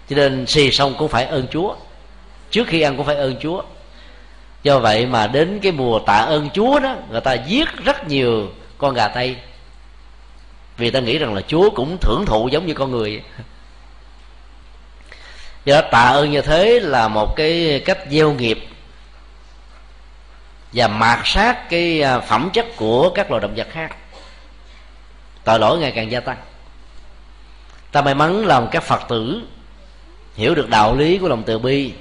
Cho 0.09 0.17
nên 0.17 0.47
xì 0.47 0.71
xong 0.71 0.95
cũng 0.99 1.09
phải 1.09 1.25
ơn 1.25 1.47
chúa. 1.51 1.75
Trước 2.51 2.67
khi 2.67 2.81
ăn 2.81 2.97
cũng 2.97 3.07
phải 3.07 3.17
ơn 3.17 3.37
chúa. 3.41 3.63
Do 4.63 4.79
vậy 4.79 5.07
mà 5.07 5.27
đến 5.27 5.61
cái 5.63 5.73
mùa 5.73 5.99
tạ 5.99 6.19
ơn 6.19 6.51
chúa 6.51 6.79
đó, 6.79 6.97
người 7.11 7.21
ta 7.21 7.33
giết 7.33 7.69
rất 7.85 8.09
nhiều 8.09 8.49
con 8.79 8.95
gà 8.95 9.09
tây. 9.09 9.37
Vì 10.77 10.91
ta 10.91 11.01
nghĩ 11.01 11.19
rằng 11.19 11.35
là 11.35 11.41
chúa 11.47 11.71
cũng 11.71 11.97
thưởng 12.01 12.25
thụ 12.27 12.49
giống 12.49 12.67
như 12.67 12.75
con 12.75 12.91
người. 12.91 13.23
Do 15.65 15.81
đó 15.81 15.89
tạ 15.91 16.03
ơn 16.03 16.31
như 16.31 16.43
thế 16.43 16.81
là 16.81 17.09
một 17.09 17.37
cái 17.37 17.83
cách 17.85 17.99
gieo 18.11 18.33
nghiệp 18.33 18.69
và 20.73 20.89
mạt 20.89 21.19
sát 21.25 21.69
cái 21.71 22.03
à, 22.03 22.21
phẩm 22.21 22.51
chất 22.53 22.67
của 22.77 23.11
các 23.15 23.31
loài 23.31 23.41
động 23.41 23.55
vật 23.57 23.67
khác. 23.71 23.97
Tội 25.45 25.59
lỗi 25.59 25.79
ngày 25.79 25.93
càng 25.93 26.11
gia 26.11 26.21
tăng. 26.21 26.37
Ta 27.93 28.03
may 28.03 28.15
mắn 28.15 28.47
làm 28.47 28.69
các 28.71 28.83
phật 28.83 29.01
tử 29.09 29.43
hiểu 30.35 30.55
được 30.55 30.69
đạo 30.69 30.97
lý 30.97 31.19
của 31.19 31.29
lòng 31.29 31.43
từ 31.47 31.59
bi 31.59 31.93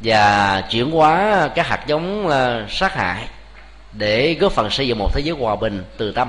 và 0.00 0.60
chuyển 0.70 0.90
hóa 0.90 1.48
các 1.54 1.66
hạt 1.66 1.86
giống 1.86 2.28
à, 2.28 2.66
sát 2.68 2.94
hại 2.94 3.28
để 3.92 4.36
góp 4.40 4.52
phần 4.52 4.70
xây 4.70 4.88
dựng 4.88 4.98
một 4.98 5.14
thế 5.14 5.20
giới 5.24 5.36
hòa 5.36 5.56
bình 5.56 5.84
từ 5.96 6.12
tâm, 6.12 6.28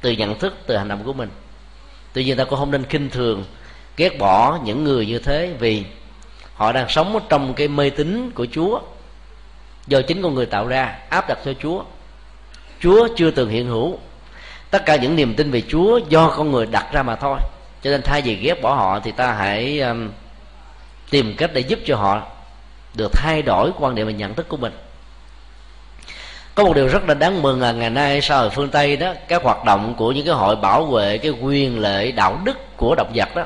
từ 0.00 0.10
nhận 0.10 0.38
thức, 0.38 0.58
từ 0.66 0.76
hành 0.76 0.88
động 0.88 1.02
của 1.04 1.12
mình. 1.12 1.30
Tuy 2.12 2.24
nhiên 2.24 2.36
ta 2.36 2.44
cũng 2.44 2.58
không 2.58 2.70
nên 2.70 2.84
kinh 2.84 3.10
thường, 3.10 3.44
ghét 3.96 4.18
bỏ 4.18 4.58
những 4.64 4.84
người 4.84 5.06
như 5.06 5.18
thế 5.18 5.52
vì 5.58 5.84
họ 6.54 6.72
đang 6.72 6.88
sống 6.88 7.20
trong 7.28 7.54
cái 7.54 7.68
mê 7.68 7.90
tín 7.90 8.30
của 8.30 8.46
chúa 8.52 8.80
do 9.86 10.02
chính 10.02 10.22
con 10.22 10.34
người 10.34 10.46
tạo 10.46 10.66
ra 10.66 10.98
áp 11.08 11.28
đặt 11.28 11.38
cho 11.44 11.52
chúa. 11.62 11.82
Chúa 12.80 13.08
chưa 13.16 13.30
từng 13.30 13.50
hiện 13.50 13.66
hữu. 13.66 13.98
Tất 14.70 14.86
cả 14.86 14.96
những 14.96 15.16
niềm 15.16 15.34
tin 15.34 15.50
về 15.50 15.62
chúa 15.68 16.00
do 16.08 16.34
con 16.36 16.52
người 16.52 16.66
đặt 16.66 16.86
ra 16.92 17.02
mà 17.02 17.16
thôi. 17.16 17.38
Cho 17.82 17.90
nên 17.90 18.02
thay 18.02 18.22
vì 18.22 18.34
ghét 18.34 18.62
bỏ 18.62 18.74
họ 18.74 19.00
thì 19.00 19.12
ta 19.12 19.32
hãy 19.32 19.80
um, 19.80 20.10
tìm 21.10 21.34
cách 21.36 21.50
để 21.54 21.60
giúp 21.60 21.78
cho 21.86 21.96
họ 21.96 22.22
được 22.94 23.12
thay 23.12 23.42
đổi 23.42 23.70
quan 23.78 23.94
điểm 23.94 24.06
và 24.06 24.12
nhận 24.12 24.34
thức 24.34 24.48
của 24.48 24.56
mình. 24.56 24.72
Có 26.54 26.64
một 26.64 26.74
điều 26.74 26.88
rất 26.88 27.08
là 27.08 27.14
đáng 27.14 27.42
mừng 27.42 27.60
là 27.60 27.72
ngày 27.72 27.90
nay 27.90 28.20
sau 28.20 28.40
hội 28.40 28.50
phương 28.50 28.68
tây 28.68 28.96
đó 28.96 29.12
các 29.28 29.42
hoạt 29.42 29.64
động 29.64 29.94
của 29.96 30.12
những 30.12 30.26
cái 30.26 30.34
hội 30.34 30.56
bảo 30.56 30.84
vệ 30.84 31.18
cái 31.18 31.30
quyền 31.30 31.78
lệ 31.80 32.12
đạo 32.12 32.40
đức 32.44 32.76
của 32.76 32.94
động 32.94 33.12
vật 33.14 33.36
đó 33.36 33.44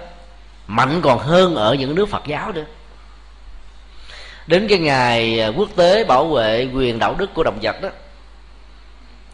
mạnh 0.67 1.01
còn 1.03 1.19
hơn 1.19 1.55
ở 1.55 1.75
những 1.75 1.95
nước 1.95 2.09
phật 2.09 2.23
giáo 2.27 2.53
nữa 2.53 2.65
đến 4.51 4.69
cái 4.69 4.79
ngày 4.79 5.41
à, 5.41 5.49
quốc 5.49 5.69
tế 5.77 6.05
bảo 6.05 6.27
vệ 6.27 6.69
quyền 6.75 6.99
đạo 6.99 7.15
đức 7.19 7.35
của 7.35 7.43
động 7.43 7.59
vật 7.63 7.83
đó, 7.83 7.89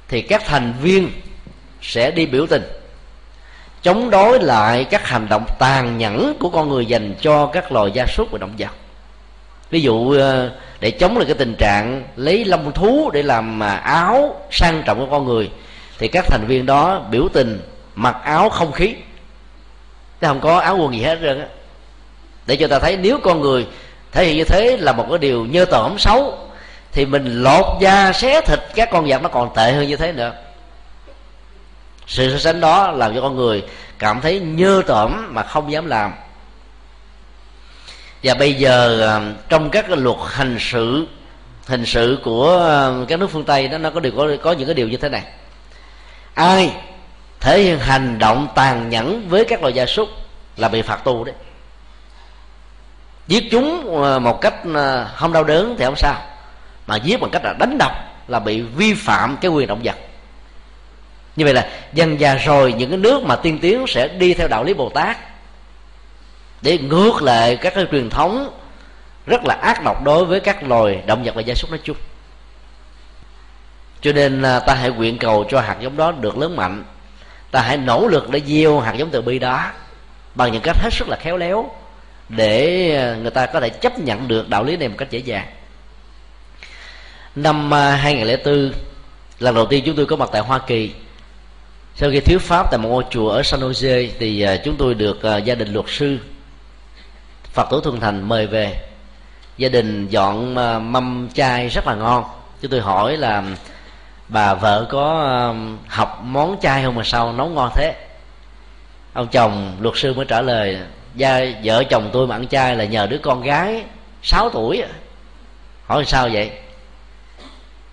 thì 0.09 0.23
các 0.23 0.43
thành 0.47 0.75
viên 0.83 1.11
sẽ 1.83 2.11
đi 2.11 2.27
biểu 2.27 2.47
tình, 2.47 2.63
chống 3.83 4.11
đối 4.11 4.41
lại 4.41 4.85
các 4.85 5.09
hành 5.09 5.29
động 5.29 5.45
tàn 5.59 5.99
nhẫn 5.99 6.37
của 6.41 6.51
con 6.51 6.69
người 6.69 6.87
dành 6.87 7.15
cho 7.21 7.47
các 7.47 7.73
loài 7.73 7.91
gia 7.95 8.07
súc 8.07 8.31
và 8.31 8.39
động 8.39 8.55
vật. 8.59 8.71
Ví 9.71 9.81
dụ 9.81 10.19
à, 10.21 10.51
để 10.81 10.91
chống 10.91 11.17
lại 11.17 11.27
cái 11.27 11.35
tình 11.35 11.55
trạng 11.55 12.05
lấy 12.17 12.45
lông 12.45 12.73
thú 12.73 13.11
để 13.15 13.23
làm 13.23 13.63
à, 13.63 13.77
áo 13.77 14.41
sang 14.51 14.83
trọng 14.87 14.99
của 14.99 15.11
con 15.11 15.25
người, 15.25 15.51
thì 15.99 16.09
các 16.09 16.25
thành 16.29 16.45
viên 16.47 16.67
đó 16.67 17.07
biểu 17.11 17.29
tình 17.33 17.61
mặc 17.95 18.17
áo 18.25 18.49
không 18.49 18.73
khí. 18.73 18.95
Chứ 20.21 20.27
không 20.27 20.41
có 20.41 20.59
áo 20.59 20.77
quần 20.77 20.95
gì 20.95 21.03
hết 21.03 21.19
trơn 21.23 21.41
á. 21.41 21.47
Để 22.47 22.57
cho 22.57 22.69
ta 22.69 22.79
thấy 22.79 22.97
nếu 22.97 23.19
con 23.23 23.41
người 23.41 23.67
thể 24.17 24.25
hiện 24.25 24.37
như 24.37 24.45
thế 24.45 24.77
là 24.77 24.93
một 24.93 25.07
cái 25.11 25.19
điều 25.19 25.45
nhơ 25.45 25.65
tởm 25.65 25.99
xấu. 25.99 26.39
Thì 26.93 27.07
mình 27.07 27.43
lột 27.43 27.81
da 27.81 28.13
xé 28.13 28.41
thịt 28.41 28.61
các 28.75 28.89
con 28.93 29.07
vật 29.09 29.23
nó 29.23 29.29
còn 29.29 29.55
tệ 29.55 29.73
hơn 29.73 29.89
như 29.89 29.97
thế 29.97 30.13
nữa. 30.13 30.33
Sự 32.07 32.33
so 32.33 32.39
sánh 32.39 32.61
đó 32.61 32.91
làm 32.91 33.15
cho 33.15 33.21
con 33.21 33.37
người 33.37 33.65
cảm 33.99 34.21
thấy 34.21 34.41
nhơ 34.41 34.83
tởm 34.87 35.35
mà 35.35 35.43
không 35.43 35.73
dám 35.73 35.87
làm. 35.87 36.13
Và 38.23 38.35
bây 38.35 38.55
giờ 38.55 39.01
à, 39.01 39.33
trong 39.49 39.71
các 39.71 39.91
luật 39.91 40.17
hành 40.27 40.57
sự 40.61 41.07
hình 41.67 41.87
sự 41.87 42.19
của 42.25 42.67
à, 42.69 43.05
các 43.09 43.19
nước 43.19 43.31
phương 43.31 43.45
tây 43.45 43.69
đó 43.69 43.79
nó 43.79 43.91
có 43.91 44.01
điều 44.01 44.13
có, 44.17 44.29
có 44.43 44.53
những 44.53 44.69
cái 44.69 44.75
điều 44.75 44.89
như 44.89 44.97
thế 44.97 45.09
này. 45.09 45.23
Ai 46.35 46.71
thể 47.41 47.63
hiện 47.63 47.79
hành 47.79 48.19
động 48.19 48.49
tàn 48.55 48.91
nhẫn 48.91 49.29
với 49.29 49.45
các 49.45 49.63
loài 49.63 49.73
gia 49.73 49.87
súc 49.87 50.09
là 50.57 50.69
bị 50.69 50.83
phạt 50.83 51.05
tù 51.05 51.25
đấy 51.25 51.35
giết 53.29 53.45
chúng 53.51 53.97
ờ, 54.03 54.19
một 54.19 54.41
cách 54.41 54.55
ờ, 54.75 55.11
không 55.15 55.33
đau 55.33 55.45
đớn 55.45 55.75
thì 55.79 55.85
không 55.85 55.97
sao. 55.97 56.23
Mà 56.87 56.97
giết 56.97 57.21
bằng 57.21 57.31
cách 57.31 57.45
là 57.45 57.53
đánh 57.53 57.79
đập 57.79 57.93
là 58.29 58.39
bị 58.39 58.61
vi 58.61 58.95
phạm 58.95 59.37
cái 59.41 59.51
quyền 59.51 59.69
động 59.69 59.81
vật. 59.85 59.97
Như 61.37 61.45
vậy 61.45 61.55
là 61.55 61.69
dần 61.93 62.21
già 62.21 62.35
rồi 62.35 62.73
những 62.73 62.91
cái 62.91 62.99
nước 62.99 63.23
mà 63.23 63.37
tiên 63.37 63.59
tiến 63.63 63.87
sẽ 63.89 64.09
đi 64.09 64.35
theo 64.35 64.49
đạo 64.49 64.65
lý 64.65 64.75
bồ 64.75 64.89
tát. 64.89 65.17
Để 66.63 66.79
ngược 66.79 67.23
lại 67.23 67.57
các 67.57 67.75
cái 67.75 67.87
truyền 67.93 68.11
thống 68.11 68.51
rất 69.27 69.45
là 69.45 69.55
ác 69.55 69.85
độc 69.85 70.05
đối 70.05 70.25
với 70.25 70.41
các 70.41 70.63
loài 70.63 71.03
động 71.07 71.23
vật 71.25 71.35
và 71.35 71.43
gia 71.43 71.55
súc 71.55 71.71
nói 71.71 71.81
chung. 71.85 71.97
Cho 74.01 74.13
nên 74.13 74.43
ờ, 74.43 74.61
ta 74.61 74.75
hãy 74.75 74.91
nguyện 74.91 75.19
cầu 75.19 75.45
cho 75.51 75.61
hạt 75.61 75.77
giống 75.81 75.97
đó 75.97 76.13
được 76.13 76.39
lớn 76.39 76.57
mạnh. 76.57 76.85
Ta 77.51 77.61
hãy 77.61 77.77
nỗ 77.77 78.07
lực 78.07 78.31
để 78.31 78.41
gieo 78.47 78.81
hạt 78.81 78.93
giống 78.93 79.11
từ 79.11 79.23
bi 79.23 79.39
đó 79.39 79.71
bằng 80.35 80.53
những 80.53 80.63
cách 80.63 80.77
hết 80.79 80.93
sức 80.93 81.09
là 81.09 81.17
khéo 81.17 81.37
léo 81.37 81.71
để 82.29 82.91
ờ, 82.97 83.17
người 83.17 83.31
ta 83.31 83.47
có 83.47 83.61
thể 83.61 83.69
chấp 83.69 83.99
nhận 83.99 84.29
được 84.29 84.49
đạo 84.49 84.65
lý 84.65 84.77
này 84.77 84.89
một 84.89 84.95
cách 84.99 85.11
dễ 85.11 85.19
dàng. 85.19 85.47
Năm 87.35 87.71
ờ, 87.71 87.91
2004 87.91 88.73
lần 89.39 89.55
đầu 89.55 89.67
tiên 89.67 89.83
chúng 89.87 89.97
tôi 89.97 90.07
có 90.07 90.17
mặt 90.17 90.29
tại 90.33 90.43
Hoa 90.43 90.59
Kỳ. 90.59 90.93
Sau 91.95 92.11
khi 92.11 92.21
thuyết 92.21 92.39
pháp 92.39 92.71
tại 92.71 92.79
một 92.79 92.89
ngôi 92.89 93.05
chùa 93.11 93.29
ở 93.29 93.43
San 93.43 93.61
Jose 93.61 94.09
thì 94.19 94.43
ờ, 94.43 94.57
chúng 94.65 94.77
tôi 94.77 94.95
được 94.95 95.19
gia 95.45 95.55
đình 95.55 95.73
luật 95.73 95.87
sư 95.89 96.19
phật 97.53 97.69
tử 97.71 97.81
thuần 97.85 98.01
thành 98.01 98.29
mời 98.29 98.47
về. 98.47 98.77
Gia 99.59 99.69
đình 99.69 100.09
dọn 100.09 100.55
mâm 100.93 101.29
chay 101.35 101.69
rất 101.69 101.87
là 101.87 101.95
ngon. 101.95 102.25
Chúng 102.63 102.71
tôi 102.71 102.81
hỏi 102.81 103.17
là, 103.17 103.43
bà 104.29 104.55
vợ 104.55 104.87
có 104.91 105.55
học 105.89 106.23
món 106.25 106.57
chay 106.63 106.83
không 106.83 106.95
mà 106.95 107.03
sao 107.05 107.33
nấu 107.33 107.49
ngon 107.49 107.71
thế? 107.75 107.95
Ông 109.13 109.29
chồng 109.29 109.77
luật 109.81 109.95
sư 109.97 110.15
mới 110.15 110.25
trả 110.25 110.41
lời 110.41 110.79
gia 111.17 111.41
vợ 111.63 111.85
chồng 111.85 112.11
tôi 112.13 112.27
mà 112.27 112.37
ăn 112.37 112.49
chay 112.49 112.77
là 112.77 112.85
nhờ 112.85 113.07
đứa 113.07 113.19
con 113.19 113.43
gái 113.43 113.85
6 114.23 114.51
tuổi. 114.51 114.83
Hỏi 115.87 116.05
sao 116.05 116.29
vậy? 116.33 116.51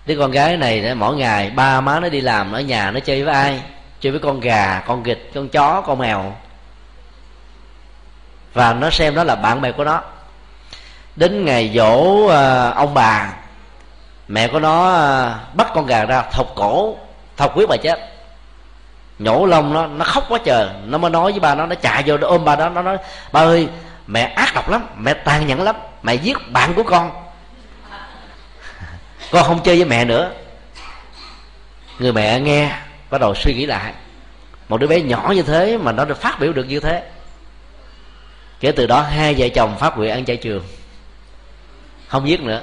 Đứa 0.06 0.18
con 0.18 0.30
gái 0.30 0.56
này 0.56 0.94
mỗi 0.94 1.16
ngày 1.16 1.50
ba 1.50 1.80
má 1.80 2.00
nó 2.00 2.08
đi 2.08 2.20
làm, 2.20 2.52
ở 2.52 2.60
nhà 2.60 2.90
nó 2.90 3.00
chơi 3.00 3.24
với 3.24 3.34
ai? 3.34 3.60
Chơi 4.00 4.12
với 4.12 4.20
con 4.20 4.40
gà, 4.40 4.82
con 4.86 5.02
vịt, 5.02 5.18
con 5.34 5.48
chó, 5.48 5.80
con 5.80 5.98
mèo. 5.98 6.34
Và 8.54 8.72
nó 8.72 8.90
xem 8.90 9.14
đó 9.14 9.24
là 9.24 9.34
bạn 9.34 9.60
bè 9.60 9.72
của 9.72 9.84
nó. 9.84 10.00
Đến 11.16 11.44
ngày 11.44 11.70
dỗ 11.74 12.26
ờ, 12.26 12.70
ông 12.70 12.94
bà, 12.94 13.32
mẹ 14.28 14.48
của 14.48 14.60
nó 14.60 14.92
ờ, 14.92 15.34
bắt 15.54 15.70
con 15.74 15.86
gà 15.86 16.04
ra 16.04 16.22
thọc 16.22 16.52
cổ, 16.54 16.96
thọc 17.36 17.56
quyết 17.56 17.68
bà 17.68 17.76
chết 17.76 18.13
nhổ 19.18 19.46
lông 19.46 19.72
nó 19.72 19.86
nó 19.86 20.04
khóc 20.04 20.24
quá 20.28 20.38
trời. 20.44 20.68
Nó 20.86 20.98
mới 20.98 21.10
nói 21.10 21.32
với 21.32 21.40
ba 21.40 21.54
nó 21.54 21.66
nó 21.66 21.74
chạy 21.74 22.02
vô, 22.06 22.16
nó 22.16 22.26
ôm 22.26 22.44
ba 22.44 22.56
đó, 22.56 22.68
nó 22.68 22.82
nói, 22.82 22.96
ba 23.32 23.40
ơi, 23.40 23.68
mẹ 24.06 24.22
ác 24.22 24.54
độc 24.54 24.70
lắm, 24.70 24.86
mẹ 24.98 25.14
tàn 25.14 25.46
nhẫn 25.46 25.62
lắm, 25.62 25.76
mẹ 26.02 26.14
giết 26.14 26.36
bạn 26.50 26.74
của 26.74 26.82
con. 26.82 27.10
Con 29.30 29.44
không 29.44 29.62
chơi 29.62 29.76
với 29.76 29.84
mẹ 29.84 30.04
nữa. 30.04 30.30
Người 31.98 32.12
mẹ 32.12 32.40
nghe, 32.40 32.78
bắt 33.10 33.20
đầu 33.20 33.34
suy 33.34 33.54
nghĩ 33.54 33.66
lại. 33.66 33.92
Một 34.68 34.80
đứa 34.80 34.86
bé 34.86 35.00
nhỏ 35.00 35.32
như 35.34 35.42
thế 35.42 35.78
mà 35.78 35.92
nó 35.92 36.04
được 36.04 36.20
phát 36.20 36.40
biểu 36.40 36.52
được 36.52 36.64
như 36.64 36.80
thế. 36.80 37.02
Kể 38.60 38.72
từ 38.72 38.86
đó, 38.86 39.00
hai 39.00 39.34
vợ 39.38 39.48
chồng 39.54 39.76
phát 39.78 39.98
nguyện 39.98 40.10
ăn 40.10 40.24
chay 40.24 40.36
trường. 40.36 40.64
Không 42.08 42.28
giết 42.28 42.40
nữa 42.40 42.62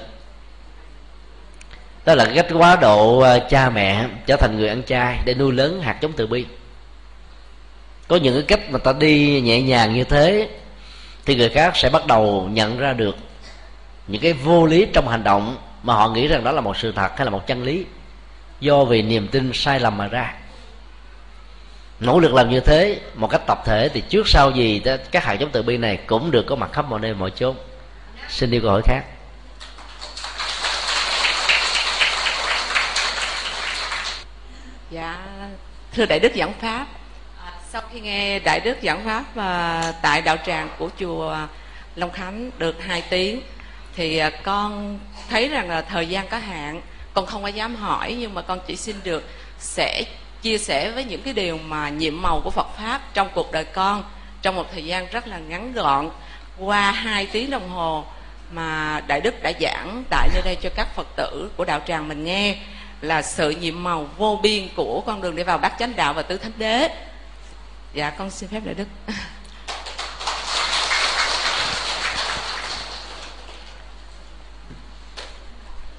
đó 2.06 2.16
là 2.16 2.32
cách 2.36 2.48
quá 2.54 2.76
độ 2.76 3.20
à, 3.20 3.40
cha 3.40 3.70
mẹ 3.70 4.08
trở 4.26 4.36
thành 4.36 4.58
người 4.58 4.70
ăn 4.70 4.84
chay 4.84 5.20
để 5.26 5.34
nuôi 5.34 5.54
lớn 5.54 5.82
hạt 5.82 5.98
giống 6.02 6.14
từ 6.14 6.28
bi. 6.28 6.46
Có 8.08 8.16
những 8.16 8.34
cái 8.34 8.44
cách 8.44 8.72
mà 8.72 8.80
ta 8.80 8.94
đi 8.94 9.42
nhẹ 9.42 9.62
nhàng 9.62 9.94
như 9.94 10.04
thế, 10.04 10.50
thì 11.26 11.36
người 11.36 11.50
khác 11.50 11.78
sẽ 11.78 11.90
bắt 11.90 12.08
đầu 12.08 12.50
nhận 12.52 12.78
ra 12.78 12.94
được 12.94 13.16
những 14.08 14.22
cái 14.22 14.34
vô 14.34 14.66
lý 14.66 14.88
trong 14.94 15.08
hành 15.08 15.24
động 15.24 15.58
mà 15.84 15.94
họ 15.94 16.10
nghĩ 16.10 16.28
rằng 16.28 16.44
đó 16.44 16.52
là 16.52 16.62
một 16.62 16.78
sự 16.78 16.92
thật 16.92 17.12
hay 17.18 17.26
là 17.26 17.32
một 17.32 17.48
chân 17.48 17.64
lý 17.64 17.86
do 18.60 18.84
vì 18.84 19.02
niềm 19.02 19.28
tin 19.28 19.52
sai 19.54 19.80
lầm 19.80 19.98
mà 19.98 20.08
ra. 20.08 20.34
Nỗ 22.00 22.20
lực 22.20 22.34
làm 22.34 22.50
như 22.50 22.60
thế 22.60 23.00
một 23.16 23.28
cách 23.28 23.42
tập 23.48 23.62
thể 23.66 23.90
thì 23.90 24.02
trước 24.10 24.28
sau 24.28 24.52
gì 24.52 24.82
các 25.12 25.24
hạt 25.24 25.34
giống 25.34 25.50
từ 25.52 25.64
bi 25.64 25.78
này 25.78 25.98
cũng 25.98 26.32
được 26.32 26.46
có 26.48 26.56
mặt 26.56 26.70
khắp 26.74 26.86
mọi 26.90 27.00
nơi, 27.00 27.14
mọi 27.14 27.32
chốn. 27.32 27.56
Xin 28.30 28.52
đi 28.52 28.60
câu 28.60 28.70
hỏi 28.70 28.82
khác. 28.86 29.02
Dạ 34.92 35.18
thưa 35.92 36.06
đại 36.06 36.20
đức 36.20 36.32
giảng 36.36 36.54
pháp. 36.54 36.88
À, 37.46 37.52
sau 37.70 37.82
khi 37.92 38.00
nghe 38.00 38.40
đại 38.40 38.60
đức 38.60 38.78
giảng 38.84 39.06
pháp 39.06 39.24
à, 39.36 39.94
tại 40.02 40.22
đạo 40.22 40.38
tràng 40.46 40.70
của 40.78 40.90
chùa 41.00 41.38
long 41.96 42.12
khánh 42.12 42.52
được 42.58 42.84
hai 42.84 43.04
tiếng 43.10 43.42
thì 43.96 44.18
à, 44.18 44.30
con 44.44 45.00
thấy 45.30 45.48
rằng 45.48 45.70
là 45.70 45.82
thời 45.82 46.08
gian 46.08 46.28
có 46.28 46.38
hạn. 46.38 46.82
Con 47.14 47.26
không 47.26 47.42
có 47.42 47.48
dám 47.48 47.76
hỏi 47.76 48.16
nhưng 48.20 48.34
mà 48.34 48.42
con 48.42 48.60
chỉ 48.68 48.76
xin 48.76 48.96
được 49.04 49.30
sẽ 49.60 50.04
chia 50.42 50.58
sẻ 50.58 50.92
với 50.92 51.04
những 51.04 51.22
cái 51.22 51.34
điều 51.34 51.58
mà 51.58 51.90
nhiệm 51.90 52.22
màu 52.22 52.42
của 52.44 52.50
Phật 52.50 52.68
pháp 52.78 53.02
trong 53.14 53.30
cuộc 53.34 53.52
đời 53.52 53.64
con 53.64 54.04
trong 54.42 54.56
một 54.56 54.66
thời 54.74 54.86
gian 54.86 55.08
rất 55.12 55.28
là 55.28 55.38
ngắn 55.38 55.74
gọn. 55.74 56.10
Qua 56.58 56.92
hai 56.92 57.26
tiếng 57.32 57.50
đồng 57.50 57.70
hồ 57.70 58.06
mà 58.52 59.02
đại 59.08 59.22
đức 59.22 59.44
đã 59.44 59.52
giảng 59.62 60.04
tại 60.10 60.30
nơi 60.34 60.42
đây 60.46 60.58
cho 60.62 60.70
các 60.76 60.96
phật 60.96 61.08
tử 61.16 61.52
của 61.58 61.66
đạo 61.66 61.82
tràng 61.88 62.08
mình 62.08 62.24
nghe 62.24 62.58
là 63.02 63.22
sự 63.22 63.50
nhiệm 63.50 63.84
màu 63.84 64.10
vô 64.18 64.40
biên 64.44 64.68
của 64.76 65.02
con 65.06 65.22
đường 65.22 65.36
để 65.36 65.44
vào 65.44 65.58
bát 65.58 65.74
chánh 65.80 65.96
đạo 65.96 66.14
và 66.14 66.22
tứ 66.22 66.38
thánh 66.38 66.52
đế. 66.58 66.90
Dạ 67.94 68.10
con 68.10 68.30
xin 68.30 68.50
phép 68.50 68.62
đại 68.66 68.76
đức. 68.76 68.88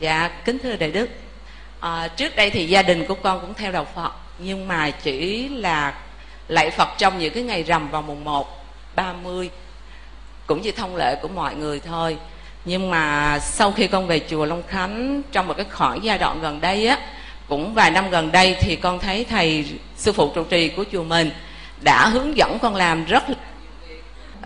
Dạ 0.00 0.28
kính 0.44 0.58
thưa 0.58 0.76
đại 0.76 0.90
đức. 0.90 1.08
À, 1.80 2.08
trước 2.08 2.36
đây 2.36 2.50
thì 2.50 2.66
gia 2.66 2.82
đình 2.82 3.06
của 3.08 3.14
con 3.14 3.40
cũng 3.40 3.54
theo 3.54 3.72
đạo 3.72 3.86
phật 3.94 4.12
nhưng 4.38 4.68
mà 4.68 4.90
chỉ 4.90 5.48
là 5.48 5.94
lạy 6.48 6.70
phật 6.70 6.88
trong 6.98 7.18
những 7.18 7.34
cái 7.34 7.42
ngày 7.42 7.62
rằm 7.62 7.88
vào 7.88 8.02
mùng 8.02 8.24
1, 8.24 8.64
30 8.94 9.50
cũng 10.46 10.62
như 10.62 10.72
thông 10.72 10.96
lệ 10.96 11.18
của 11.22 11.28
mọi 11.28 11.54
người 11.54 11.80
thôi 11.80 12.16
nhưng 12.64 12.90
mà 12.90 13.38
sau 13.38 13.72
khi 13.72 13.86
con 13.86 14.06
về 14.06 14.20
chùa 14.30 14.44
Long 14.44 14.62
Khánh 14.68 15.22
trong 15.32 15.48
một 15.48 15.54
cái 15.56 15.66
khoảng 15.70 16.04
giai 16.04 16.18
đoạn 16.18 16.40
gần 16.40 16.60
đây 16.60 16.86
á 16.86 16.98
cũng 17.48 17.74
vài 17.74 17.90
năm 17.90 18.10
gần 18.10 18.32
đây 18.32 18.56
thì 18.60 18.76
con 18.76 18.98
thấy 18.98 19.26
thầy 19.30 19.64
sư 19.96 20.12
phụ 20.12 20.32
trụ 20.34 20.44
trì 20.44 20.68
của 20.68 20.84
chùa 20.92 21.04
mình 21.04 21.30
đã 21.80 22.06
hướng 22.06 22.36
dẫn 22.36 22.58
con 22.58 22.74
làm 22.74 23.04
rất 23.04 23.22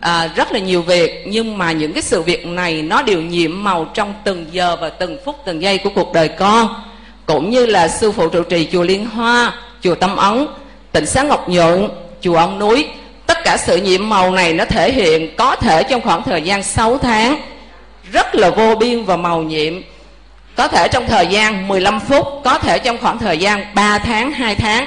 à, 0.00 0.26
rất 0.36 0.52
là 0.52 0.58
nhiều 0.58 0.82
việc. 0.82 1.24
Nhưng 1.26 1.58
mà 1.58 1.72
những 1.72 1.92
cái 1.92 2.02
sự 2.02 2.22
việc 2.22 2.46
này 2.46 2.82
nó 2.82 3.02
đều 3.02 3.22
nhiệm 3.22 3.64
màu 3.64 3.84
trong 3.84 4.14
từng 4.24 4.46
giờ 4.52 4.76
và 4.80 4.88
từng 4.88 5.18
phút 5.24 5.36
từng 5.44 5.62
giây 5.62 5.78
của 5.78 5.90
cuộc 5.94 6.12
đời 6.12 6.28
con. 6.28 6.82
Cũng 7.26 7.50
như 7.50 7.66
là 7.66 7.88
sư 7.88 8.12
phụ 8.12 8.28
trụ 8.28 8.42
trì 8.42 8.68
chùa 8.72 8.82
Liên 8.82 9.06
Hoa 9.06 9.52
chùa 9.82 9.94
Tâm 9.94 10.16
Ấn 10.16 10.46
tỉnh 10.92 11.06
xá 11.06 11.22
Ngọc 11.22 11.48
Nhuận 11.48 11.88
chùa 12.20 12.36
Ông 12.36 12.58
Núi 12.58 12.86
tất 13.26 13.38
cả 13.44 13.56
sự 13.56 13.76
nhiệm 13.76 14.08
màu 14.08 14.32
này 14.32 14.52
nó 14.52 14.64
thể 14.64 14.92
hiện 14.92 15.36
có 15.36 15.56
thể 15.56 15.82
trong 15.82 16.00
khoảng 16.00 16.22
thời 16.22 16.42
gian 16.42 16.62
6 16.62 16.98
tháng 16.98 17.40
rất 18.12 18.34
là 18.34 18.50
vô 18.50 18.74
biên 18.74 19.04
và 19.04 19.16
màu 19.16 19.42
nhiệm. 19.42 19.82
Có 20.56 20.68
thể 20.68 20.88
trong 20.88 21.06
thời 21.06 21.26
gian 21.26 21.68
15 21.68 22.00
phút, 22.00 22.26
có 22.44 22.58
thể 22.58 22.78
trong 22.78 22.98
khoảng 22.98 23.18
thời 23.18 23.38
gian 23.38 23.66
3 23.74 23.98
tháng 23.98 24.32
2 24.32 24.54
tháng, 24.54 24.86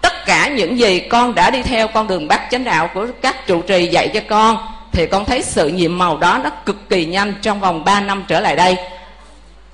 tất 0.00 0.26
cả 0.26 0.48
những 0.48 0.78
gì 0.78 1.00
con 1.00 1.34
đã 1.34 1.50
đi 1.50 1.62
theo 1.62 1.88
con 1.88 2.06
đường 2.06 2.28
bắt 2.28 2.42
chánh 2.50 2.64
đạo 2.64 2.90
của 2.94 3.06
các 3.22 3.46
trụ 3.46 3.62
trì 3.62 3.86
dạy 3.86 4.08
cho 4.08 4.20
con, 4.28 4.58
thì 4.92 5.06
con 5.06 5.24
thấy 5.24 5.42
sự 5.42 5.68
nhiệm 5.68 5.98
màu 5.98 6.16
đó 6.16 6.40
nó 6.44 6.50
cực 6.50 6.88
kỳ 6.88 7.04
nhanh 7.04 7.34
trong 7.42 7.60
vòng 7.60 7.84
3 7.84 8.00
năm 8.00 8.24
trở 8.28 8.40
lại 8.40 8.56
đây. 8.56 8.76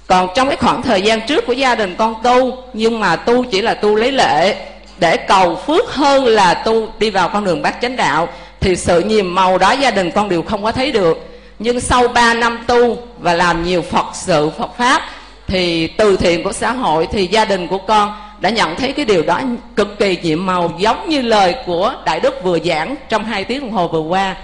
Còn 0.06 0.28
trong 0.34 0.48
cái 0.48 0.56
khoảng 0.56 0.82
thời 0.82 1.02
gian 1.02 1.20
trước 1.26 1.46
của 1.46 1.52
gia 1.52 1.74
đình 1.74 1.94
con 1.98 2.14
tu, 2.22 2.62
nhưng 2.72 3.00
mà 3.00 3.16
tu 3.16 3.44
chỉ 3.44 3.62
là 3.62 3.74
tu 3.74 3.94
lấy 3.94 4.12
lệ, 4.12 4.56
để 4.98 5.16
cầu 5.16 5.56
phước 5.66 5.94
hơn 5.94 6.24
là 6.24 6.54
tu 6.54 6.88
đi 6.98 7.10
vào 7.10 7.28
con 7.28 7.44
đường 7.44 7.62
bát 7.62 7.74
chánh 7.82 7.96
đạo, 7.96 8.28
thì 8.60 8.76
sự 8.76 9.00
nhiệm 9.00 9.34
màu 9.34 9.58
đó 9.58 9.72
gia 9.72 9.90
đình 9.90 10.10
con 10.10 10.28
đều 10.28 10.42
không 10.42 10.62
có 10.62 10.72
thấy 10.72 10.92
được 10.92 11.31
nhưng 11.62 11.80
sau 11.80 12.08
3 12.08 12.34
năm 12.34 12.64
tu 12.66 12.96
và 13.18 13.34
làm 13.34 13.64
nhiều 13.64 13.82
phật 13.82 14.06
sự 14.14 14.50
phật 14.58 14.76
pháp 14.76 15.02
thì 15.46 15.86
từ 15.86 16.16
thiện 16.16 16.44
của 16.44 16.52
xã 16.52 16.72
hội 16.72 17.08
thì 17.12 17.26
gia 17.26 17.44
đình 17.44 17.68
của 17.68 17.78
con 17.78 18.14
đã 18.40 18.50
nhận 18.50 18.76
thấy 18.76 18.92
cái 18.92 19.04
điều 19.04 19.22
đó 19.22 19.40
cực 19.76 19.98
kỳ 19.98 20.18
nhiệm 20.22 20.46
màu 20.46 20.72
giống 20.78 21.08
như 21.08 21.22
lời 21.22 21.54
của 21.66 21.94
đại 22.04 22.20
đức 22.20 22.34
vừa 22.42 22.58
giảng 22.58 22.96
trong 23.08 23.24
hai 23.24 23.44
tiếng 23.44 23.60
đồng 23.60 23.72
hồ 23.72 23.88
vừa 23.88 24.00
qua. 24.00 24.36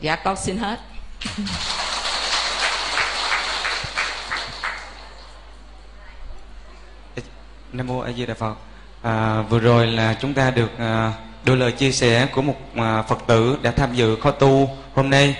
Dạ 0.00 0.16
con 0.16 0.36
xin 0.36 0.58
hết. 0.58 0.80
Nam 7.72 7.86
mô 7.86 8.00
a 8.00 8.12
di 8.12 8.26
đà 8.26 8.34
phật. 8.34 8.54
À, 9.02 9.42
vừa 9.42 9.58
rồi 9.58 9.86
là 9.86 10.14
chúng 10.20 10.34
ta 10.34 10.50
được 10.50 10.78
à, 10.78 11.12
đôi 11.44 11.56
lời 11.56 11.72
chia 11.72 11.92
sẻ 11.92 12.26
của 12.34 12.42
một 12.42 12.56
à, 12.76 13.02
phật 13.02 13.18
tử 13.26 13.58
đã 13.62 13.70
tham 13.70 13.94
dự 13.94 14.16
kho 14.16 14.30
tu 14.30 14.70
hôm 14.94 15.10
nay 15.10 15.36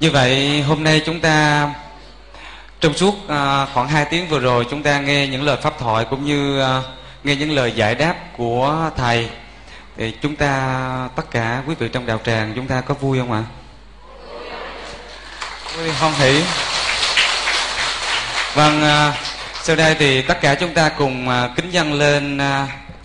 như 0.00 0.10
vậy, 0.10 0.62
hôm 0.62 0.84
nay 0.84 1.02
chúng 1.06 1.20
ta, 1.20 1.68
trong 2.80 2.94
suốt 2.94 3.28
à, 3.28 3.66
khoảng 3.74 3.88
2 3.88 4.04
tiếng 4.04 4.28
vừa 4.28 4.38
rồi, 4.38 4.66
chúng 4.70 4.82
ta 4.82 5.00
nghe 5.00 5.26
những 5.26 5.42
lời 5.42 5.56
pháp 5.62 5.78
thoại 5.78 6.06
cũng 6.10 6.24
như 6.24 6.60
à, 6.60 6.82
nghe 7.24 7.36
những 7.36 7.50
lời 7.50 7.72
giải 7.72 7.94
đáp 7.94 8.14
của 8.36 8.90
thầy. 8.96 9.28
Thì 9.96 10.12
chúng 10.22 10.36
ta, 10.36 11.08
tất 11.16 11.30
cả 11.30 11.62
quý 11.66 11.74
vị 11.78 11.88
trong 11.92 12.06
đạo 12.06 12.20
tràng, 12.24 12.52
chúng 12.56 12.66
ta 12.66 12.80
có 12.80 12.94
vui 12.94 13.18
không 13.18 13.32
ạ? 13.32 13.42
Vui 15.76 15.90
hoan 15.90 16.12
hỷ. 16.12 16.42
Vâng 18.54 18.82
à, 18.82 19.12
sau 19.62 19.76
đây 19.76 19.94
thì 19.98 20.22
tất 20.22 20.40
cả 20.40 20.54
chúng 20.54 20.74
ta 20.74 20.88
cùng 20.88 21.28
kính 21.56 21.70
dâng 21.70 21.92
lên 21.92 22.40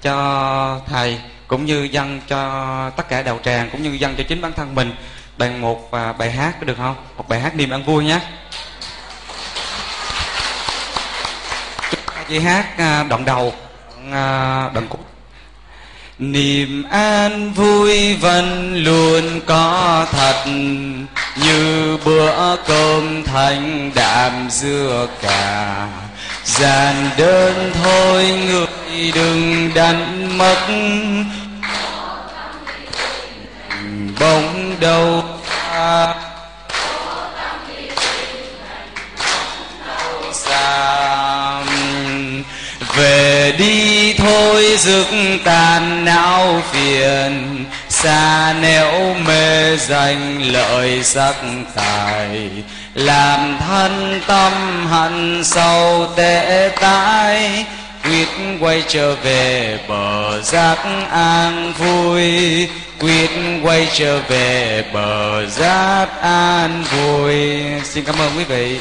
cho 0.02 0.80
thầy, 0.88 1.20
cũng 1.48 1.66
như 1.66 1.84
dâng 1.92 2.22
cho 2.28 2.92
tất 2.96 3.10
cả 3.10 3.22
đạo 3.22 3.40
tràng, 3.44 3.70
cũng 3.70 3.84
như 3.84 3.90
dâng 3.90 4.16
cho 4.18 4.24
chính 4.28 4.42
bản 4.42 4.54
thân 4.54 4.76
mình 4.76 4.96
bằng 5.40 5.62
một 5.62 5.92
và 5.92 6.14
bài 6.14 6.32
hát 6.32 6.54
có 6.60 6.66
được 6.66 6.78
không? 6.78 6.96
Một 7.18 7.30
bài 7.30 7.40
hát 7.40 7.56
niềm 7.56 7.70
ăn 7.70 7.84
vui 7.84 8.06
nhé. 8.06 8.20
Chị 12.30 12.40
hát 12.40 12.78
à, 12.78 13.04
đoạn 13.04 13.26
đầu, 13.26 13.54
à, 14.12 14.70
đoạn 14.74 14.88
cuối. 14.90 15.02
Niềm 16.20 16.84
an 16.92 17.54
vui 17.54 18.16
vẫn 18.16 18.76
luôn 18.84 19.42
có 19.46 20.06
thật, 20.12 20.44
như 21.36 21.98
bữa 22.06 22.56
cơm 22.56 23.24
thanh 23.24 23.92
đạm 23.96 24.50
dưa 24.50 25.08
cà. 25.22 25.88
Giàn 26.44 27.10
đơn 27.18 27.72
thôi 27.84 28.40
người 28.48 29.12
đừng 29.16 29.70
đánh 29.74 30.38
mất 30.38 30.68
bóng 34.20 34.76
đầu. 34.80 35.24
Xa 35.70 36.14
xa 40.34 41.62
về 42.96 43.54
đi 43.58 44.14
thôi 44.14 44.78
rực 44.78 45.08
tàn 45.44 46.06
não 46.06 46.62
phiền. 46.72 47.66
Xa 47.90 48.54
nẻo 48.62 49.16
mê 49.26 49.78
danh 49.78 50.42
lợi 50.42 51.04
sắc 51.04 51.36
tài. 51.76 52.50
Làm 52.94 53.58
thân 53.60 54.22
tâm 54.28 54.88
hận 54.88 55.44
sâu 55.44 56.08
tệ 56.16 56.70
tái 56.82 57.66
quyết 58.10 58.28
quay 58.60 58.84
trở 58.88 59.16
về 59.16 59.80
bờ 59.88 60.42
giác 60.42 60.78
an 61.12 61.74
vui. 61.78 62.68
Quyết 63.00 63.30
quay 63.64 63.88
trở 63.94 64.20
về 64.30 64.84
bờ 64.94 65.46
giác 65.46 66.08
an 66.22 66.84
vui. 66.84 67.36
Xin 67.84 68.04
cảm 68.04 68.16
ơn 68.20 68.32
quý 68.38 68.44
vị. 68.44 68.80